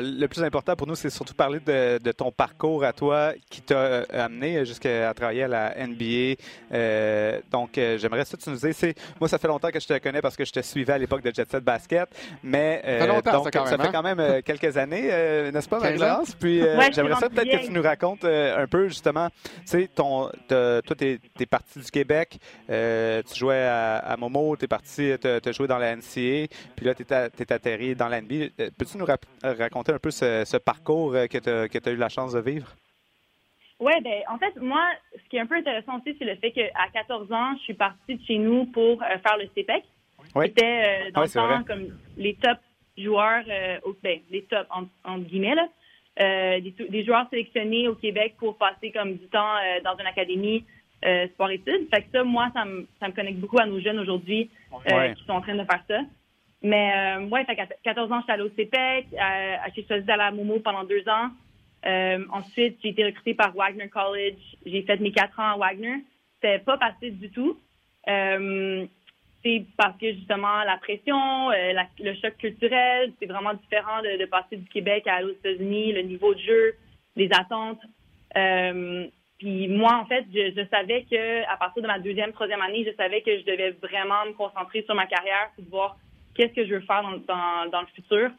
le 0.00 0.26
plus 0.26 0.42
important 0.42 0.76
pour 0.76 0.86
nous, 0.86 0.94
c'est 0.94 1.10
surtout 1.10 1.34
parler 1.34 1.60
de, 1.60 2.12
ton 2.12 2.30
parcours 2.30 2.84
à 2.84 2.92
toi 2.92 3.32
qui 3.50 3.62
t'a 3.62 3.76
euh, 3.76 4.04
amené 4.12 4.64
jusqu'à 4.64 5.12
travailler 5.14 5.44
à 5.44 5.48
la 5.48 5.86
NBA. 5.86 6.36
Euh, 6.72 7.40
donc, 7.50 7.70
j'aimerais 7.74 8.24
ça 8.24 8.36
que 8.36 8.42
tu 8.42 8.50
nous 8.50 8.56
dises. 8.56 8.94
Moi, 9.20 9.28
ça 9.28 9.38
fait 9.38 9.48
longtemps 9.48 9.70
que 9.70 9.80
je 9.80 9.86
te 9.86 9.98
connais 9.98 10.20
parce 10.20 10.36
que 10.36 10.44
je 10.44 10.52
te 10.52 10.60
suivais 10.60 10.94
à 10.94 10.98
l'époque 10.98 11.22
de 11.22 11.32
Jet 11.34 11.50
Set 11.50 11.64
Basket. 11.64 12.08
Mais 12.42 12.82
ça, 12.84 13.32
donc, 13.32 13.50
ça, 13.52 13.78
fait 13.78 13.92
quand 13.92 14.02
même 14.02 14.42
quelques 14.42 14.76
années, 14.76 15.08
n'est-ce 15.52 15.68
pas, 15.68 15.80
Marie-Lance? 15.80 16.34
Puis, 16.34 16.60
j'aimerais 16.92 17.20
ça 17.20 17.28
peut-être 17.28 17.50
que 17.50 17.66
tu 17.66 17.72
nous 17.72 17.82
racontes 17.82 18.24
un 18.24 18.66
peu, 18.66 18.88
justement, 18.88 19.28
tu 19.30 19.62
sais, 19.64 19.88
ton, 19.94 20.30
toi, 20.48 20.96
tu 20.98 21.20
es, 21.40 21.46
parti 21.46 21.78
du 21.78 21.90
Québec, 21.90 22.38
tu 22.68 23.38
jouais 23.38 23.64
à, 23.64 24.14
Momo, 24.18 24.56
tu 24.56 24.64
es 24.64 24.68
parti, 24.68 25.12
tu 25.20 25.26
as 25.26 25.52
joué 25.52 25.66
dans 25.66 25.78
la 25.78 25.96
NCA, 25.96 26.48
puis 26.76 26.84
là, 26.86 26.94
tu 26.94 27.04
es, 27.08 27.52
atterri 27.52 27.94
dans 27.94 28.08
la 28.08 28.20
NBA. 28.20 28.37
Euh, 28.42 28.70
peux-tu 28.76 28.98
nous 28.98 29.06
raconter 29.42 29.92
un 29.92 29.98
peu 29.98 30.10
ce, 30.10 30.56
parcours 30.58 31.14
euh, 31.14 31.26
que 31.26 31.38
tu 31.38 31.88
as, 31.88 31.92
eu 31.92 31.96
la 31.96 32.08
chance 32.08 32.32
de 32.32 32.40
vivre? 32.40 32.74
Oui, 33.80 33.92
ben 34.02 34.22
en 34.28 34.38
fait, 34.38 34.56
moi, 34.60 34.84
ce 35.12 35.28
qui 35.28 35.36
est 35.36 35.40
un 35.40 35.46
peu 35.46 35.54
intéressant 35.54 35.98
aussi, 35.98 36.16
c'est 36.18 36.24
le 36.24 36.34
fait 36.36 36.50
qu'à 36.50 36.88
14 36.92 37.32
ans, 37.32 37.54
je 37.58 37.62
suis 37.62 37.74
partie 37.74 38.16
de 38.16 38.24
chez 38.24 38.38
nous 38.38 38.66
pour 38.66 39.02
euh, 39.02 39.18
faire 39.18 39.36
le 39.38 39.46
CPEC. 39.54 39.84
Oui. 40.34 40.46
C'était 40.46 41.10
dans 41.12 41.22
le 41.22 41.28
temps 41.28 41.64
comme 41.64 41.96
les 42.16 42.34
top 42.34 42.58
joueurs, 42.96 43.44
ben, 44.02 44.18
les 44.30 44.42
top 44.42 44.66
entre, 44.70 45.20
guillemets, 45.20 45.54
des, 46.18 47.04
joueurs 47.04 47.28
sélectionnés 47.30 47.86
au 47.86 47.94
Québec 47.94 48.34
pour 48.36 48.58
passer 48.58 48.90
comme 48.90 49.14
du 49.14 49.28
temps 49.28 49.54
dans 49.84 49.96
une 49.96 50.06
académie 50.06 50.64
sport-études. 51.34 51.88
Fait 51.94 52.02
que 52.02 52.08
ça, 52.12 52.24
moi, 52.24 52.50
ça 52.52 52.64
me, 52.64 52.86
ça 52.98 53.06
me 53.06 53.12
connecte 53.12 53.38
beaucoup 53.38 53.60
à 53.60 53.66
nos 53.66 53.80
jeunes 53.80 54.00
aujourd'hui 54.00 54.50
qui 54.84 55.24
sont 55.24 55.32
en 55.32 55.40
train 55.40 55.54
de 55.54 55.64
faire 55.64 55.84
ça. 55.86 56.00
Mais 56.62 57.18
euh, 57.20 57.26
ouais, 57.28 57.44
fait 57.44 57.56
14 57.84 58.10
ans, 58.10 58.20
j'étais 58.20 58.32
allée 58.32 58.42
au 58.42 58.48
CPEC. 58.48 59.06
Euh, 59.12 59.56
j'ai 59.74 59.86
choisi 59.86 60.04
d'aller 60.04 60.24
à 60.24 60.30
Momo 60.30 60.58
pendant 60.60 60.84
deux 60.84 61.08
ans. 61.08 61.30
Euh, 61.86 62.24
ensuite, 62.32 62.78
j'ai 62.82 62.90
été 62.90 63.04
recrutée 63.04 63.34
par 63.34 63.54
Wagner 63.54 63.88
College. 63.88 64.40
J'ai 64.66 64.82
fait 64.82 64.98
mes 64.98 65.12
quatre 65.12 65.38
ans 65.38 65.52
à 65.52 65.56
Wagner. 65.56 66.04
C'était 66.40 66.58
pas 66.58 66.76
facile 66.78 67.18
du 67.18 67.30
tout. 67.30 67.58
Euh, 68.08 68.86
c'est 69.44 69.64
parce 69.76 69.96
que 69.98 70.12
justement 70.12 70.64
la 70.64 70.78
pression, 70.78 71.50
le 71.50 72.14
choc 72.20 72.36
culturel, 72.38 73.12
c'est 73.20 73.26
vraiment 73.26 73.54
différent 73.54 74.02
de, 74.02 74.24
passer 74.26 74.56
du 74.56 74.68
Québec 74.68 75.06
à 75.06 75.24
aux 75.24 75.30
États-Unis, 75.30 75.92
le 75.92 76.02
niveau 76.02 76.34
de 76.34 76.40
jeu, 76.40 76.74
les 77.14 77.30
attentes. 77.32 77.80
Puis 79.38 79.68
moi, 79.68 79.94
en 79.94 80.06
fait, 80.06 80.24
je, 80.34 80.50
je, 80.56 80.66
savais 80.68 81.04
que 81.08 81.44
à 81.48 81.56
partir 81.56 81.84
de 81.84 81.86
ma 81.86 82.00
deuxième, 82.00 82.32
troisième 82.32 82.60
année, 82.60 82.84
je 82.84 82.96
savais 82.96 83.22
que 83.22 83.38
je 83.38 83.44
devais 83.44 83.70
vraiment 83.70 84.26
me 84.26 84.32
concentrer 84.32 84.82
sur 84.82 84.96
ma 84.96 85.06
carrière 85.06 85.50
pour 85.54 85.64
voir 85.66 85.96
qu'est-ce 86.38 86.54
que 86.54 86.64
je 86.64 86.74
veux 86.74 86.80
faire 86.80 87.02
dans, 87.02 87.70
dans, 87.70 87.80
le 87.80 87.86
futur, 87.88 88.30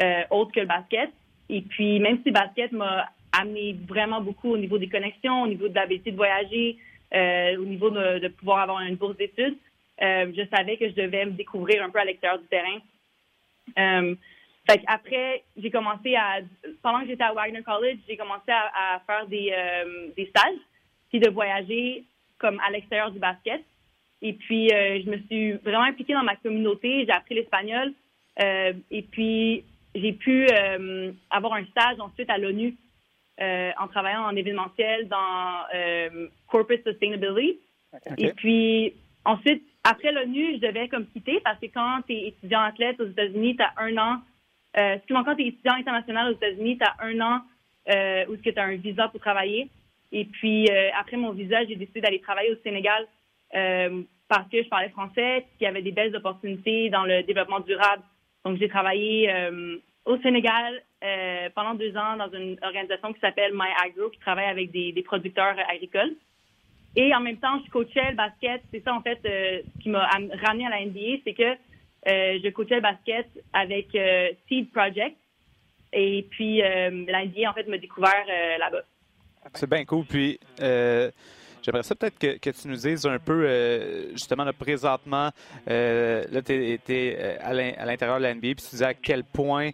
euh, 0.00 0.22
autre 0.30 0.52
que 0.52 0.60
le 0.60 0.66
basket. 0.66 1.10
Et 1.50 1.60
puis, 1.60 1.98
même 1.98 2.18
si 2.18 2.26
le 2.26 2.32
basket 2.32 2.70
m'a 2.70 3.08
amené 3.32 3.76
vraiment 3.86 4.20
beaucoup 4.20 4.52
au 4.52 4.56
niveau 4.56 4.78
des 4.78 4.88
connexions, 4.88 5.42
au 5.42 5.48
niveau 5.48 5.68
de 5.68 5.74
l'habitude 5.74 6.12
de 6.12 6.16
voyager, 6.16 6.78
euh, 7.14 7.56
au 7.58 7.64
niveau 7.64 7.90
de, 7.90 8.28
pouvoir 8.28 8.60
avoir 8.60 8.80
une 8.82 8.94
bourse 8.94 9.16
d'études, 9.16 9.56
euh, 10.00 10.32
je 10.36 10.56
savais 10.56 10.76
que 10.76 10.88
je 10.88 10.94
devais 10.94 11.26
me 11.26 11.32
découvrir 11.32 11.82
un 11.82 11.90
peu 11.90 11.98
à 11.98 12.04
l'extérieur 12.04 12.38
du 12.38 12.46
terrain. 12.46 12.78
Fait 14.70 14.82
après, 14.86 15.42
j'ai 15.56 15.70
commencé 15.70 16.14
à, 16.14 16.40
pendant 16.82 17.00
que 17.00 17.08
j'étais 17.08 17.24
à 17.24 17.32
Wagner 17.32 17.62
College, 17.62 17.98
j'ai 18.06 18.18
commencé 18.18 18.50
à, 18.50 18.94
à 18.94 19.00
faire 19.00 19.26
des, 19.26 19.52
des 20.14 20.26
stages, 20.26 20.60
puis 21.08 21.18
de 21.18 21.30
voyager 21.30 22.04
comme 22.38 22.60
à 22.60 22.70
l'extérieur 22.70 23.10
du 23.10 23.18
basket. 23.18 23.62
Et 24.20 24.32
puis, 24.32 24.72
euh, 24.72 25.00
je 25.04 25.10
me 25.10 25.18
suis 25.28 25.52
vraiment 25.52 25.84
impliquée 25.84 26.14
dans 26.14 26.24
ma 26.24 26.36
communauté. 26.36 27.04
J'ai 27.06 27.12
appris 27.12 27.34
l'espagnol. 27.34 27.92
Euh, 28.40 28.72
et 28.90 29.02
puis, 29.02 29.64
j'ai 29.94 30.12
pu 30.12 30.46
euh, 30.50 31.12
avoir 31.30 31.54
un 31.54 31.64
stage 31.66 32.00
ensuite 32.00 32.30
à 32.30 32.38
l'ONU 32.38 32.76
en 33.40 33.86
travaillant 33.86 34.24
en 34.24 34.34
événementiel 34.34 35.06
dans 35.06 35.62
Corporate 36.48 36.82
Sustainability. 36.84 37.60
Et 38.16 38.32
puis, 38.32 38.94
ensuite, 39.24 39.62
après 39.84 40.10
l'ONU, 40.10 40.54
je 40.56 40.66
devais 40.66 40.88
comme 40.88 41.06
quitter 41.06 41.38
parce 41.44 41.60
que 41.60 41.66
quand 41.66 42.00
tu 42.08 42.14
es 42.14 42.28
étudiant 42.28 42.62
athlète 42.62 43.00
aux 43.00 43.06
États-Unis, 43.06 43.54
tu 43.54 43.62
as 43.62 43.72
un 43.76 43.96
an. 43.96 44.20
Euh, 44.76 44.98
quand 45.08 45.36
tu 45.36 45.44
es 45.44 45.48
étudiant 45.48 45.74
international 45.74 46.32
aux 46.32 46.36
États-Unis, 46.36 46.78
tu 46.78 46.84
as 46.84 46.96
un 46.98 47.20
an 47.20 47.42
euh, 47.88 48.24
où 48.28 48.36
tu 48.36 48.52
as 48.56 48.64
un 48.64 48.74
visa 48.74 49.06
pour 49.06 49.20
travailler. 49.20 49.68
Et 50.10 50.24
puis, 50.24 50.68
après 50.98 51.16
mon 51.16 51.30
visa, 51.30 51.64
j'ai 51.64 51.76
décidé 51.76 52.00
d'aller 52.00 52.20
travailler 52.20 52.50
au 52.50 52.56
Sénégal 52.64 53.06
euh, 53.54 54.02
parce 54.28 54.48
que 54.50 54.62
je 54.62 54.68
parlais 54.68 54.90
français, 54.90 55.46
qu'il 55.56 55.64
y 55.64 55.68
avait 55.68 55.82
des 55.82 55.92
belles 55.92 56.14
opportunités 56.14 56.90
dans 56.90 57.04
le 57.04 57.22
développement 57.22 57.60
durable. 57.60 58.02
Donc, 58.44 58.58
j'ai 58.58 58.68
travaillé 58.68 59.30
euh, 59.30 59.76
au 60.04 60.18
Sénégal 60.18 60.82
euh, 61.02 61.48
pendant 61.54 61.74
deux 61.74 61.96
ans 61.96 62.16
dans 62.16 62.30
une 62.30 62.58
organisation 62.62 63.12
qui 63.12 63.20
s'appelle 63.20 63.52
My 63.54 63.68
Agro, 63.84 64.10
qui 64.10 64.18
travaille 64.20 64.46
avec 64.48 64.70
des, 64.70 64.92
des, 64.92 65.02
producteurs 65.02 65.56
agricoles. 65.68 66.14
Et 66.96 67.14
en 67.14 67.20
même 67.20 67.38
temps, 67.38 67.60
je 67.64 67.70
coachais 67.70 68.10
le 68.10 68.16
basket. 68.16 68.62
C'est 68.70 68.82
ça, 68.84 68.94
en 68.94 69.00
fait, 69.00 69.18
ce 69.22 69.82
qui 69.82 69.88
m'a 69.88 70.06
ramené 70.06 70.66
à 70.66 70.70
la 70.70 70.84
NBA, 70.84 71.20
c'est 71.24 71.34
que 71.34 71.54
je 72.06 72.50
coachais 72.50 72.76
le 72.76 72.80
basket 72.80 73.26
avec 73.52 73.88
Seed 74.48 74.70
Project. 74.72 75.16
Et 75.92 76.26
puis, 76.30 76.58
la 76.58 76.90
NBA, 76.90 77.48
en 77.48 77.52
fait, 77.52 77.68
m'a 77.68 77.78
découvert 77.78 78.24
là-bas. 78.58 78.82
C'est 79.54 79.68
bien 79.68 79.84
cool. 79.84 80.06
Puis, 80.06 80.40
J'aimerais 81.62 81.82
ça 81.82 81.94
peut-être 81.94 82.18
que, 82.18 82.50
tu 82.50 82.68
nous 82.68 82.76
dises 82.76 83.06
un 83.06 83.18
peu, 83.18 83.44
euh, 83.44 84.10
justement, 84.12 84.44
là, 84.44 84.52
présentement, 84.52 85.30
euh, 85.68 86.24
là, 86.30 86.42
tu 86.42 86.78
euh, 86.90 87.36
à 87.40 87.84
l'intérieur 87.84 88.18
de 88.18 88.22
la 88.22 88.34
NBA, 88.34 88.40
puis 88.40 88.64
tu 88.64 88.70
disais 88.70 88.84
à 88.84 88.94
quel 88.94 89.24
point 89.24 89.70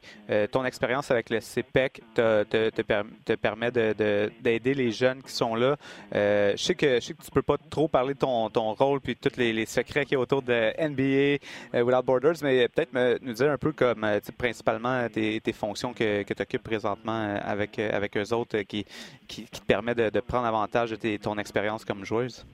ton 0.51 0.65
expérience 0.65 1.11
avec 1.11 1.31
le 1.31 1.41
CPEC 1.41 2.03
te, 2.15 2.43
te, 2.45 3.35
permet 3.35 3.71
d'aider 3.71 4.75
les 4.75 4.91
jeunes 4.91 5.23
qui 5.23 5.33
sont 5.33 5.55
là. 5.55 5.77
je, 6.13 6.55
sais 6.57 6.75
que, 6.75 6.97
je 6.97 7.01
sais 7.01 7.15
que 7.15 7.23
tu 7.23 7.31
peux 7.31 7.43
pas 7.43 7.57
trop 7.71 7.89
parler 7.89 8.15
de 8.15 8.19
ton, 8.19 8.49
ton 8.51 8.73
rôle 8.73 9.01
puis 9.01 9.17
tous 9.17 9.37
les, 9.37 9.67
secrets 9.67 10.05
qui 10.05 10.15
y 10.15 10.17
a 10.17 10.21
autour 10.21 10.43
de 10.43 10.73
NBA 10.79 11.39
Without 11.83 12.03
Borders, 12.03 12.35
mais 12.43 12.69
peut-être 12.69 12.93
nous 13.23 13.33
dire 13.33 13.51
un 13.51 13.59
peu 13.59 13.73
comme, 13.73 14.07
principalement, 14.37 15.09
tes, 15.09 15.41
fonctions 15.53 15.93
que, 15.93 16.23
tu 16.23 16.43
occupes 16.43 16.63
présentement 16.63 17.39
avec, 17.43 17.79
avec 17.79 18.17
eux 18.17 18.33
autres 18.33 18.59
qui, 18.63 18.85
qui, 19.27 19.45
te 19.45 19.61
permet 19.61 19.95
de, 19.95 20.21
prendre 20.21 20.47
avantage 20.47 20.91
de 20.91 21.17
ton 21.17 21.39
expérience 21.39 21.74
comme 21.83 22.05
joueuse? 22.05 22.47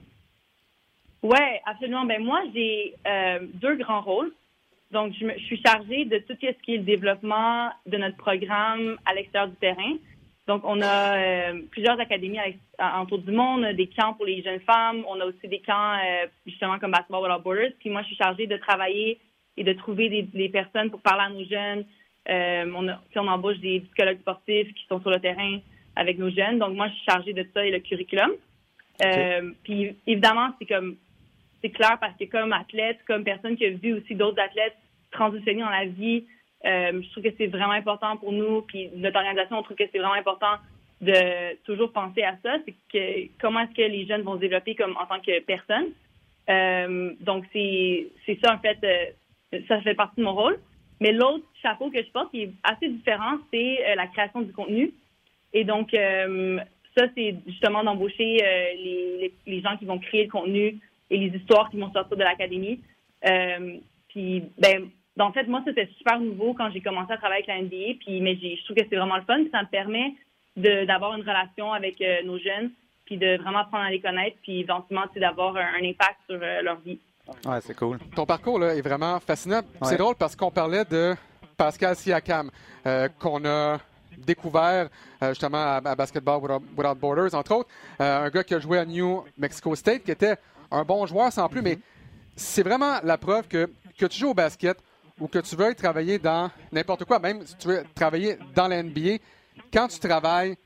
Oui, 1.23 1.37
absolument. 1.65 2.05
Ben 2.05 2.23
moi, 2.23 2.41
j'ai 2.53 2.95
euh, 3.05 3.39
deux 3.53 3.75
grands 3.75 4.01
rôles. 4.01 4.31
donc, 4.91 5.13
je, 5.19 5.27
suis 5.43 5.61
chargée 5.61 6.05
de 6.05 6.17
tout 6.17 6.33
ce 6.41 6.47
qui 6.63 6.73
est 6.73 6.77
le 6.77 6.83
développement 6.83 7.69
de 7.85 7.97
notre 7.97 8.17
programme 8.17 8.97
à 9.05 9.13
l'extérieur 9.13 9.49
du 9.49 9.55
terrain. 9.57 9.97
Donc, 10.47 10.63
on 10.65 10.81
a 10.81 11.17
euh, 11.17 11.61
plusieurs 11.69 11.99
académies 11.99 12.39
autour 12.99 13.19
du 13.19 13.31
monde, 13.31 13.65
des 13.75 13.87
camps 13.87 14.13
pour 14.13 14.25
les 14.25 14.41
jeunes 14.41 14.59
femmes. 14.61 15.03
On 15.07 15.19
a 15.19 15.25
aussi 15.25 15.47
des 15.47 15.59
camps, 15.59 15.93
euh, 15.93 16.25
justement, 16.47 16.79
comme 16.79 16.91
Basketball 16.91 17.21
Without 17.21 17.43
Borders. 17.43 17.71
Puis 17.79 17.91
moi, 17.91 18.01
je 18.01 18.07
suis 18.07 18.15
chargée 18.15 18.47
de 18.47 18.57
travailler 18.57 19.19
et 19.57 19.63
de 19.63 19.73
trouver 19.73 20.09
des, 20.09 20.49
personnes 20.49 20.89
pour 20.89 21.01
parler 21.01 21.23
à 21.25 21.29
nos 21.29 21.45
jeunes. 21.45 21.85
A, 22.27 22.65
on 23.15 23.27
embauche 23.27 23.59
des 23.59 23.81
psychologues 23.81 24.19
sportifs 24.21 24.73
qui 24.73 24.85
sont 24.87 24.99
sur 25.01 25.11
le 25.11 25.19
terrain 25.19 25.59
avec 25.95 26.17
nos 26.17 26.31
jeunes. 26.31 26.57
Donc, 26.57 26.73
moi, 26.73 26.87
je 26.87 26.93
suis 26.95 27.05
chargée 27.05 27.33
de 27.33 27.45
ça 27.53 27.63
et 27.63 27.71
le 27.71 27.79
curriculum. 27.79 28.31
Puis, 29.63 29.95
évidemment, 30.07 30.49
c'est 30.59 30.67
comme 30.67 30.97
c'est 31.61 31.69
clair 31.69 31.97
parce 31.99 32.17
que 32.17 32.25
comme 32.25 32.53
athlète, 32.53 32.99
comme 33.07 33.23
personne 33.23 33.55
qui 33.55 33.65
a 33.65 33.69
vu 33.69 33.93
aussi 33.93 34.15
d'autres 34.15 34.41
athlètes 34.41 34.75
transitionner 35.11 35.61
dans 35.61 35.69
la 35.69 35.85
vie, 35.85 36.25
euh, 36.65 37.01
je 37.01 37.11
trouve 37.11 37.23
que 37.23 37.35
c'est 37.37 37.47
vraiment 37.47 37.73
important 37.73 38.17
pour 38.17 38.31
nous. 38.31 38.61
Puis 38.61 38.89
notre 38.95 39.17
organisation, 39.17 39.59
on 39.59 39.63
trouve 39.63 39.77
que 39.77 39.83
c'est 39.91 39.99
vraiment 39.99 40.13
important 40.13 40.57
de 41.01 41.55
toujours 41.63 41.91
penser 41.91 42.23
à 42.23 42.37
ça. 42.43 42.57
C'est 42.65 42.75
que 42.91 43.29
comment 43.39 43.61
est-ce 43.61 43.75
que 43.75 43.81
les 43.81 44.05
jeunes 44.05 44.21
vont 44.21 44.35
se 44.35 44.41
développer 44.41 44.75
comme 44.75 44.95
en 44.97 45.05
tant 45.05 45.19
que 45.19 45.39
personne? 45.41 45.87
Euh, 46.49 47.13
donc 47.19 47.45
c'est 47.53 48.09
ça 48.43 48.53
en 48.53 48.59
fait. 48.59 48.77
Euh, 48.83 49.59
ça 49.67 49.81
fait 49.81 49.95
partie 49.95 50.19
de 50.19 50.25
mon 50.25 50.33
rôle. 50.33 50.59
Mais 50.99 51.11
l'autre 51.11 51.43
chapeau 51.61 51.89
que 51.89 52.01
je 52.01 52.09
porte 52.11 52.29
qui 52.31 52.43
est 52.43 52.51
assez 52.63 52.87
différent, 52.87 53.37
c'est 53.51 53.95
la 53.95 54.05
création 54.07 54.41
du 54.41 54.53
contenu. 54.53 54.93
Et 55.51 55.63
donc 55.63 55.93
ça, 56.97 57.05
c'est 57.15 57.35
justement 57.47 57.83
d'embaucher 57.83 58.37
les, 58.75 59.33
les, 59.47 59.61
gens 59.61 59.77
qui 59.77 59.85
vont 59.85 59.99
créer 59.99 60.25
le 60.25 60.31
contenu, 60.31 60.79
et 61.11 61.17
les 61.17 61.37
histoires 61.37 61.69
qui 61.69 61.77
vont 61.77 61.91
sortir 61.91 62.17
de 62.17 62.23
l'académie. 62.23 62.81
Euh, 63.29 63.77
puis, 64.07 64.43
ben, 64.57 64.89
en 65.19 65.31
fait, 65.31 65.43
moi, 65.43 65.61
c'était 65.65 65.89
super 65.97 66.19
nouveau 66.19 66.53
quand 66.53 66.71
j'ai 66.71 66.81
commencé 66.81 67.11
à 67.11 67.17
travailler 67.17 67.43
avec 67.47 67.47
la 67.47 67.61
NBA. 67.61 67.99
Puis, 67.99 68.21
mais 68.21 68.35
je 68.35 68.63
trouve 68.63 68.77
que 68.77 68.83
c'est 68.89 68.95
vraiment 68.95 69.17
le 69.17 69.23
fun. 69.23 69.43
ça 69.51 69.61
me 69.61 69.67
permet 69.67 70.15
d'avoir 70.55 71.15
une 71.15 71.21
relation 71.21 71.71
avec 71.71 72.01
euh, 72.01 72.23
nos 72.23 72.39
jeunes, 72.39 72.71
puis 73.05 73.17
de 73.17 73.37
vraiment 73.37 73.59
apprendre 73.59 73.83
à 73.83 73.91
les 73.91 74.01
connaître, 74.01 74.37
puis 74.41 74.61
éventuellement, 74.61 75.05
d'avoir 75.15 75.55
un, 75.55 75.83
impact 75.83 76.17
sur 76.29 76.39
euh, 76.41 76.61
leur 76.61 76.79
vie. 76.79 76.99
Ouais, 77.45 77.61
c'est 77.61 77.75
cool. 77.75 77.99
Ton 78.15 78.25
parcours 78.25 78.59
là, 78.59 78.73
est 78.73 78.81
vraiment 78.81 79.19
fascinant. 79.19 79.61
C'est 79.83 79.97
drôle 79.97 80.15
parce 80.15 80.35
qu'on 80.35 80.51
parlait 80.51 80.83
de 80.85 81.13
Pascal 81.55 81.95
Siakam, 81.95 82.49
qu'on 83.19 83.45
a 83.45 83.77
découvert 84.17 84.89
justement 85.29 85.77
à, 85.77 85.95
Basketball 85.95 86.41
Without, 86.77 86.95
Borders, 86.95 87.33
entre 87.33 87.55
autres. 87.55 87.69
un 87.99 88.29
gars 88.29 88.43
qui 88.43 88.53
a 88.53 88.59
joué 88.59 88.79
à 88.79 88.85
New 88.85 89.23
Mexico 89.37 89.75
State, 89.75 90.03
qui 90.03 90.11
était 90.11 90.35
un 90.69 90.83
bon 90.83 91.05
joueur 91.05 91.31
sans 91.31 91.49
plus, 91.49 91.61
mais 91.61 91.79
c'est 92.35 92.63
vraiment 92.63 92.99
la 93.03 93.17
preuve 93.17 93.47
que, 93.47 93.69
que 93.97 94.05
tu 94.05 94.19
joues 94.19 94.29
au 94.29 94.33
basket 94.33 94.77
ou 95.19 95.27
que 95.27 95.39
tu 95.39 95.55
veux 95.55 95.75
travailler 95.75 96.17
dans 96.17 96.49
n'importe 96.71 97.05
quoi, 97.05 97.19
même 97.19 97.45
si 97.45 97.55
tu 97.55 97.67
veux 97.67 97.83
travailler 97.93 98.37
dans 98.55 98.67
la 98.67 98.81
NBA, 98.81 99.17
quand 99.71 99.87
tu 99.87 99.99
travailles, 99.99 100.57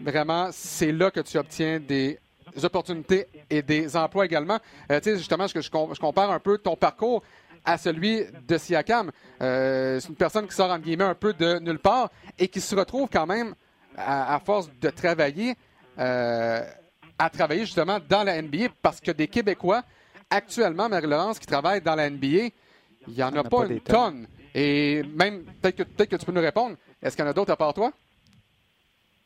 vraiment, 0.00 0.50
c'est 0.52 0.92
là 0.92 1.10
que 1.10 1.20
tu 1.20 1.38
obtiens 1.38 1.80
des 1.80 2.18
opportunités 2.62 3.26
et 3.48 3.62
des 3.62 3.96
emplois 3.96 4.26
également. 4.26 4.58
Euh, 4.90 5.00
tu 5.00 5.10
sais, 5.10 5.18
justement, 5.18 5.46
je, 5.46 5.98
compare 5.98 6.30
un 6.30 6.38
peu 6.38 6.58
ton 6.58 6.76
parcours 6.76 7.22
à 7.64 7.78
celui 7.78 8.24
de 8.46 8.58
Siakam. 8.58 9.10
Euh, 9.40 9.98
c'est 10.00 10.08
une 10.08 10.16
personne 10.16 10.46
qui 10.46 10.54
sort, 10.54 10.70
en 10.70 10.78
guillemets, 10.78 11.04
un 11.04 11.14
peu 11.14 11.32
de 11.32 11.58
nulle 11.58 11.78
part 11.78 12.10
et 12.38 12.48
qui 12.48 12.60
se 12.60 12.74
retrouve 12.74 13.08
quand 13.10 13.26
même, 13.26 13.54
à, 13.96 14.40
force 14.44 14.70
de 14.80 14.90
travailler, 14.90 15.54
euh, 15.98 16.62
à 17.18 17.30
travailler 17.30 17.64
justement 17.64 17.98
dans 18.08 18.24
la 18.24 18.40
NBA 18.42 18.66
parce 18.82 19.00
que 19.00 19.12
des 19.12 19.28
Québécois, 19.28 19.82
actuellement, 20.28 20.88
Marie-Laurence, 20.88 21.38
qui 21.38 21.46
travaillent 21.46 21.80
dans 21.80 21.94
la 21.94 22.10
NBA, 22.10 22.50
il 23.06 23.14
n'y 23.14 23.22
en, 23.22 23.34
a, 23.34 23.44
pas, 23.44 23.66
une 23.66 23.80
tonne. 23.80 24.26
Et 24.54 25.02
même, 25.14 25.44
peut-être 25.62 25.76
que, 25.76 25.82
peut 25.84 26.04
que 26.06 26.16
tu 26.16 26.26
peux 26.26 26.32
nous 26.32 26.40
répondre, 26.40 26.76
est-ce 27.02 27.16
qu'il 27.16 27.24
y 27.24 27.28
en 27.28 27.30
a 27.30 27.34
d'autres 27.34 27.52
à 27.52 27.56
part 27.56 27.74
toi? 27.74 27.92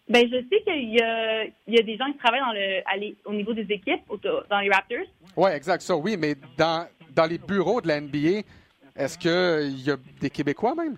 Ben, 0.09 0.27
je 0.27 0.37
sais 0.37 0.63
qu'il 0.63 0.95
y 0.95 1.03
a, 1.03 1.45
il 1.45 1.75
y 1.75 1.79
a 1.79 1.83
des 1.83 1.97
gens 1.99 2.11
qui 2.11 2.19
travaillent 2.19 2.41
dans 2.41 2.53
le, 2.53 3.15
au 3.27 3.35
niveau 3.35 3.53
des 3.53 3.71
équipes, 3.71 4.01
dans 4.49 4.61
les 4.61 4.71
Raptors. 4.71 5.07
Oui, 5.37 5.51
exact, 5.51 5.83
ça, 5.83 5.97
oui, 5.97 6.17
mais 6.19 6.35
dans, 6.57 6.87
dans 7.19 7.27
les 7.27 7.39
bureaux 7.39 7.81
de 7.81 7.89
la 7.89 8.01
NBA, 8.01 8.43
est-ce 8.95 9.19
qu'il 9.19 9.81
y 9.81 9.91
a 9.91 9.97
des 10.21 10.31
Québécois 10.31 10.77
même? 10.77 10.97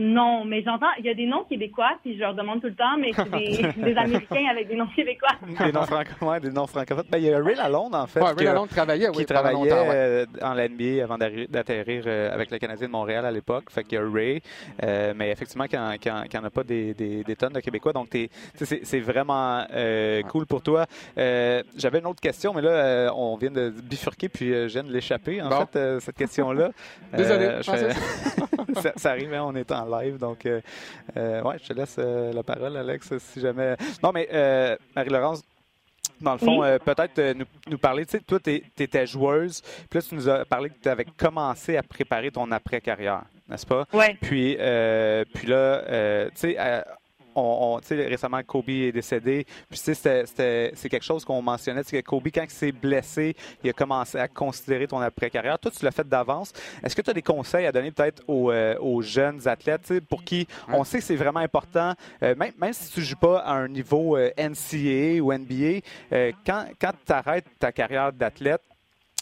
Non, 0.00 0.46
mais 0.46 0.62
j'entends, 0.62 0.86
il 0.98 1.04
y 1.04 1.10
a 1.10 1.14
des 1.14 1.26
noms 1.26 1.44
québécois, 1.44 1.90
puis 2.02 2.14
je 2.14 2.20
leur 2.20 2.34
demande 2.34 2.62
tout 2.62 2.68
le 2.68 2.74
temps, 2.74 2.96
mais 2.98 3.12
c'est 3.12 3.82
des, 3.82 3.94
Américains 3.98 4.46
avec 4.50 4.66
des 4.68 4.74
noms 4.74 4.86
québécois. 4.86 5.28
des 5.46 5.72
noms 5.72 5.82
francophones, 5.82 6.40
des 6.40 6.50
noms 6.50 6.66
francophones. 6.66 7.04
Ben, 7.10 7.18
il 7.18 7.24
y 7.24 7.34
a 7.34 7.38
Ray 7.38 7.54
Lalonde, 7.54 7.94
en 7.94 8.06
fait. 8.06 8.20
Ouais, 8.20 8.32
Ray 8.32 8.46
Lalonde 8.46 8.70
travaillait, 8.70 9.10
Qui 9.12 9.26
travaillait 9.26 9.70
euh, 9.70 10.24
en 10.40 10.54
NBA 10.54 11.04
avant 11.04 11.18
d'atterrir 11.18 12.04
euh, 12.06 12.32
avec 12.32 12.50
le 12.50 12.58
Canadien 12.58 12.86
de 12.86 12.92
Montréal 12.92 13.26
à 13.26 13.30
l'époque. 13.30 13.64
Fait 13.68 13.84
qu'il 13.84 13.98
y 13.98 14.00
a 14.00 14.10
Ray, 14.10 14.40
euh, 14.82 15.12
mais 15.14 15.30
effectivement, 15.32 15.66
qu'il 15.66 15.78
n'y 15.78 16.38
en, 16.38 16.44
a 16.44 16.50
pas 16.50 16.64
des, 16.64 16.94
des, 16.94 17.36
tonnes 17.36 17.52
de 17.52 17.60
Québécois. 17.60 17.92
Donc, 17.92 18.08
c'est 18.54 19.00
vraiment 19.00 19.66
cool 20.30 20.46
pour 20.46 20.62
toi. 20.62 20.86
J'avais 21.14 21.98
une 21.98 22.06
autre 22.06 22.22
question, 22.22 22.54
mais 22.54 22.62
là, 22.62 23.12
on 23.14 23.36
vient 23.36 23.50
de 23.50 23.68
bifurquer, 23.68 24.30
puis 24.30 24.48
je 24.48 24.72
viens 24.72 24.84
de 24.84 24.92
l'échapper, 24.92 25.42
en 25.42 25.66
fait, 25.66 26.00
cette 26.00 26.16
question-là. 26.16 26.70
Désolé, 27.12 27.60
ça, 28.82 28.92
ça, 28.96 29.10
arrive, 29.10 29.32
hein, 29.32 29.44
on 29.44 29.54
est 29.54 29.70
en 29.72 29.98
live. 29.98 30.18
Donc, 30.18 30.46
euh, 30.46 30.60
euh, 31.16 31.42
ouais, 31.42 31.56
je 31.62 31.68
te 31.68 31.72
laisse 31.72 31.96
euh, 31.98 32.32
la 32.32 32.42
parole, 32.42 32.76
Alex, 32.76 33.16
si 33.18 33.40
jamais. 33.40 33.76
Non, 34.02 34.12
mais 34.12 34.28
Marie-Laurence, 34.94 35.42
dans 36.20 36.32
le 36.32 36.38
fond, 36.38 36.60
peut-être 36.84 37.34
nous, 37.68 37.78
parler, 37.78 38.04
tu 38.04 38.12
sais, 38.12 38.20
toi, 38.20 38.38
tu 38.40 38.62
étais 38.78 39.06
joueuse, 39.06 39.62
puis 39.88 39.98
là, 39.98 40.02
tu 40.02 40.14
nous 40.14 40.28
as 40.28 40.44
parlé 40.44 40.68
que 40.68 40.78
tu 40.82 40.88
avais 40.88 41.06
commencé 41.16 41.76
à 41.76 41.82
préparer 41.82 42.30
ton 42.30 42.50
après-carrière, 42.50 43.22
n'est-ce 43.48 43.66
pas? 43.66 43.86
Oui. 43.92 44.14
Puis, 44.20 44.56
puis 45.34 45.46
là, 45.46 46.30
tu 46.30 46.36
sais, 46.36 46.84
on, 47.40 47.80
récemment, 47.90 48.42
Kobe 48.42 48.68
est 48.68 48.92
décédé. 48.92 49.46
Puis, 49.68 49.78
c'est 49.78 50.88
quelque 50.88 51.04
chose 51.04 51.24
qu'on 51.24 51.42
mentionnait. 51.42 51.82
Que 51.84 52.00
Kobe, 52.00 52.28
quand 52.32 52.44
il 52.44 52.50
s'est 52.50 52.72
blessé, 52.72 53.34
il 53.62 53.70
a 53.70 53.72
commencé 53.72 54.18
à 54.18 54.28
considérer 54.28 54.86
ton 54.86 55.00
après-carrière. 55.00 55.58
Toi, 55.58 55.70
tu 55.70 55.84
l'as 55.84 55.90
fait 55.90 56.08
d'avance. 56.08 56.52
Est-ce 56.82 56.94
que 56.94 57.02
tu 57.02 57.10
as 57.10 57.14
des 57.14 57.22
conseils 57.22 57.66
à 57.66 57.72
donner 57.72 57.90
peut-être 57.90 58.22
aux, 58.28 58.50
euh, 58.50 59.00
jeunes 59.00 59.46
athlètes 59.48 59.92
pour 60.08 60.24
qui 60.24 60.46
on 60.68 60.84
sait 60.84 60.98
que 60.98 61.04
c'est 61.04 61.16
vraiment 61.16 61.40
important, 61.40 61.94
euh, 62.22 62.34
même, 62.36 62.52
même, 62.58 62.72
si 62.72 62.92
tu 62.92 63.00
ne 63.00 63.04
joues 63.04 63.16
pas 63.16 63.38
à 63.38 63.52
un 63.52 63.68
niveau 63.68 64.16
euh, 64.16 64.30
NCAA 64.36 65.22
ou 65.22 65.32
NBA, 65.32 65.80
quand, 66.44 66.66
quand 66.80 66.92
tu 67.06 67.12
arrêtes 67.12 67.46
ta 67.58 67.72
carrière 67.72 68.12
d'athlète, 68.12 68.62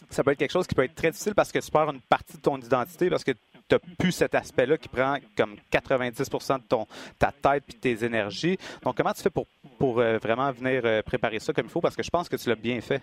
ça 0.09 0.23
peut 0.23 0.31
être 0.31 0.37
quelque 0.37 0.51
chose 0.51 0.67
qui 0.67 0.75
peut 0.75 0.83
être 0.83 0.95
très 0.95 1.11
difficile 1.11 1.35
parce 1.35 1.51
que 1.51 1.59
tu 1.59 1.71
perds 1.71 1.89
une 1.89 2.01
partie 2.01 2.37
de 2.37 2.41
ton 2.41 2.57
identité, 2.57 3.09
parce 3.09 3.23
que 3.23 3.31
tu 3.69 3.75
n'as 3.75 3.95
plus 3.97 4.11
cet 4.11 4.35
aspect-là 4.35 4.77
qui 4.77 4.89
prend 4.89 5.17
comme 5.37 5.55
90% 5.71 6.57
de 6.57 6.63
ton, 6.67 6.87
ta 7.17 7.31
tête 7.31 7.63
et 7.69 7.77
tes 7.77 8.03
énergies. 8.03 8.57
Donc, 8.83 8.97
comment 8.97 9.13
tu 9.13 9.21
fais 9.21 9.29
pour, 9.29 9.47
pour 9.77 9.99
euh, 9.99 10.17
vraiment 10.17 10.51
venir 10.51 10.81
euh, 10.85 11.01
préparer 11.01 11.39
ça 11.39 11.53
comme 11.53 11.65
il 11.65 11.71
faut? 11.71 11.81
Parce 11.81 11.95
que 11.95 12.03
je 12.03 12.09
pense 12.09 12.27
que 12.27 12.35
tu 12.35 12.49
l'as 12.49 12.55
bien 12.55 12.81
fait. 12.81 13.01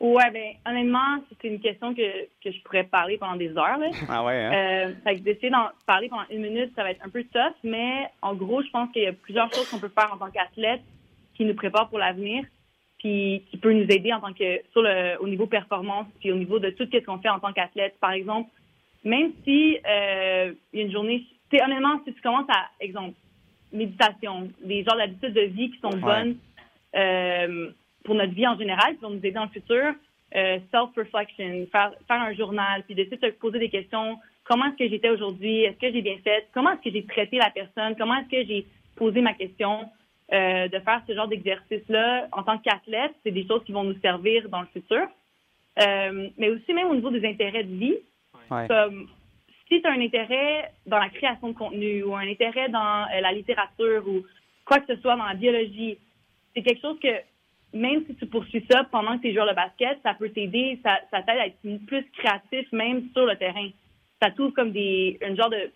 Oui, 0.00 0.22
bien, 0.32 0.52
honnêtement, 0.64 1.18
c'est 1.28 1.48
une 1.48 1.60
question 1.60 1.94
que, 1.94 2.24
que, 2.42 2.50
je 2.50 2.62
pourrais 2.62 2.84
parler 2.84 3.18
pendant 3.18 3.36
des 3.36 3.50
heures. 3.50 3.76
Là. 3.76 3.90
Ah 4.08 4.24
ouais, 4.24 4.32
hein? 4.32 4.52
euh, 4.54 4.94
fait 5.04 5.16
que 5.16 5.20
d'essayer 5.20 5.50
d'en 5.50 5.68
parler 5.86 6.08
pendant 6.08 6.24
une 6.30 6.40
minute, 6.40 6.72
ça 6.74 6.82
va 6.82 6.92
être 6.92 7.04
un 7.04 7.10
peu 7.10 7.22
tough, 7.24 7.52
mais 7.62 8.08
en 8.22 8.34
gros, 8.34 8.62
je 8.62 8.70
pense 8.70 8.90
qu'il 8.92 9.02
y 9.02 9.06
a 9.06 9.12
plusieurs 9.12 9.52
choses 9.52 9.68
qu'on 9.68 9.78
peut 9.78 9.90
faire 9.94 10.10
en 10.10 10.16
tant 10.16 10.30
qu'athlète 10.30 10.80
qui 11.34 11.44
nous 11.44 11.54
préparent 11.54 11.90
pour 11.90 11.98
l'avenir, 11.98 12.44
puis 12.98 13.44
qui 13.50 13.58
peut 13.58 13.74
nous 13.74 13.90
aider 13.90 14.10
en 14.14 14.20
tant 14.20 14.32
que 14.32 14.62
sur 14.72 14.80
le 14.80 15.20
au 15.20 15.28
niveau 15.28 15.46
performance, 15.46 16.06
puis 16.18 16.32
au 16.32 16.36
niveau 16.36 16.58
de 16.58 16.70
tout 16.70 16.88
ce 16.90 16.98
qu'on 17.04 17.18
fait 17.18 17.28
en 17.28 17.38
tant 17.38 17.52
qu'athlète. 17.52 17.94
Par 18.00 18.12
exemple, 18.12 18.50
même 19.04 19.32
si 19.44 19.78
euh, 19.86 20.52
y 20.72 20.80
a 20.80 20.82
une 20.82 20.92
journée, 20.92 21.24
honnêtement, 21.52 22.00
si 22.06 22.12
tu 22.12 22.20
commences 22.20 22.48
à, 22.48 22.68
exemple, 22.80 23.14
méditation, 23.72 24.48
des 24.62 24.84
genres 24.84 24.96
d'habitudes 24.96 25.32
de 25.32 25.42
vie 25.42 25.70
qui 25.70 25.78
sont 25.80 25.96
bonnes 25.96 26.36
euh, 26.96 27.70
pour 28.04 28.14
notre 28.14 28.32
vie 28.32 28.46
en 28.46 28.58
général, 28.58 28.96
qui 28.96 29.02
vont 29.02 29.10
nous 29.10 29.18
aider 29.18 29.32
dans 29.32 29.44
le 29.44 29.50
futur, 29.50 29.94
euh, 30.34 30.58
self-reflection, 30.70 31.66
faire, 31.70 31.92
faire 32.06 32.20
un 32.20 32.34
journal, 32.34 32.82
puis 32.84 32.94
d'essayer 32.94 33.16
de 33.16 33.28
te 33.28 33.38
poser 33.38 33.58
des 33.58 33.70
questions. 33.70 34.18
Comment 34.44 34.66
est-ce 34.66 34.76
que 34.76 34.88
j'étais 34.88 35.10
aujourd'hui? 35.10 35.62
Est-ce 35.62 35.78
que 35.78 35.92
j'ai 35.92 36.02
bien 36.02 36.18
fait? 36.24 36.48
Comment 36.52 36.72
est-ce 36.72 36.82
que 36.82 36.90
j'ai 36.90 37.04
traité 37.04 37.38
la 37.38 37.50
personne? 37.50 37.94
Comment 37.96 38.16
est-ce 38.16 38.30
que 38.30 38.46
j'ai 38.46 38.66
posé 38.96 39.20
ma 39.20 39.34
question? 39.34 39.88
Euh, 40.32 40.68
de 40.68 40.78
faire 40.78 41.02
ce 41.08 41.12
genre 41.12 41.26
d'exercice-là 41.26 42.28
en 42.30 42.44
tant 42.44 42.56
qu'athlète, 42.58 43.10
c'est 43.24 43.32
des 43.32 43.44
choses 43.48 43.64
qui 43.64 43.72
vont 43.72 43.82
nous 43.82 43.98
servir 44.00 44.48
dans 44.48 44.60
le 44.60 44.68
futur. 44.68 45.08
Euh, 45.80 46.28
mais 46.38 46.50
aussi 46.50 46.72
même 46.72 46.86
au 46.86 46.94
niveau 46.94 47.10
des 47.10 47.26
intérêts 47.26 47.64
de 47.64 47.74
vie, 47.74 47.96
comme, 48.68 49.08
si 49.68 49.80
tu 49.80 49.86
as 49.86 49.92
un 49.92 50.00
intérêt 50.00 50.72
dans 50.86 50.98
la 50.98 51.08
création 51.08 51.48
de 51.48 51.54
contenu 51.54 52.02
ou 52.02 52.14
un 52.16 52.28
intérêt 52.28 52.68
dans 52.68 53.06
euh, 53.06 53.20
la 53.20 53.32
littérature 53.32 54.06
ou 54.06 54.22
quoi 54.64 54.78
que 54.80 54.94
ce 54.94 55.00
soit 55.00 55.16
dans 55.16 55.24
la 55.24 55.34
biologie, 55.34 55.96
c'est 56.54 56.62
quelque 56.62 56.80
chose 56.80 56.98
que 57.00 57.08
même 57.72 58.04
si 58.06 58.14
tu 58.16 58.26
poursuis 58.26 58.64
ça 58.68 58.84
pendant 58.90 59.16
que 59.16 59.22
tu 59.22 59.28
es 59.28 59.34
joueur 59.34 59.54
basket, 59.54 59.98
ça 60.02 60.14
peut 60.14 60.30
t'aider, 60.30 60.80
ça, 60.82 60.98
t'aide 61.12 61.38
à 61.38 61.46
être 61.46 61.86
plus 61.86 62.04
créatif 62.18 62.70
même 62.72 63.08
sur 63.12 63.26
le 63.26 63.36
terrain. 63.36 63.68
Ça 64.20 64.30
trouve 64.32 64.52
comme 64.52 64.72
des 64.72 65.18
un 65.22 65.34
genre 65.36 65.50
de 65.50 65.70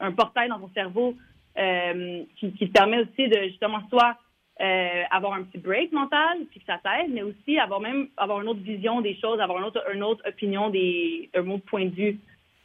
un 0.00 0.12
portail 0.12 0.48
dans 0.48 0.58
ton 0.58 0.70
cerveau 0.74 1.14
euh, 1.58 2.22
qui, 2.36 2.52
qui, 2.54 2.68
te 2.68 2.72
permet 2.72 3.00
aussi 3.00 3.28
de 3.28 3.42
justement 3.44 3.80
soit 3.88 4.16
euh, 4.60 5.02
avoir 5.10 5.32
un 5.32 5.42
petit 5.42 5.58
break 5.58 5.90
mental, 5.92 6.38
puis 6.50 6.60
que 6.60 6.66
ça 6.66 6.78
t'aide, 6.82 7.12
mais 7.12 7.22
aussi 7.22 7.58
avoir 7.58 7.80
même 7.80 8.08
avoir 8.16 8.40
une 8.40 8.48
autre 8.48 8.60
vision 8.60 9.00
des 9.00 9.16
choses, 9.16 9.40
avoir 9.40 9.58
une 9.58 9.64
autre, 9.64 9.82
une 9.92 10.02
autre 10.02 10.22
opinion, 10.28 10.70
des, 10.70 11.28
un 11.34 11.48
autre 11.50 11.64
point 11.64 11.86
de 11.86 11.94
vue. 11.94 12.18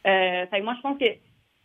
Euh, 0.06 0.46
fait 0.46 0.60
que 0.60 0.64
moi, 0.64 0.74
je 0.76 0.80
pense 0.82 0.98
que 0.98 1.12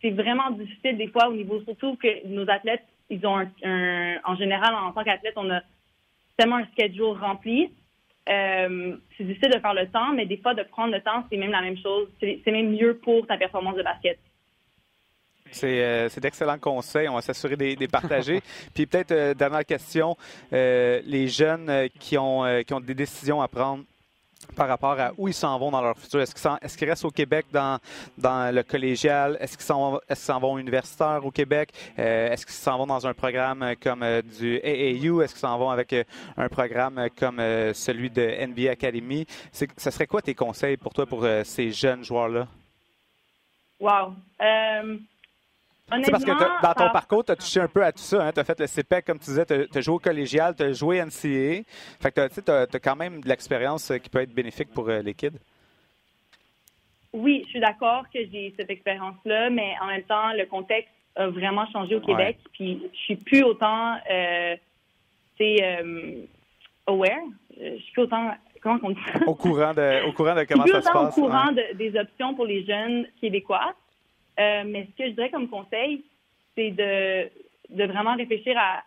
c'est 0.02 0.10
vraiment 0.10 0.50
difficile 0.50 0.96
des 0.96 1.08
fois 1.08 1.28
au 1.28 1.32
niveau, 1.32 1.60
surtout 1.62 1.96
que 1.96 2.26
nos 2.26 2.48
athlètes, 2.50 2.84
ils 3.08 3.24
ont 3.24 3.38
un, 3.62 4.16
en 4.24 4.34
général, 4.34 4.74
en 4.74 4.92
tant 4.92 5.04
qu'athlète, 5.04 5.34
on 5.36 5.48
a 5.50 5.60
tellement 6.36 6.56
un 6.56 6.66
schedule 6.72 7.16
rempli. 7.20 7.70
Euh, 8.28 8.96
c'est 9.16 9.24
difficile 9.24 9.52
de 9.52 9.60
faire 9.60 9.74
le 9.74 9.86
temps, 9.86 10.12
mais 10.12 10.26
des 10.26 10.38
fois, 10.38 10.54
de 10.54 10.64
prendre 10.64 10.92
le 10.92 11.00
temps, 11.00 11.24
c'est 11.30 11.36
même 11.36 11.52
la 11.52 11.60
même 11.60 11.78
chose. 11.78 12.08
C'est 12.20 12.50
même 12.50 12.70
mieux 12.70 12.98
pour 12.98 13.26
ta 13.28 13.36
performance 13.36 13.76
de 13.76 13.84
basket. 13.84 14.18
C'est 15.52 16.20
d'excellents 16.20 16.58
conseils. 16.58 17.08
On 17.08 17.14
va 17.14 17.22
s'assurer 17.22 17.56
des, 17.56 17.76
des 17.76 17.88
partager. 17.88 18.42
Puis 18.74 18.86
peut-être, 18.86 19.12
euh, 19.12 19.34
dernière 19.34 19.64
question, 19.64 20.16
euh, 20.52 21.00
les 21.04 21.28
jeunes 21.28 21.68
euh, 21.70 21.88
qui, 21.98 22.18
ont, 22.18 22.44
euh, 22.44 22.62
qui 22.62 22.74
ont 22.74 22.80
des 22.80 22.94
décisions 22.94 23.40
à 23.40 23.48
prendre 23.48 23.84
par 24.54 24.68
rapport 24.68 24.98
à 25.00 25.12
où 25.16 25.28
ils 25.28 25.34
s'en 25.34 25.58
vont 25.58 25.70
dans 25.70 25.80
leur 25.80 25.96
futur. 25.98 26.20
Est-ce 26.20 26.34
qu'ils 26.34 26.50
est 26.50 26.76
qu 26.76 26.84
restent 26.84 27.04
au 27.04 27.10
Québec 27.10 27.46
dans, 27.52 27.78
dans 28.18 28.54
le 28.54 28.62
collégial? 28.62 29.36
Est-ce 29.40 29.56
qu'ils 29.56 29.66
s'en 29.66 30.00
est 30.08 30.40
vont 30.40 30.58
universitaires 30.58 31.24
au 31.24 31.30
Québec? 31.30 31.70
Euh, 31.98 32.30
Est-ce 32.30 32.46
qu'ils 32.46 32.54
s'en 32.54 32.78
vont 32.78 32.86
dans 32.86 33.06
un 33.06 33.14
programme 33.14 33.74
comme 33.82 34.02
euh, 34.02 34.22
du 34.22 34.60
AAU? 34.62 35.22
Est-ce 35.22 35.32
qu'ils 35.32 35.40
s'en 35.40 35.58
vont 35.58 35.70
avec 35.70 35.92
euh, 35.92 36.04
un 36.36 36.48
programme 36.48 37.08
comme 37.18 37.40
euh, 37.40 37.72
celui 37.72 38.10
de 38.10 38.46
NBA 38.46 38.70
Academy? 38.70 39.26
Ce 39.52 39.90
serait 39.90 40.06
quoi 40.06 40.22
tes 40.22 40.34
conseils 40.34 40.76
pour 40.76 40.92
toi, 40.92 41.06
pour 41.06 41.24
euh, 41.24 41.42
ces 41.44 41.70
jeunes 41.70 42.04
joueurs-là? 42.04 42.46
Wow. 43.80 44.14
Euh, 44.40 44.96
c'est 45.88 46.10
parce 46.10 46.24
que 46.24 46.62
dans 46.62 46.74
ton 46.74 46.90
parcours, 46.90 47.24
tu 47.24 47.32
as 47.32 47.36
touché 47.36 47.60
un 47.60 47.68
peu 47.68 47.84
à 47.84 47.92
tout 47.92 48.02
ça. 48.02 48.26
Hein? 48.26 48.32
Tu 48.32 48.40
as 48.40 48.44
fait 48.44 48.58
le 48.58 48.66
CPEC, 48.66 49.04
comme 49.04 49.18
tu 49.18 49.26
disais, 49.26 49.46
tu 49.46 49.78
as, 49.78 49.80
joué 49.80 49.94
au 49.94 49.98
collégial, 49.98 50.54
tu 50.56 50.64
as 50.64 50.72
joué 50.72 51.00
NCAA. 51.00 51.62
Fait 52.00 52.12
que 52.12 52.28
tu 52.28 52.50
as, 52.50 52.80
quand 52.80 52.96
même 52.96 53.20
de 53.20 53.28
l'expérience 53.28 53.92
qui 54.02 54.10
peut 54.10 54.20
être 54.20 54.34
bénéfique 54.34 54.72
pour 54.72 54.88
euh, 54.88 55.00
les 55.00 55.14
kids. 55.14 55.38
Oui, 57.12 57.42
je 57.44 57.50
suis 57.50 57.60
d'accord 57.60 58.04
que 58.12 58.18
j'ai 58.18 58.52
cette 58.56 58.68
expérience-là, 58.68 59.48
mais 59.50 59.74
en 59.80 59.86
même 59.86 60.02
temps, 60.02 60.32
le 60.32 60.44
contexte 60.46 60.92
a 61.14 61.28
vraiment 61.28 61.66
changé 61.70 61.94
au 61.94 62.00
Québec. 62.00 62.38
Ouais. 62.44 62.50
Puis 62.52 62.82
je 62.92 62.98
suis 62.98 63.16
plus 63.16 63.42
autant, 63.44 63.96
euh, 64.10 64.56
euh, 65.40 66.22
aware. 66.86 67.22
Je 67.58 67.78
suis 67.78 67.92
plus 67.92 68.02
autant 68.02 68.32
comment 68.60 68.78
on 68.82 68.90
dit 68.90 69.00
ça? 69.12 69.20
Au 69.26 69.34
courant 69.34 69.72
de, 69.72 70.08
au 70.08 70.12
courant 70.12 70.34
de 70.34 70.44
comment 70.44 70.66
ça 70.66 70.82
se 70.82 70.90
passe. 70.90 71.16
Au 71.16 71.20
courant 71.20 71.54
ouais. 71.54 71.72
de, 71.72 71.76
des 71.76 71.98
options 71.98 72.34
pour 72.34 72.44
les 72.44 72.64
jeunes 72.64 73.06
québécois. 73.20 73.74
Euh, 74.38 74.64
mais 74.66 74.86
ce 74.90 75.02
que 75.02 75.08
je 75.10 75.14
dirais 75.14 75.30
comme 75.30 75.48
conseil, 75.48 76.04
c'est 76.54 76.70
de, 76.70 77.30
vraiment 77.84 78.16
réfléchir 78.16 78.56
à 78.58 78.82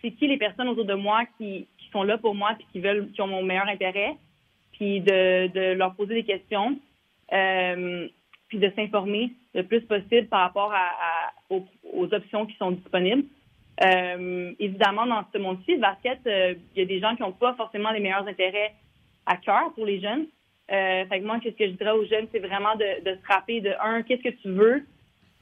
c'est 0.00 0.12
qui 0.12 0.26
les 0.26 0.36
personnes 0.36 0.68
autour 0.68 0.84
de 0.84 0.94
moi 0.94 1.22
qui, 1.36 1.68
qui 1.78 1.88
sont 1.92 2.02
là 2.02 2.18
pour 2.18 2.34
moi 2.34 2.54
puis 2.56 2.66
qui 2.72 2.80
veulent 2.80 3.10
qui 3.12 3.20
ont 3.20 3.28
mon 3.28 3.42
meilleur 3.42 3.68
intérêt, 3.68 4.16
puis 4.72 5.00
de, 5.00 5.74
leur 5.74 5.94
poser 5.94 6.14
des 6.14 6.24
questions, 6.24 6.78
euh, 7.32 8.08
puis 8.48 8.58
de 8.58 8.72
s'informer 8.74 9.32
le 9.54 9.62
plus 9.62 9.80
possible 9.82 10.26
par 10.28 10.40
rapport 10.40 10.72
à, 10.72 11.32
aux, 11.50 12.12
options 12.12 12.46
qui 12.46 12.56
sont 12.56 12.72
disponibles. 12.72 13.24
Euh, 13.84 14.52
évidemment, 14.58 15.06
dans 15.06 15.24
ce 15.32 15.38
monde-ci, 15.38 15.76
basket, 15.76 16.18
il 16.26 16.80
y 16.80 16.80
a 16.80 16.84
des 16.84 17.00
gens 17.00 17.14
qui 17.14 17.22
n'ont 17.22 17.32
pas 17.32 17.54
forcément 17.54 17.90
les 17.90 18.00
meilleurs 18.00 18.26
intérêts 18.26 18.74
à 19.26 19.36
cœur 19.36 19.72
pour 19.74 19.86
les 19.86 20.00
jeunes. 20.00 20.26
Fait 20.68 21.20
que 21.20 21.24
moi, 21.24 21.38
qu'est-ce 21.40 21.56
que 21.56 21.66
je 21.66 21.72
dirais 21.72 21.90
aux 21.90 22.06
jeunes, 22.06 22.26
c'est 22.32 22.38
vraiment 22.38 22.74
de, 22.76 23.04
de, 23.04 23.16
se 23.16 23.26
rappeler 23.26 23.60
de 23.60 23.72
un, 23.80 24.02
qu'est-ce 24.02 24.22
que 24.22 24.40
tu 24.40 24.48
veux, 24.48 24.84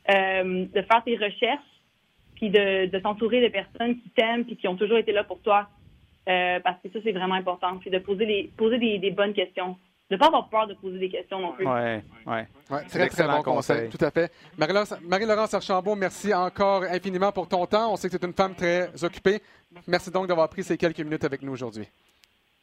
euh, 0.08 0.64
de 0.66 0.82
faire 0.82 1.02
tes 1.04 1.16
recherches, 1.16 1.60
puis 2.34 2.50
de, 2.50 2.86
de 2.86 2.98
t'entourer 2.98 3.42
de 3.42 3.48
personnes 3.48 3.96
qui 4.00 4.08
t'aiment 4.10 4.44
puis 4.44 4.56
qui 4.56 4.68
ont 4.68 4.76
toujours 4.76 4.98
été 4.98 5.12
là 5.12 5.24
pour 5.24 5.40
toi. 5.40 5.68
Euh, 6.28 6.60
parce 6.60 6.80
que 6.82 6.90
ça, 6.90 6.98
c'est 7.02 7.12
vraiment 7.12 7.34
important. 7.34 7.78
Puis 7.78 7.90
de 7.90 7.98
poser 7.98 8.26
les 8.26 8.50
poser 8.56 8.78
des, 8.78 8.98
des 8.98 9.10
bonnes 9.10 9.32
questions. 9.32 9.76
De 10.10 10.16
ne 10.16 10.18
pas 10.18 10.26
avoir 10.26 10.48
peur 10.48 10.66
de 10.66 10.74
poser 10.74 10.98
des 10.98 11.08
questions 11.08 11.38
non 11.38 11.52
plus. 11.52 11.66
Oui, 11.66 12.00
oui. 12.26 12.40
Ouais, 12.70 12.84
très, 12.88 13.08
très 13.08 13.28
bon 13.28 13.42
conseil. 13.42 13.88
Tout 13.88 14.04
à 14.04 14.10
fait. 14.10 14.32
Marie-Laurence 14.58 15.54
Archambault, 15.54 15.94
merci 15.94 16.34
encore 16.34 16.82
infiniment 16.82 17.30
pour 17.30 17.48
ton 17.48 17.64
temps. 17.64 17.92
On 17.92 17.96
sait 17.96 18.08
que 18.10 18.16
tu 18.16 18.24
es 18.24 18.26
une 18.26 18.34
femme 18.34 18.54
très 18.54 18.90
occupée. 19.04 19.40
Merci 19.86 20.10
donc 20.10 20.26
d'avoir 20.26 20.48
pris 20.48 20.64
ces 20.64 20.76
quelques 20.76 20.98
minutes 20.98 21.22
avec 21.24 21.42
nous 21.42 21.52
aujourd'hui. 21.52 21.88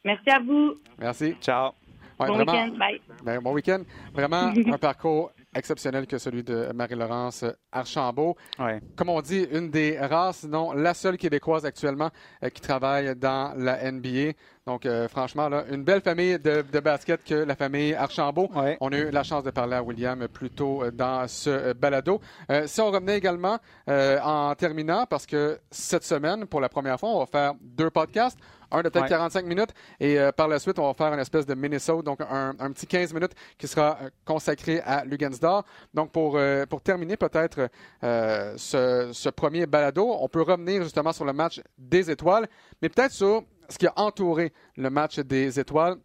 Merci 0.03 0.29
à 0.29 0.39
vous. 0.39 0.75
Merci. 0.99 1.35
Ciao. 1.39 1.71
Ouais, 2.19 2.27
bon 2.27 2.39
week-end. 2.39 2.69
Bye. 2.77 3.01
Ben, 3.23 3.39
bon 3.39 3.53
week-end. 3.53 3.83
Vraiment 4.13 4.51
un 4.73 4.77
parcours 4.77 5.31
exceptionnel 5.57 6.07
que 6.07 6.17
celui 6.17 6.43
de 6.43 6.71
Marie-Laurence 6.73 7.45
Archambault. 7.71 8.35
Ouais. 8.59 8.79
Comme 8.95 9.09
on 9.09 9.21
dit, 9.21 9.47
une 9.51 9.69
des 9.69 9.97
rares, 9.99 10.35
sinon 10.35 10.71
la 10.73 10.93
seule 10.93 11.17
québécoise 11.17 11.65
actuellement 11.65 12.09
euh, 12.43 12.49
qui 12.49 12.61
travaille 12.61 13.15
dans 13.15 13.53
la 13.57 13.91
NBA. 13.91 14.33
Donc, 14.67 14.85
euh, 14.85 15.07
franchement, 15.07 15.47
là, 15.47 15.63
une 15.71 15.85
belle 15.85 16.01
famille 16.01 16.37
de, 16.37 16.61
de, 16.61 16.79
basket 16.81 17.23
que 17.23 17.35
la 17.35 17.55
famille 17.55 17.93
Archambault. 17.93 18.49
Ouais. 18.53 18.77
On 18.81 18.91
a 18.91 18.97
eu 18.97 19.11
la 19.11 19.23
chance 19.23 19.43
de 19.43 19.51
parler 19.51 19.77
à 19.77 19.81
William 19.81 20.27
plus 20.27 20.49
tôt 20.49 20.83
dans 20.91 21.25
ce 21.29 21.71
balado. 21.71 22.19
Euh, 22.51 22.67
si 22.67 22.81
on 22.81 22.91
revenait 22.91 23.17
également 23.17 23.59
euh, 23.89 24.19
en 24.21 24.53
terminant, 24.55 25.05
parce 25.05 25.25
que 25.25 25.57
cette 25.71 26.03
semaine, 26.03 26.45
pour 26.47 26.59
la 26.59 26.67
première 26.67 26.99
fois, 26.99 27.09
on 27.09 27.19
va 27.19 27.25
faire 27.25 27.53
deux 27.61 27.89
podcasts 27.89 28.37
un 28.71 28.81
de 28.81 28.89
peut-être 28.89 29.03
ouais. 29.03 29.09
45 29.09 29.45
minutes. 29.45 29.69
Et 29.99 30.19
euh, 30.19 30.31
par 30.31 30.47
la 30.47 30.59
suite, 30.59 30.79
on 30.79 30.87
va 30.87 30.93
faire 30.93 31.13
une 31.13 31.19
espèce 31.19 31.45
de 31.45 31.53
Minnesota, 31.53 32.01
donc 32.01 32.21
un, 32.21 32.55
un 32.59 32.71
petit 32.71 32.87
15 32.87 33.13
minutes 33.13 33.33
qui 33.57 33.67
sera 33.67 33.97
euh, 34.01 34.09
consacré 34.25 34.79
à 34.81 35.05
Lugansdor. 35.05 35.63
Donc 35.93 36.11
pour, 36.11 36.37
euh, 36.37 36.65
pour 36.65 36.81
terminer 36.81 37.17
peut-être 37.17 37.69
ce, 38.01 39.09
ce, 39.13 39.29
premier 39.29 39.65
balado, 39.65 40.15
on 40.19 40.27
peut 40.27 40.41
revenir 40.41 40.83
justement 40.83 41.11
sur 41.11 41.25
le 41.25 41.33
match 41.33 41.61
des 41.77 42.09
étoiles, 42.09 42.47
mais 42.81 42.89
peut-être 42.89 43.11
sur 43.11 43.43
ce 43.69 43.77
qui 43.77 43.87
a 43.87 43.93
entouré 43.95 44.53
le 44.75 44.89
match 44.89 45.19
des 45.19 45.59
étoiles. 45.59 45.97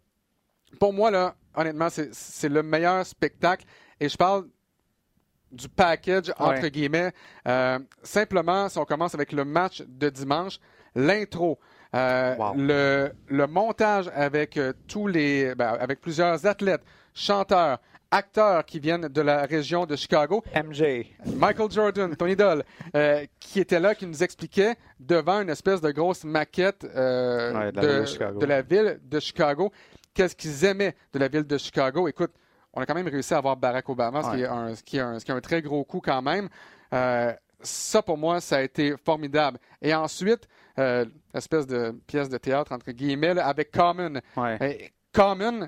Pour 0.79 0.93
moi, 0.93 1.11
là, 1.11 1.35
honnêtement, 1.55 1.87
c'est 1.89 2.49
le 2.49 2.63
meilleur 2.63 3.05
spectacle. 3.05 3.65
Et 3.99 4.09
je 4.09 4.17
parle 4.17 4.47
du 5.51 5.69
package, 5.69 6.33
entre 6.39 6.63
ouais. 6.63 6.71
guillemets. 6.71 7.13
simplement, 8.01 8.69
si 8.69 8.77
on 8.79 8.85
commence 8.85 9.13
avec 9.13 9.31
le 9.31 9.45
match 9.45 9.83
de 9.87 10.09
dimanche, 10.09 10.59
l'intro, 10.95 11.59
euh, 11.95 12.35
wow. 12.37 12.53
le, 12.55 13.11
le, 13.27 13.47
montage 13.47 14.09
avec 14.15 14.57
euh, 14.57 14.73
tous 14.87 15.07
les, 15.07 15.53
ben, 15.55 15.77
avec 15.79 16.01
plusieurs 16.01 16.45
athlètes, 16.45 16.81
chanteurs, 17.13 17.79
acteurs 18.09 18.65
qui 18.65 18.79
viennent 18.79 19.07
de 19.07 19.21
la 19.21 19.45
région 19.45 19.85
de 19.85 19.95
Chicago. 19.95 20.43
MJ. 20.55 21.05
Michael 21.35 21.71
Jordan, 21.71 22.15
ton 22.15 22.25
idole, 22.25 22.63
euh, 22.95 23.25
qui 23.39 23.59
était 23.59 23.79
là, 23.79 23.93
qui 23.93 24.07
nous 24.07 24.23
expliquait 24.23 24.75
devant 24.99 25.41
une 25.41 25.49
espèce 25.49 25.81
de 25.81 25.91
grosse 25.91 26.23
maquette 26.23 26.83
ouais, 26.83 26.89
de, 26.89 27.53
la 27.53 27.71
de, 27.71 28.39
de, 28.39 28.45
la 28.45 28.61
ville 28.63 28.99
de 29.03 29.19
Chicago, 29.19 29.71
qu'est-ce 30.15 30.35
qu'ils 30.35 30.65
aimaient 30.65 30.95
de 31.13 31.19
la 31.19 31.27
ville 31.27 31.45
de 31.45 31.57
Chicago? 31.57 32.07
Écoute, 32.07 32.31
on 32.73 32.81
a 32.81 32.87
quand 32.87 32.95
même 32.95 33.07
réussi 33.07 33.35
à 33.35 33.37
avoir 33.37 33.55
Barack 33.55 33.87
Obama, 33.87 34.19
ouais. 34.19 34.25
ce, 34.25 34.35
qui 34.35 34.41
est 34.41 34.47
un, 34.47 34.75
ce, 34.75 34.83
qui 34.83 34.97
est 34.97 35.01
un, 35.01 35.19
ce 35.19 35.25
qui 35.25 35.31
est 35.31 35.35
un 35.35 35.41
très 35.41 35.61
gros 35.61 35.83
coup 35.83 36.01
quand 36.03 36.23
même. 36.23 36.49
ça, 37.61 38.01
pour 38.01 38.17
moi, 38.17 38.41
ça 38.41 38.57
a 38.57 38.61
été 38.61 38.95
formidable. 38.97 39.59
Et 39.79 39.93
ensuite, 39.93 40.47
euh, 40.79 41.05
espèce 41.33 41.67
de 41.67 41.91
pièce 42.07 42.29
de 42.29 42.37
théâtre, 42.37 42.71
entre 42.71 42.91
guillemets, 42.91 43.33
là, 43.33 43.47
avec 43.47 43.71
Common. 43.71 44.19
Ouais. 44.35 44.57
Et 44.61 44.93
Common, 45.11 45.67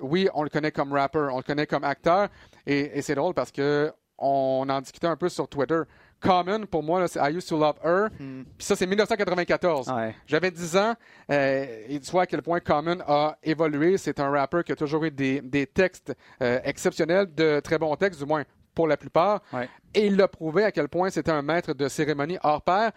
oui, 0.00 0.28
on 0.34 0.42
le 0.42 0.48
connaît 0.48 0.72
comme 0.72 0.92
rapper, 0.92 1.28
on 1.32 1.38
le 1.38 1.42
connaît 1.42 1.66
comme 1.66 1.84
acteur, 1.84 2.28
et, 2.66 2.98
et 2.98 3.02
c'est 3.02 3.14
drôle 3.14 3.34
parce 3.34 3.52
que 3.52 3.92
on 4.20 4.66
en 4.68 4.80
discutait 4.80 5.06
un 5.06 5.16
peu 5.16 5.28
sur 5.28 5.48
Twitter. 5.48 5.80
Common, 6.20 6.66
pour 6.66 6.82
moi, 6.82 7.08
c'est 7.08 7.18
I 7.18 7.34
used 7.34 7.48
to 7.48 7.58
love 7.58 7.76
her? 7.82 8.08
Mm. 8.18 8.42
Puis 8.58 8.66
ça, 8.66 8.76
c'est 8.76 8.86
1994. 8.86 9.88
Ouais. 9.88 10.14
J'avais 10.26 10.50
10 10.50 10.76
ans, 10.76 10.94
euh, 11.30 11.84
et 11.88 11.98
tu 11.98 12.10
vois 12.10 12.22
à 12.22 12.26
quel 12.26 12.42
point 12.42 12.60
Common 12.60 12.98
a 13.06 13.38
évolué. 13.42 13.96
C'est 13.96 14.20
un 14.20 14.30
rapper 14.30 14.62
qui 14.64 14.72
a 14.72 14.76
toujours 14.76 15.04
eu 15.04 15.10
des, 15.10 15.40
des 15.40 15.66
textes 15.66 16.14
euh, 16.42 16.60
exceptionnels, 16.64 17.34
de 17.34 17.60
très 17.60 17.78
bons 17.78 17.96
textes, 17.96 18.20
du 18.20 18.26
moins 18.26 18.44
pour 18.74 18.86
la 18.86 18.98
plupart. 18.98 19.40
Ouais. 19.52 19.68
Et 19.94 20.06
il 20.06 20.16
l'a 20.16 20.28
prouvé 20.28 20.64
à 20.64 20.72
quel 20.72 20.88
point 20.88 21.08
c'était 21.08 21.32
un 21.32 21.42
maître 21.42 21.72
de 21.72 21.88
cérémonie 21.88 22.38
hors 22.42 22.62
pair 22.62 22.92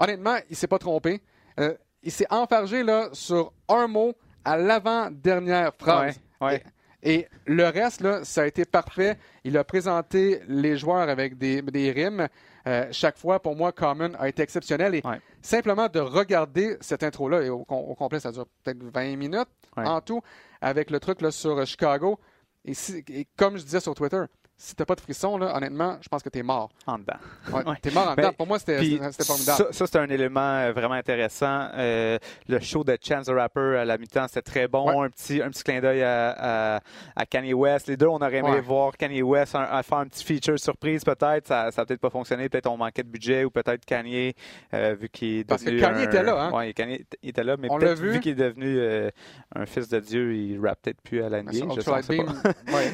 honnêtement, 0.00 0.36
il 0.48 0.56
s'est 0.56 0.66
pas 0.66 0.78
trompé. 0.78 1.20
Euh, 1.60 1.74
il 2.02 2.10
s'est 2.10 2.26
enfargé 2.30 2.82
là, 2.82 3.10
sur 3.12 3.52
un 3.68 3.86
mot 3.86 4.14
à 4.44 4.56
l'avant-dernière 4.56 5.72
phrase. 5.74 6.18
Ouais, 6.40 6.48
ouais. 6.48 6.64
Et, 7.02 7.12
et, 7.12 7.28
le 7.46 7.68
reste, 7.68 8.00
là, 8.00 8.24
ça 8.24 8.42
a 8.42 8.46
été 8.46 8.64
parfait. 8.64 9.18
Il 9.44 9.56
a 9.56 9.64
présenté 9.64 10.40
les 10.48 10.76
joueurs 10.76 11.08
avec 11.08 11.38
des, 11.38 11.62
des 11.62 11.90
rimes. 11.92 12.26
Euh, 12.66 12.88
chaque 12.90 13.18
fois, 13.18 13.40
pour 13.40 13.56
moi, 13.56 13.72
Common 13.72 14.12
a 14.18 14.28
été 14.28 14.42
exceptionnel. 14.42 14.94
Et 14.94 15.02
ouais. 15.04 15.20
simplement 15.42 15.88
de 15.88 16.00
regarder 16.00 16.76
cette 16.80 17.02
intro-là, 17.02 17.42
et 17.42 17.50
au, 17.50 17.64
au, 17.68 17.94
complet, 17.94 18.20
ça 18.20 18.32
dure 18.32 18.46
peut-être 18.62 18.82
20 18.82 19.16
minutes 19.16 19.48
en 19.76 20.00
tout, 20.00 20.20
avec 20.60 20.90
le 20.90 21.00
truc 21.00 21.20
là, 21.20 21.30
sur 21.30 21.64
Chicago. 21.66 22.18
Et, 22.64 22.74
si, 22.74 23.02
et 23.08 23.26
comme 23.36 23.56
je 23.56 23.64
disais 23.64 23.80
sur 23.80 23.94
Twitter, 23.94 24.22
si 24.60 24.74
t'as 24.74 24.84
pas 24.84 24.94
de 24.94 25.00
frisson, 25.00 25.38
là, 25.38 25.56
honnêtement, 25.56 25.96
je 26.02 26.08
pense 26.10 26.22
que 26.22 26.28
t'es 26.28 26.42
mort. 26.42 26.68
En 26.86 26.98
dedans. 26.98 27.14
Ouais, 27.50 27.64
ouais. 27.66 27.76
T'es 27.80 27.90
mort 27.90 28.08
en 28.08 28.14
dedans. 28.14 28.28
Ben, 28.28 28.32
Pour 28.34 28.46
moi, 28.46 28.58
c'était 28.58 28.76
formidable. 29.24 29.56
Ça, 29.56 29.72
ça 29.72 29.86
c'est 29.86 29.96
un 29.96 30.10
élément 30.10 30.40
euh, 30.40 30.72
vraiment 30.72 30.96
intéressant. 30.96 31.68
Euh, 31.74 32.18
le 32.46 32.60
show 32.60 32.84
de 32.84 32.98
Chance 33.02 33.24
the 33.24 33.30
Rapper 33.30 33.78
à 33.78 33.86
la 33.86 33.96
mi-temps, 33.96 34.26
c'était 34.28 34.42
très 34.42 34.68
bon. 34.68 34.86
Ouais. 34.86 35.06
Un 35.06 35.08
petit, 35.08 35.40
un 35.40 35.48
petit 35.48 35.62
clin 35.62 35.80
d'œil 35.80 36.02
à, 36.02 36.74
à, 36.76 36.80
à, 37.16 37.24
Kanye 37.24 37.54
West. 37.54 37.86
Les 37.86 37.96
deux, 37.96 38.06
on 38.08 38.18
aurait 38.18 38.36
aimé 38.36 38.60
voir 38.60 38.94
Kanye 38.98 39.22
West 39.22 39.54
un, 39.54 39.82
faire 39.82 39.98
un 39.98 40.06
petit 40.06 40.24
feature 40.24 40.58
surprise, 40.58 41.04
peut-être. 41.04 41.48
Ça, 41.48 41.70
ça 41.70 41.80
a 41.80 41.86
peut-être 41.86 42.00
pas 42.00 42.10
fonctionné. 42.10 42.50
Peut-être 42.50 42.66
on 42.66 42.76
manquait 42.76 43.02
de 43.02 43.08
budget 43.08 43.44
ou 43.44 43.50
peut-être 43.50 43.86
Kanye, 43.86 44.34
euh, 44.74 44.94
vu 44.94 45.08
qu'il 45.08 45.38
est 45.38 45.44
Parce 45.44 45.64
devenu. 45.64 45.80
Parce 45.80 45.92
que 45.92 45.96
Kanye 45.96 46.06
un... 46.06 46.10
était 46.10 46.22
là, 46.22 46.42
hein? 46.42 46.50
Oui, 46.52 46.74
Kanye 46.74 47.06
il 47.22 47.30
était 47.30 47.44
là, 47.44 47.56
mais 47.58 47.68
peut-être 47.68 47.98
vu. 47.98 48.10
vu 48.10 48.20
qu'il 48.20 48.32
est 48.32 48.34
devenu 48.34 48.78
euh, 48.78 49.10
un 49.54 49.64
fils 49.64 49.88
de 49.88 50.00
Dieu, 50.00 50.34
il 50.34 50.60
rappe 50.60 50.82
peut-être 50.82 51.00
plus 51.00 51.22
à 51.22 51.30
la 51.30 51.42
NBA. 51.42 51.52
Je 51.76 51.80
sais 51.80 51.90
Beam, 52.10 52.26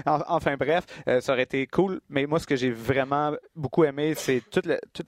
pas. 0.05 0.25
enfin, 0.29 0.57
bref, 0.57 0.85
ça 1.21 1.33
aurait 1.33 1.43
été 1.43 1.56
cool. 1.65 2.01
Mais 2.09 2.27
moi, 2.27 2.39
ce 2.39 2.47
que 2.47 2.57
j'ai 2.57 2.71
vraiment 2.71 3.35
beaucoup 3.55 3.85
aimé, 3.85 4.15
c'est 4.15 4.43
tout 4.51 4.63
le, 4.65 4.79
tout, 4.93 5.05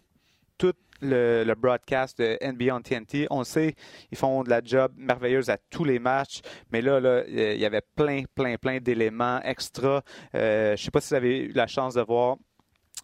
le, 1.01 1.55
broadcast 1.55 2.19
de 2.19 2.39
NBA 2.43 2.75
on 2.75 2.81
TNT. 2.81 3.27
On 3.31 3.45
sait, 3.45 3.75
ils 4.11 4.19
font 4.19 4.43
de 4.43 4.51
la 4.51 4.61
job 4.65 4.93
merveilleuse 4.97 5.49
à 5.51 5.59
tous 5.71 5.85
les 5.85 5.99
matchs, 5.99 6.41
mais 6.73 6.83
là, 6.83 6.99
là 6.99 7.23
il 7.29 7.59
y 7.59 7.65
avait 7.65 7.83
plein, 7.95 8.25
plein, 8.35 8.57
plein 8.57 8.81
d'éléments 8.81 9.41
extra. 9.43 10.03
Euh, 10.35 10.77
je 10.77 10.83
sais 10.83 10.91
pas 10.91 11.01
si 11.01 11.11
vous 11.11 11.15
avez 11.15 11.39
eu 11.45 11.53
la 11.53 11.67
chance 11.67 11.95
de 11.95 12.01
voir 12.01 12.37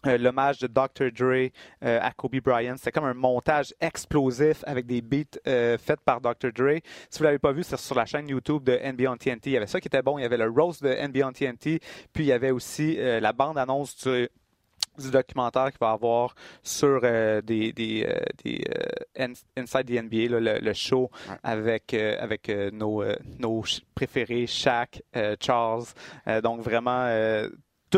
euh, 0.05 0.17
l'hommage 0.17 0.59
de 0.59 0.67
Dr. 0.67 1.11
Dre 1.11 1.49
euh, 1.83 1.99
à 2.01 2.11
Kobe 2.11 2.35
Bryant. 2.41 2.75
C'était 2.77 2.91
comme 2.91 3.05
un 3.05 3.13
montage 3.13 3.73
explosif 3.81 4.63
avec 4.67 4.85
des 4.85 5.01
beats 5.01 5.23
euh, 5.47 5.77
faits 5.77 5.99
par 6.01 6.21
Dr. 6.21 6.51
Dre. 6.53 6.79
Si 7.09 7.17
vous 7.19 7.23
l'avez 7.25 7.39
pas 7.39 7.51
vu, 7.51 7.63
c'est 7.63 7.77
sur 7.77 7.95
la 7.95 8.05
chaîne 8.05 8.27
YouTube 8.27 8.63
de 8.63 8.73
NBA 8.77 9.11
on 9.11 9.17
TNT. 9.17 9.49
Il 9.49 9.53
y 9.53 9.57
avait 9.57 9.67
ça 9.67 9.79
qui 9.79 9.87
était 9.87 10.01
bon. 10.01 10.17
Il 10.19 10.21
y 10.21 10.25
avait 10.25 10.37
le 10.37 10.49
roast 10.49 10.83
de 10.83 10.89
NBA 10.89 11.27
on 11.27 11.31
TNT. 11.31 11.79
Puis 12.13 12.23
il 12.23 12.27
y 12.27 12.31
avait 12.31 12.51
aussi 12.51 12.97
la 12.97 13.33
bande-annonce 13.33 13.95
du, 14.05 14.29
du 14.99 15.11
documentaire 15.11 15.69
qu'il 15.71 15.79
va 15.81 15.91
avoir 15.91 16.35
sur 16.61 17.01
des, 17.01 17.73
des, 17.73 18.07
des 18.43 18.63
Ins- 19.17 19.43
Inside 19.57 19.85
the 19.85 20.01
NBA, 20.03 20.29
là, 20.29 20.39
le, 20.39 20.59
le 20.59 20.73
show 20.73 21.09
Ouais. 21.29 21.35
avec, 21.43 21.93
avec 21.93 22.49
nos, 22.71 23.03
nos 23.39 23.63
préférés, 23.95 24.45
Shaq, 24.47 25.01
Charles. 25.41 25.85
Donc 26.43 26.61
vraiment 26.61 27.07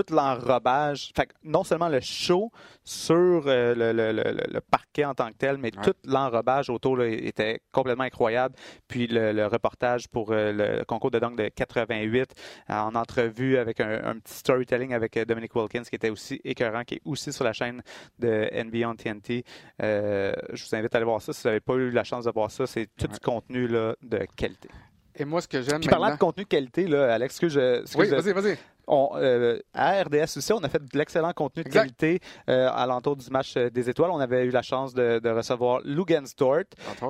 tout 0.03 0.13
l'enrobage. 0.13 1.11
Fait 1.15 1.27
non 1.43 1.63
seulement 1.63 1.89
le 1.89 1.99
show 2.01 2.51
sur 2.83 3.15
euh, 3.47 3.73
le, 3.75 3.91
le- 3.93 4.11
le- 4.11 4.53
le 4.53 4.61
parquet 4.61 5.05
en 5.05 5.13
tant 5.13 5.29
que 5.29 5.37
tel, 5.37 5.57
mais 5.57 5.71
Ouais. 5.75 5.83
tout 5.83 5.93
l'enrobage 6.05 6.69
autour 6.69 6.97
là, 6.97 7.07
était 7.07 7.61
complètement 7.71 8.03
incroyable. 8.03 8.55
Puis 8.87 9.07
le, 9.07 9.31
le 9.31 9.47
reportage 9.47 10.07
pour 10.07 10.31
euh, 10.31 10.51
le 10.51 10.85
concours 10.85 11.11
de 11.11 11.19
dunk 11.19 11.35
de 11.35 11.49
88 11.49 12.31
euh, 12.69 12.73
en 12.73 12.95
entrevue 12.95 13.57
avec 13.57 13.79
un, 13.79 14.01
un 14.03 14.19
petit 14.19 14.35
storytelling 14.35 14.93
avec 14.93 15.17
Dominic 15.27 15.55
Wilkins 15.55 15.83
qui 15.83 15.95
était 15.95 16.09
aussi 16.09 16.39
écœurant, 16.43 16.83
qui 16.83 16.95
est 16.95 17.01
aussi 17.05 17.33
sur 17.33 17.43
la 17.43 17.53
chaîne 17.53 17.81
de 18.19 18.49
NBA 18.63 18.87
on 18.89 18.95
TNT. 18.95 19.43
Euh, 19.81 20.33
je 20.53 20.63
vous 20.63 20.75
invite 20.75 20.93
à 20.93 20.97
aller 20.97 21.05
voir 21.05 21.21
ça. 21.21 21.33
Si 21.33 21.41
vous 21.43 21.49
n'avez 21.49 21.59
pas 21.59 21.73
eu 21.75 21.89
la 21.91 22.03
chance 22.03 22.25
de 22.25 22.31
voir 22.31 22.51
ça, 22.51 22.67
c'est 22.67 22.87
tout 22.97 23.07
Ouais. 23.07 23.13
du 23.13 23.19
contenu 23.19 23.67
là, 23.67 23.95
de 24.01 24.25
qualité. 24.35 24.69
Et 25.19 25.25
moi, 25.25 25.41
ce 25.41 25.47
que 25.47 25.61
j'aime 25.63 25.79
Puis 25.81 25.89
parlant 25.89 26.11
de 26.11 26.19
contenu 26.19 26.45
qualité, 26.45 26.85
là, 26.87 27.11
Alex, 27.15 27.39
que 27.39 27.49
je, 27.49 27.81
Oui, 27.97 28.07
vas-y, 28.07 28.33
vas-y. 28.33 28.57
On, 28.87 29.09
euh, 29.15 29.59
à 29.73 30.01
RDS 30.03 30.37
aussi, 30.37 30.53
on 30.53 30.59
a 30.63 30.69
fait 30.69 30.79
de 30.83 30.97
l'excellent 30.97 31.33
contenu 31.33 31.63
de 31.63 31.67
Exact. 31.67 31.81
qualité 31.97 32.19
euh, 32.49 32.69
à 32.71 32.85
l'entour 32.85 33.15
du 33.17 33.29
match 33.29 33.53
euh, 33.57 33.69
des 33.69 33.89
étoiles. 33.89 34.11
On 34.11 34.19
avait 34.19 34.45
eu 34.45 34.49
la 34.49 34.61
chance 34.61 34.93
de, 34.93 35.19
de 35.19 35.29
recevoir 35.29 35.81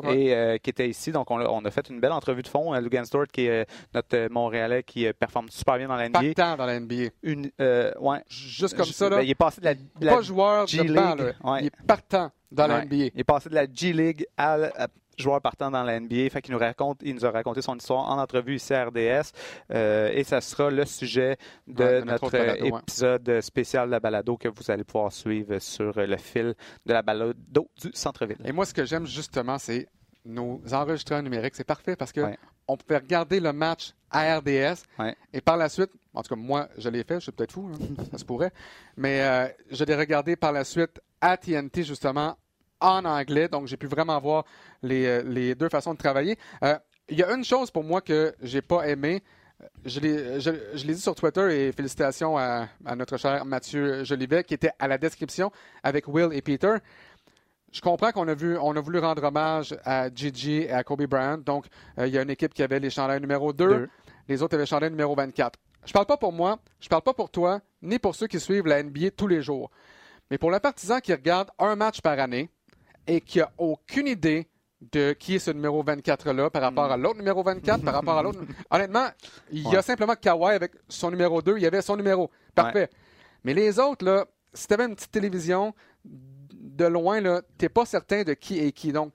ouais. 0.03 0.19
et 0.19 0.33
euh, 0.35 0.57
qui 0.57 0.69
était 0.69 0.89
ici. 0.89 1.11
Donc, 1.11 1.29
on 1.31 1.39
a, 1.39 1.45
on 1.45 1.63
a 1.65 1.71
fait 1.71 1.89
une 1.89 1.99
belle 1.99 2.11
entrevue 2.11 2.41
de 2.41 2.47
fond. 2.47 2.73
Euh, 2.73 2.79
Lugensdort, 2.81 3.27
qui 3.31 3.45
est 3.45 3.61
euh, 3.61 3.65
notre 3.93 4.15
euh, 4.17 4.27
Montréalais 4.31 4.83
qui 4.83 5.05
euh, 5.05 5.13
performe 5.13 5.49
super 5.49 5.77
bien 5.77 5.87
dans 5.87 5.95
la 5.95 6.09
NBA. 6.09 6.19
Partant 6.35 6.57
dans 6.57 6.65
la 6.65 6.79
NBA. 6.79 7.09
Une, 7.23 7.51
euh, 7.61 7.91
ouais. 7.99 8.19
Juste 8.27 8.75
comme 8.75 8.85
ça, 8.85 9.09
là. 9.09 9.17
ben, 9.17 9.21
il 9.23 9.29
est 9.29 9.35
passé 9.35 9.61
de 9.61 9.65
la, 9.65 9.73
de 9.75 9.81
la- 10.01 10.15
pas 10.15 10.21
joueur 10.21 10.65
de 10.65 10.93
banc, 10.93 11.15
là. 11.15 11.31
ouais. 11.43 11.59
Il 11.61 11.65
est 11.67 11.85
partant 11.85 12.31
dans 12.51 12.67
la. 12.67 12.85
NBA. 12.85 12.95
Il 12.95 13.19
est 13.19 13.23
passé 13.23 13.49
de 13.49 13.55
la 13.55 13.65
G-League 13.71 14.25
à, 14.37 14.53
à 14.53 14.87
joueur 15.17 15.41
partant 15.41 15.71
dans 15.71 15.83
la 15.83 15.99
NBA. 15.99 16.29
Fait 16.29 16.41
qu'il 16.41 16.53
nous 16.53 16.59
raconte, 16.59 16.99
il 17.03 17.15
nous 17.15 17.25
a 17.25 17.31
raconté 17.31 17.61
son 17.61 17.75
histoire 17.75 18.09
en 18.09 18.19
entrevue 18.21 18.55
ici 18.55 18.73
à 18.73 18.85
RDS. 18.85 19.31
Euh, 19.71 20.09
et 20.13 20.23
ça 20.23 20.41
sera 20.41 20.69
le 20.69 20.85
sujet 20.85 21.37
de 21.67 21.83
Ouais, 21.83 21.91
notre 21.99 22.05
notre, 22.11 22.23
autre 22.25 22.37
balado, 22.37 22.63
ouais. 22.63 22.79
épisode 22.79 23.41
spécial 23.41 23.87
de 23.87 23.91
la 23.91 23.99
balado 23.99 24.37
que 24.37 24.47
vous 24.47 24.71
allez 24.71 24.83
pouvoir 24.83 25.11
suivre 25.11 25.59
sur 25.59 25.93
le 25.99 26.17
fil 26.17 26.55
de 26.85 26.93
la 26.93 27.01
balado 27.01 27.33
du 27.53 27.91
centre-ville. 27.93 28.37
Et 28.45 28.51
moi, 28.51 28.65
ce 28.65 28.73
que 28.73 28.85
j'aime 28.85 29.05
justement, 29.07 29.57
c'est 29.57 29.87
nos 30.25 30.61
enregistreurs 30.71 31.21
numériques. 31.23 31.55
C'est 31.55 31.63
parfait 31.63 31.95
parce 31.95 32.11
que 32.11 32.21
Ouais. 32.21 32.37
on 32.67 32.75
pouvait 32.77 32.97
regarder 32.99 33.39
le 33.39 33.53
match 33.53 33.93
à 34.11 34.37
RDS 34.39 34.83
et 35.33 35.41
par 35.41 35.55
la 35.57 35.69
suite, 35.69 35.89
en 36.13 36.21
tout 36.21 36.29
cas, 36.35 36.39
moi, 36.41 36.67
je 36.77 36.89
l'ai 36.89 37.03
fait, 37.03 37.15
je 37.15 37.19
suis 37.21 37.31
peut-être 37.31 37.51
fou, 37.53 37.69
hein, 37.73 37.77
ça 38.11 38.17
se 38.17 38.25
pourrait, 38.25 38.51
mais 38.97 39.21
euh, 39.21 39.47
je 39.71 39.83
l'ai 39.85 39.95
regardé 39.95 40.35
par 40.35 40.51
la 40.51 40.63
suite 40.63 40.99
à 41.21 41.37
TNT, 41.37 41.83
justement, 41.83 42.35
en 42.79 43.05
anglais. 43.05 43.47
Donc, 43.47 43.67
j'ai 43.67 43.77
pu 43.77 43.87
vraiment 43.87 44.19
voir 44.19 44.45
les, 44.81 45.05
euh, 45.05 45.23
les 45.23 45.55
deux 45.55 45.69
façons 45.69 45.93
de 45.93 45.97
travailler. 45.99 46.37
Euh, 46.63 46.77
Il 47.09 47.17
y 47.17 47.23
a 47.23 47.33
une 47.33 47.43
chose 47.43 47.71
pour 47.71 47.83
moi 47.83 48.01
que 48.01 48.33
j'ai 48.41 48.61
pas 48.61 48.87
aimé. 48.87 49.23
Je 49.85 49.99
l'ai, 49.99 50.39
je, 50.39 50.51
dit 50.85 50.99
sur 50.99 51.15
Twitter 51.15 51.67
et 51.67 51.71
félicitations 51.71 52.37
à, 52.37 52.67
à 52.85 52.95
notre 52.95 53.17
cher 53.17 53.43
Mathieu 53.45 54.03
Jolivet 54.03 54.43
qui 54.43 54.53
était 54.53 54.71
à 54.77 54.87
la 54.87 54.97
description 54.99 55.51
avec 55.83 56.07
Will 56.07 56.29
et 56.31 56.41
Peter. 56.43 56.75
Je 57.71 57.81
comprends 57.81 58.11
qu'on 58.11 58.27
a 58.27 58.33
vu, 58.33 58.57
on 58.57 58.75
a 58.75 58.81
voulu 58.81 58.99
rendre 58.99 59.23
hommage 59.23 59.75
à 59.83 60.13
Gigi 60.13 60.63
et 60.63 60.71
à 60.71 60.83
Kobe 60.83 61.05
Bryant. 61.05 61.37
Donc, 61.37 61.65
euh, 61.97 62.07
il 62.07 62.13
y 62.13 62.17
a 62.17 62.21
une 62.21 62.29
équipe 62.29 62.53
qui 62.53 62.63
avait 62.63 62.79
les 62.79 62.89
chandails 62.89 63.19
numéro 63.19 63.51
2, 63.51 63.67
Deux. 63.67 63.89
les 64.27 64.41
autres 64.41 64.53
avaient 64.55 64.63
le 64.63 64.67
chandail 64.67 64.89
numéro 64.89 65.15
24. 65.15 65.59
Je 65.85 65.93
parle 65.93 66.05
pas 66.05 66.17
pour 66.17 66.33
moi, 66.33 66.59
je 66.79 66.87
parle 66.89 67.01
pas 67.01 67.13
pour 67.13 67.29
toi, 67.29 67.61
ni 67.81 67.97
pour 67.99 68.15
ceux 68.15 68.27
qui 68.27 68.39
suivent 68.39 68.67
la 68.67 68.81
NBA 68.83 69.11
tous 69.11 69.27
les 69.27 69.41
jours. 69.41 69.69
Mais 70.29 70.37
pour 70.37 70.51
le 70.51 70.59
partisan 70.59 70.99
qui 70.99 71.13
regarde 71.13 71.49
un 71.59 71.75
match 71.75 72.01
par 72.01 72.19
année 72.19 72.49
et 73.07 73.21
qui 73.21 73.41
a 73.41 73.51
aucune 73.57 74.07
idée 74.07 74.47
de 74.91 75.13
qui 75.13 75.35
est 75.35 75.39
ce 75.39 75.49
numéro 75.51 75.83
24-là 75.83 76.49
par 76.51 76.61
rapport 76.61 76.91
à 76.91 76.97
l'autre 76.97 77.17
numéro 77.17 77.41
24, 77.41 77.83
par 77.83 77.93
rapport 77.95 78.17
à 78.17 78.21
l'autre. 78.23 78.39
Honnêtement, 78.69 79.07
il 79.51 79.63
y 79.63 79.67
a 79.67 79.69
Ouais. 79.77 79.81
simplement 79.81 80.13
Kawhi 80.15 80.53
avec 80.53 80.73
son 80.87 81.09
numéro 81.09 81.41
2, 81.41 81.57
il 81.57 81.63
y 81.63 81.65
avait 81.65 81.81
son 81.81 81.95
numéro. 81.97 82.29
Parfait. 82.53 82.89
Mais 83.43 83.53
les 83.55 83.79
autres, 83.79 84.05
là, 84.05 84.25
si 84.53 84.67
tu 84.67 84.73
avais 84.73 84.85
une 84.85 84.95
petite 84.95 85.11
télévision, 85.11 85.73
de 86.03 86.85
loin, 86.85 87.19
là, 87.21 87.41
t'es 87.57 87.69
pas 87.69 87.85
certain 87.85 88.23
de 88.23 88.33
qui 88.33 88.59
est 88.59 88.71
qui. 88.71 88.91
Donc, 88.91 89.11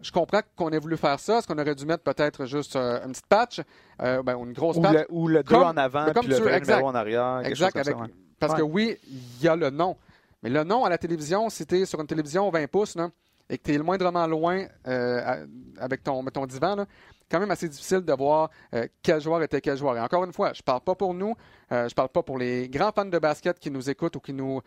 je 0.00 0.10
comprends 0.10 0.40
qu'on 0.56 0.70
ait 0.70 0.78
voulu 0.78 0.96
faire 0.96 1.20
ça. 1.20 1.38
Est-ce 1.38 1.46
qu'on 1.46 1.58
aurait 1.58 1.74
dû 1.76 1.86
mettre 1.86 2.02
peut-être 2.02 2.44
juste 2.46 2.74
euh, 2.74 3.00
une 3.04 3.12
petite 3.12 3.26
patch, 3.26 3.60
euh, 4.02 4.22
ben, 4.24 4.34
ou 4.34 4.44
une 4.44 4.52
grosse 4.52 4.80
patch? 4.80 5.06
ou 5.10 5.28
le 5.28 5.42
2 5.44 5.48
Comme- 5.54 5.62
en 5.62 5.76
avant, 5.76 6.06
mais 6.06 6.12
comme 6.12 6.22
puis 6.24 6.30
le 6.32 6.36
tu 6.36 6.42
vrai 6.42 6.60
numéro 6.60 6.86
en 6.88 6.94
arrière. 6.96 7.40
Exact, 7.44 7.66
chose 7.66 7.72
comme 7.72 7.80
avec- 7.80 7.94
ça, 7.96 8.02
ouais. 8.02 8.20
parce 8.40 8.54
que 8.54 8.62
oui, 8.62 8.96
il 9.08 9.44
y 9.44 9.48
a 9.48 9.54
le 9.54 9.70
nom. 9.70 9.96
Mais 10.42 10.50
le 10.50 10.64
nom 10.64 10.84
à 10.84 10.88
la 10.90 10.98
télévision, 10.98 11.48
si 11.48 11.64
tu 11.64 11.76
es 11.78 11.86
sur 11.86 12.00
une 12.00 12.06
télévision 12.08 12.50
20 12.50 12.66
pouces 12.66 12.96
là, 12.96 13.08
et 13.48 13.58
que 13.58 13.62
tu 13.62 13.74
es 13.74 13.78
moindrement 13.78 14.26
loin 14.26 14.66
euh, 14.86 15.46
avec 15.78 16.02
ton, 16.02 16.24
ton 16.24 16.46
divan, 16.46 16.76
là, 16.76 16.86
quand 17.30 17.40
même 17.40 17.50
assez 17.50 17.68
difficile 17.68 18.00
de 18.00 18.12
voir 18.12 18.50
euh, 18.74 18.86
quel 19.02 19.20
joueur 19.20 19.42
était 19.42 19.60
quel 19.60 19.76
joueur. 19.76 19.96
Et 19.96 20.00
encore 20.00 20.24
une 20.24 20.32
fois, 20.32 20.52
je 20.52 20.62
parle 20.62 20.80
pas 20.80 20.94
pour 20.94 21.14
nous, 21.14 21.34
euh, 21.72 21.88
je 21.88 21.94
parle 21.94 22.08
pas 22.08 22.22
pour 22.22 22.38
les 22.38 22.68
grands 22.68 22.92
fans 22.92 23.04
de 23.04 23.18
basket 23.18 23.58
qui 23.58 23.70
nous 23.70 23.88
écoutent 23.90 24.16
ou 24.16 24.20
qui 24.20 24.32
nous 24.32 24.60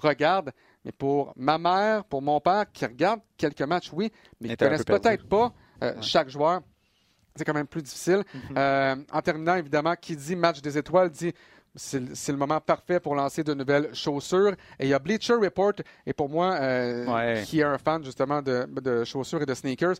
regardent, 0.00 0.52
mais 0.84 0.92
pour 0.92 1.32
ma 1.36 1.58
mère, 1.58 2.04
pour 2.04 2.22
mon 2.22 2.40
père 2.40 2.70
qui 2.72 2.86
regarde 2.86 3.20
quelques 3.36 3.62
matchs, 3.62 3.90
oui, 3.92 4.12
mais 4.40 4.48
qui 4.48 4.54
un 4.54 4.56
connaissent 4.56 4.84
peut-être 4.84 5.26
pas 5.28 5.52
chaque 6.00 6.28
joueur. 6.28 6.60
C'est 7.34 7.44
quand 7.44 7.54
même 7.54 7.68
plus 7.68 7.82
difficile. 7.82 8.24
Mhm. 8.34 9.04
En 9.12 9.22
terminant, 9.22 9.54
évidemment, 9.54 9.94
qui 9.94 10.16
dit 10.16 10.34
match 10.34 10.60
des 10.60 10.76
étoiles 10.76 11.10
dit 11.10 11.32
c'est 11.74 12.00
le- 12.32 12.36
moment 12.38 12.60
parfait 12.60 13.00
pour 13.00 13.14
lancer 13.14 13.42
de 13.44 13.54
nouvelles 13.54 13.94
chaussures. 13.94 14.52
Et 14.78 14.86
il 14.86 14.88
y 14.88 14.94
a 14.94 14.98
Bleacher 14.98 15.34
Report, 15.34 15.74
et 16.06 16.12
pour 16.12 16.28
moi, 16.28 16.54
euh, 16.54 17.06
Ouais. 17.06 17.42
qui 17.46 17.60
est 17.60 17.64
un 17.64 17.78
fan 17.78 18.04
justement 18.04 18.42
de, 18.42 18.66
de 18.80 19.04
chaussures 19.04 19.42
et 19.42 19.46
de 19.46 19.54
sneakers, 19.54 19.96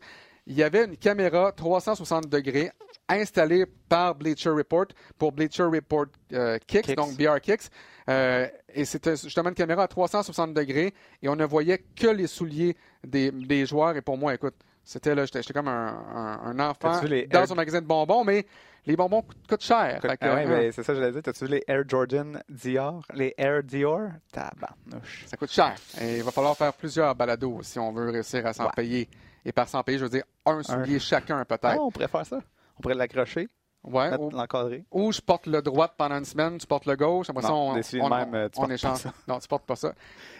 il 0.46 0.56
y 0.56 0.62
avait 0.62 0.84
une 0.86 0.96
caméra 0.96 1.52
360 1.52 2.28
degrés 2.28 2.70
installée 3.08 3.66
par 3.88 4.14
Bleacher 4.14 4.50
Report 4.50 4.86
pour 5.18 5.32
Bleacher 5.32 5.64
Report 5.64 6.06
euh, 6.32 6.58
Kicks, 6.66 6.84
Kicks. 6.86 6.96
donc 6.96 7.16
BR 7.16 7.40
Kicks. 7.40 7.68
Euh, 8.08 8.46
et 8.72 8.86
c'était 8.86 9.16
justement 9.16 9.50
une 9.50 9.54
caméra 9.54 9.82
à 9.82 9.88
360 9.88 10.54
degrés 10.54 10.94
et 11.22 11.28
on 11.28 11.36
ne 11.36 11.44
voyait 11.44 11.84
que 11.94 12.06
les 12.06 12.26
souliers 12.26 12.74
des, 13.06 13.30
des 13.30 13.66
joueurs. 13.66 13.94
Et 13.96 14.00
pour 14.00 14.16
moi, 14.16 14.32
écoute, 14.34 14.54
c'était 14.91 15.14
là, 15.14 15.24
j'étais 15.26 15.53
comme 15.53 15.68
un, 15.68 15.86
un- 16.14 16.41
un 16.45 16.61
enfant 16.70 17.01
les 17.03 17.26
dans 17.26 17.41
Air- 17.43 17.53
un 17.53 17.55
magasin 17.55 17.80
de 17.80 17.86
bonbons, 17.86 18.24
mais 18.24 18.47
les 18.86 18.97
bonbons 18.97 19.20
coûtent, 19.22 19.47
coûtent 19.47 19.62
cher. 19.62 20.01
Ah 20.03 20.07
ouais, 20.09 20.16
hein, 20.45 20.49
ben, 20.49 20.72
c'est 20.72 20.82
ça 20.82 20.93
que 20.93 20.99
je 20.99 21.01
voulais 21.01 21.12
dire. 21.12 21.22
T'as-tu 21.22 21.45
vu 21.45 21.51
les 21.51 21.64
Air 21.68 21.82
Jordan 21.86 22.43
Dior? 22.49 23.03
Les 23.12 23.34
Air 23.36 23.62
Dior? 23.62 24.09
Tabarnouche. 24.32 25.26
Ça 25.26 25.36
coûte 25.36 25.51
cher. 25.51 25.74
Et 26.01 26.18
il 26.18 26.22
va 26.22 26.30
falloir 26.30 26.57
faire 26.57 26.72
plusieurs 26.72 27.14
balados 27.14 27.62
si 27.62 27.78
on 27.78 27.93
veut 27.93 28.11
réussir 28.11 28.47
à 28.47 28.53
s'en 28.53 28.64
Ouais. 28.64 28.70
payer. 28.74 29.09
Et 29.45 29.53
par 29.53 29.68
s'en 29.68 29.82
payer, 29.82 29.99
je 29.99 30.05
veux 30.05 30.11
dire 30.11 30.24
un 30.47 30.62
soulier 30.62 30.99
chacun 30.99 31.45
peut-être. 31.45 31.78
on 31.80 31.91
pourrait 31.91 32.09
faire 32.09 32.26
ça. 32.26 32.39
On 32.78 32.80
pourrait 32.80 32.95
l'accrocher, 32.95 33.49
ouais, 33.84 34.16
ou, 34.18 34.30
l'encadrer. 34.30 34.84
ou 34.90 35.12
je 35.12 35.20
porte 35.20 35.46
le 35.46 35.62
droit 35.62 35.88
pendant 35.88 36.16
une 36.18 36.24
semaine, 36.24 36.58
tu 36.58 36.66
portes 36.66 36.86
le 36.86 36.96
gauche. 36.96 37.30
Après 37.30 37.42
ça, 37.42 37.48
Non, 37.48 37.70
on, 37.70 37.74
décidé 37.74 37.98
de 38.00 38.04
on, 38.04 38.08
même, 38.10 38.34
euh, 38.34 38.48
tu 38.48 38.60
on 38.60 38.68
échange. 38.70 38.98
ça. 38.98 39.12
Non, 39.26 39.38
tu 39.38 39.48
portes 39.48 39.64
pas 39.66 39.76
ça. 39.76 39.92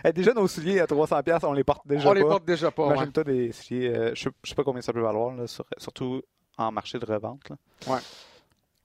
Déjà, 0.15 0.33
nos 0.35 0.47
souliers 0.49 0.81
à 0.81 0.87
300$, 0.87 1.23
piastres, 1.23 1.49
on 1.49 1.53
les 1.53 1.65
porte 1.65 1.87
déjà 1.87 2.09
on 2.09 2.13
pas. 2.13 2.19
les 2.19 2.25
porte 2.25 2.45
déjà 2.45 2.71
pas. 2.71 2.87
ouais. 2.87 2.95
Imagine-toi 2.95 3.25
des 3.25 3.53
souliers, 3.53 3.89
euh, 3.95 4.11
je 4.15 4.29
je 4.43 4.49
sais 4.49 4.55
pas 4.55 4.65
combien 4.65 4.83
ça 4.83 4.93
peut 4.93 5.01
valoir, 5.01 5.35
là, 5.35 5.47
sur- 5.47 5.65
surtout 5.79 6.23
en 6.57 6.73
marché 6.73 6.99
de 6.99 7.07
revente. 7.07 7.49
là. 7.51 7.57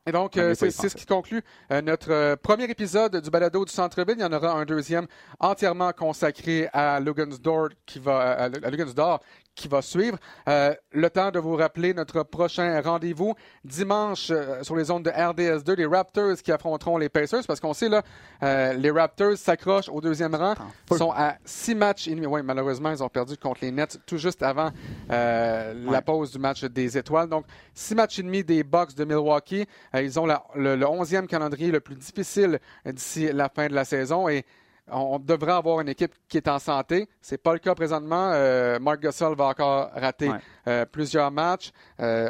Et 0.05 0.11
donc, 0.11 0.33
On 0.35 0.39
euh, 0.41 0.53
c'est 0.53 0.69
ce 0.69 0.87
qui 0.97 1.05
conclut 1.05 1.41
euh, 1.71 1.81
notre 1.81 2.11
euh, 2.11 2.35
premier 2.35 2.65
épisode 2.65 3.21
du 3.21 3.29
balado 3.29 3.63
du 3.63 3.71
Centre-Ville. 3.71 4.15
Il 4.17 4.21
y 4.21 4.25
en 4.25 4.33
aura 4.33 4.51
un 4.51 4.65
deuxième 4.65 5.07
entièrement 5.39 5.93
consacré 5.93 6.67
à 6.73 6.99
Lugansdor, 6.99 7.69
qui 7.85 7.99
va, 7.99 8.19
à, 8.33 8.43
à 8.43 8.69
Lugansdor, 8.69 9.21
qui 9.55 9.67
va 9.67 9.81
suivre. 9.81 10.17
Euh, 10.47 10.73
le 10.91 11.09
temps 11.09 11.31
de 11.31 11.39
vous 11.39 11.55
rappeler 11.55 11.93
notre 11.93 12.23
prochain 12.23 12.81
rendez-vous 12.81 13.33
dimanche 13.63 14.29
euh, 14.31 14.63
sur 14.63 14.75
les 14.75 14.85
zones 14.85 15.03
de 15.03 15.09
RDS2, 15.09 15.75
les 15.75 15.85
Raptors 15.85 16.37
qui 16.37 16.51
affronteront 16.51 16.97
les 16.97 17.09
Pacers, 17.09 17.43
parce 17.47 17.59
qu'on 17.59 17.73
sait 17.73 17.89
là, 17.89 18.01
euh, 18.41 18.73
les 18.73 18.91
Raptors 18.91 19.37
s'accrochent 19.37 19.89
au 19.89 20.01
deuxième 20.01 20.35
rang, 20.35 20.55
Ils 20.91 20.97
sont 20.97 21.11
à 21.11 21.35
six 21.45 21.75
matchs 21.75 22.07
et 22.07 22.15
demi. 22.15 22.25
Oui, 22.25 22.41
malheureusement, 22.43 22.91
ils 22.91 23.03
ont 23.03 23.09
perdu 23.09 23.37
contre 23.37 23.59
les 23.61 23.71
Nets 23.71 23.99
tout 24.05 24.17
juste 24.17 24.41
avant 24.41 24.71
la 25.09 26.01
pause 26.01 26.31
du 26.31 26.39
match 26.39 26.63
des 26.63 26.97
Étoiles. 26.97 27.29
Donc, 27.29 27.45
six 27.73 27.95
matchs 27.95 28.19
et 28.19 28.23
demi 28.23 28.43
des 28.43 28.63
Bucks 28.63 28.95
de 28.95 29.05
Milwaukee. 29.05 29.65
ils 29.93 30.19
ont 30.19 30.25
le, 30.55 30.85
onzième 30.85 31.27
calendrier 31.27 31.71
le 31.71 31.79
plus 31.79 31.95
difficile 31.95 32.59
d'ici 32.85 33.31
la 33.31 33.49
fin 33.49 33.67
de 33.67 33.73
la 33.73 33.85
saison 33.85 34.27
et 34.27 34.45
on 34.91 35.19
devrait 35.19 35.53
avoir 35.53 35.79
une 35.81 35.89
équipe 35.89 36.13
qui 36.27 36.37
est 36.37 36.47
en 36.47 36.59
santé. 36.59 37.07
Ce 37.21 37.33
n'est 37.33 37.37
pas 37.37 37.53
le 37.53 37.59
cas 37.59 37.75
présentement. 37.75 38.31
Euh, 38.33 38.79
Mark 38.79 38.99
Gasol 39.01 39.35
va 39.35 39.45
encore 39.45 39.89
rater 39.93 40.31
euh, 40.67 40.85
plusieurs 40.85 41.31
matchs. 41.31 41.71
Euh, 41.99 42.29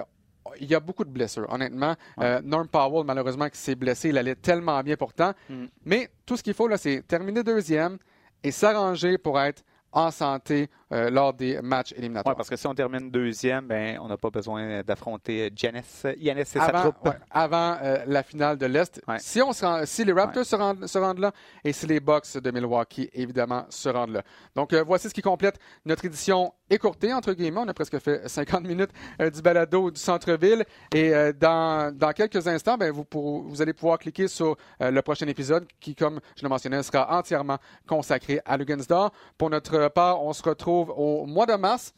il 0.60 0.70
y 0.70 0.76
a 0.76 0.80
beaucoup 0.80 1.04
de 1.04 1.10
blessures, 1.10 1.52
honnêtement. 1.52 1.96
Norm 2.44 2.68
Powell, 2.68 3.06
malheureusement, 3.06 3.50
qui 3.50 3.58
s'est 3.58 3.76
blessé, 3.76 4.10
il 4.10 4.18
allait 4.18 4.36
tellement 4.36 4.82
bien 4.84 4.96
pourtant. 4.98 5.34
Mm. 5.50 5.66
Mais 5.86 6.10
tout 6.26 6.38
ce 6.38 6.44
qu'il 6.44 6.54
faut, 6.54 6.68
là, 6.68 6.78
c'est 6.78 7.02
terminer 7.08 7.44
deuxième 7.44 7.98
et 8.44 8.52
s'arranger 8.52 9.18
pour 9.18 9.40
être 9.40 9.64
en 9.92 10.12
santé 10.12 10.70
euh, 10.94 11.10
lors 11.10 11.34
des 11.34 11.60
matchs 11.62 11.94
éliminatoires. 11.98 12.36
Parce 12.36 12.50
que 12.50 12.56
si 12.56 12.68
on 12.68 12.76
termine 12.76 13.10
deuxième, 13.10 13.66
ben, 13.66 13.98
on 14.00 14.08
n'a 14.08 14.18
pas 14.18 14.30
besoin 14.30 14.84
d'affronter 14.84 15.52
Giannis, 15.56 16.04
Giannis 16.20 16.44
et 16.54 16.60
avant, 16.60 16.72
sa 16.72 16.92
troupe. 16.92 17.10
avant 17.32 17.78
euh, 17.82 18.04
la 18.06 18.22
finale 18.22 18.60
de 18.60 18.68
l'Est. 18.68 19.02
Si, 19.18 19.42
on 19.42 19.54
si 19.86 20.06
les 20.06 20.14
Raptors 20.14 20.46
se, 20.46 20.56
rendent, 20.56 21.20
là 21.20 21.32
et 21.64 21.74
si 21.74 21.88
les 21.88 22.00
Bucks 22.00 22.38
de 22.38 22.52
Milwaukee, 22.52 23.10
évidemment, 23.14 23.66
se 23.70 23.90
rendent 23.90 24.12
là. 24.12 24.24
Donc, 24.56 24.74
euh, 24.74 24.84
voici 24.84 25.10
ce 25.10 25.16
qui 25.16 25.24
complète 25.24 25.58
notre 25.84 26.06
édition 26.06 26.54
écourtée, 26.70 27.12
entre 27.12 27.34
guillemets. 27.34 27.62
On 27.62 27.68
a 27.68 27.74
presque 27.74 27.98
fait 27.98 28.28
50 28.30 28.64
minutes 28.64 28.92
du 29.20 29.42
balado 29.42 29.90
du 29.90 30.00
centre-ville. 30.00 30.64
Et 30.94 31.12
dans, 31.40 31.96
dans, 31.96 32.12
quelques 32.12 32.48
instants, 32.48 32.78
ben, 32.78 32.92
vous, 32.92 33.04
pour, 33.04 33.44
vous 33.44 33.62
allez 33.62 33.74
pouvoir 33.74 34.00
cliquer 34.00 34.28
sur 34.28 34.58
le 34.80 35.02
prochain 35.02 35.28
épisode 35.28 35.68
qui, 35.80 35.96
comme 35.96 36.20
je 36.36 36.44
le 36.44 36.50
mentionnais, 36.50 36.82
sera 36.82 37.18
entièrement 37.18 37.58
consacré 37.88 38.42
à 38.46 38.58
Lugansdor. 38.58 39.12
Pour 39.38 39.50
notre 39.50 39.88
part, 39.90 40.24
on 40.24 40.34
se 40.34 40.42
retrouve 40.42 40.83
au 40.90 41.26
mois 41.26 41.46
de 41.46 41.54
mars. 41.54 41.94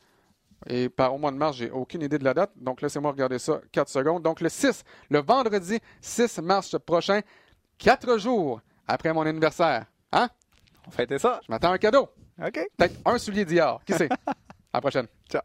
Et 0.68 0.90
par 0.90 1.14
au 1.14 1.18
mois 1.18 1.32
de 1.32 1.38
mars, 1.38 1.58
j'ai 1.58 1.70
aucune 1.70 2.02
idée 2.02 2.18
de 2.18 2.24
la 2.24 2.34
date. 2.34 2.52
Donc, 2.56 2.82
laissez-moi 2.82 3.12
regarder 3.12 3.40
ça 3.40 3.60
4 3.72 3.90
secondes. 3.90 4.24
Donc, 4.24 4.42
le 4.42 4.50
6, 4.50 4.84
le 5.10 5.22
vendredi 5.22 5.80
6 6.02 6.40
mars 6.40 6.76
prochain, 6.86 7.22
4 7.78 8.18
jours 8.18 8.62
après 8.88 9.14
mon 9.14 9.22
anniversaire. 9.22 9.86
Hein? 10.12 10.30
On 10.88 10.92
fêtait 10.92 11.20
ça. 11.20 11.40
Je 11.46 11.52
m'attends 11.52 11.72
un 11.72 11.78
cadeau. 11.78 12.10
OK. 12.42 12.68
Peut-être 12.78 12.96
un 13.06 13.18
soulier 13.18 13.46
d'hier. 13.46 13.80
Qui 13.86 13.94
sait? 13.94 14.10
à 14.28 14.34
la 14.76 14.82
prochaine. 14.82 15.08
Ciao. 15.30 15.42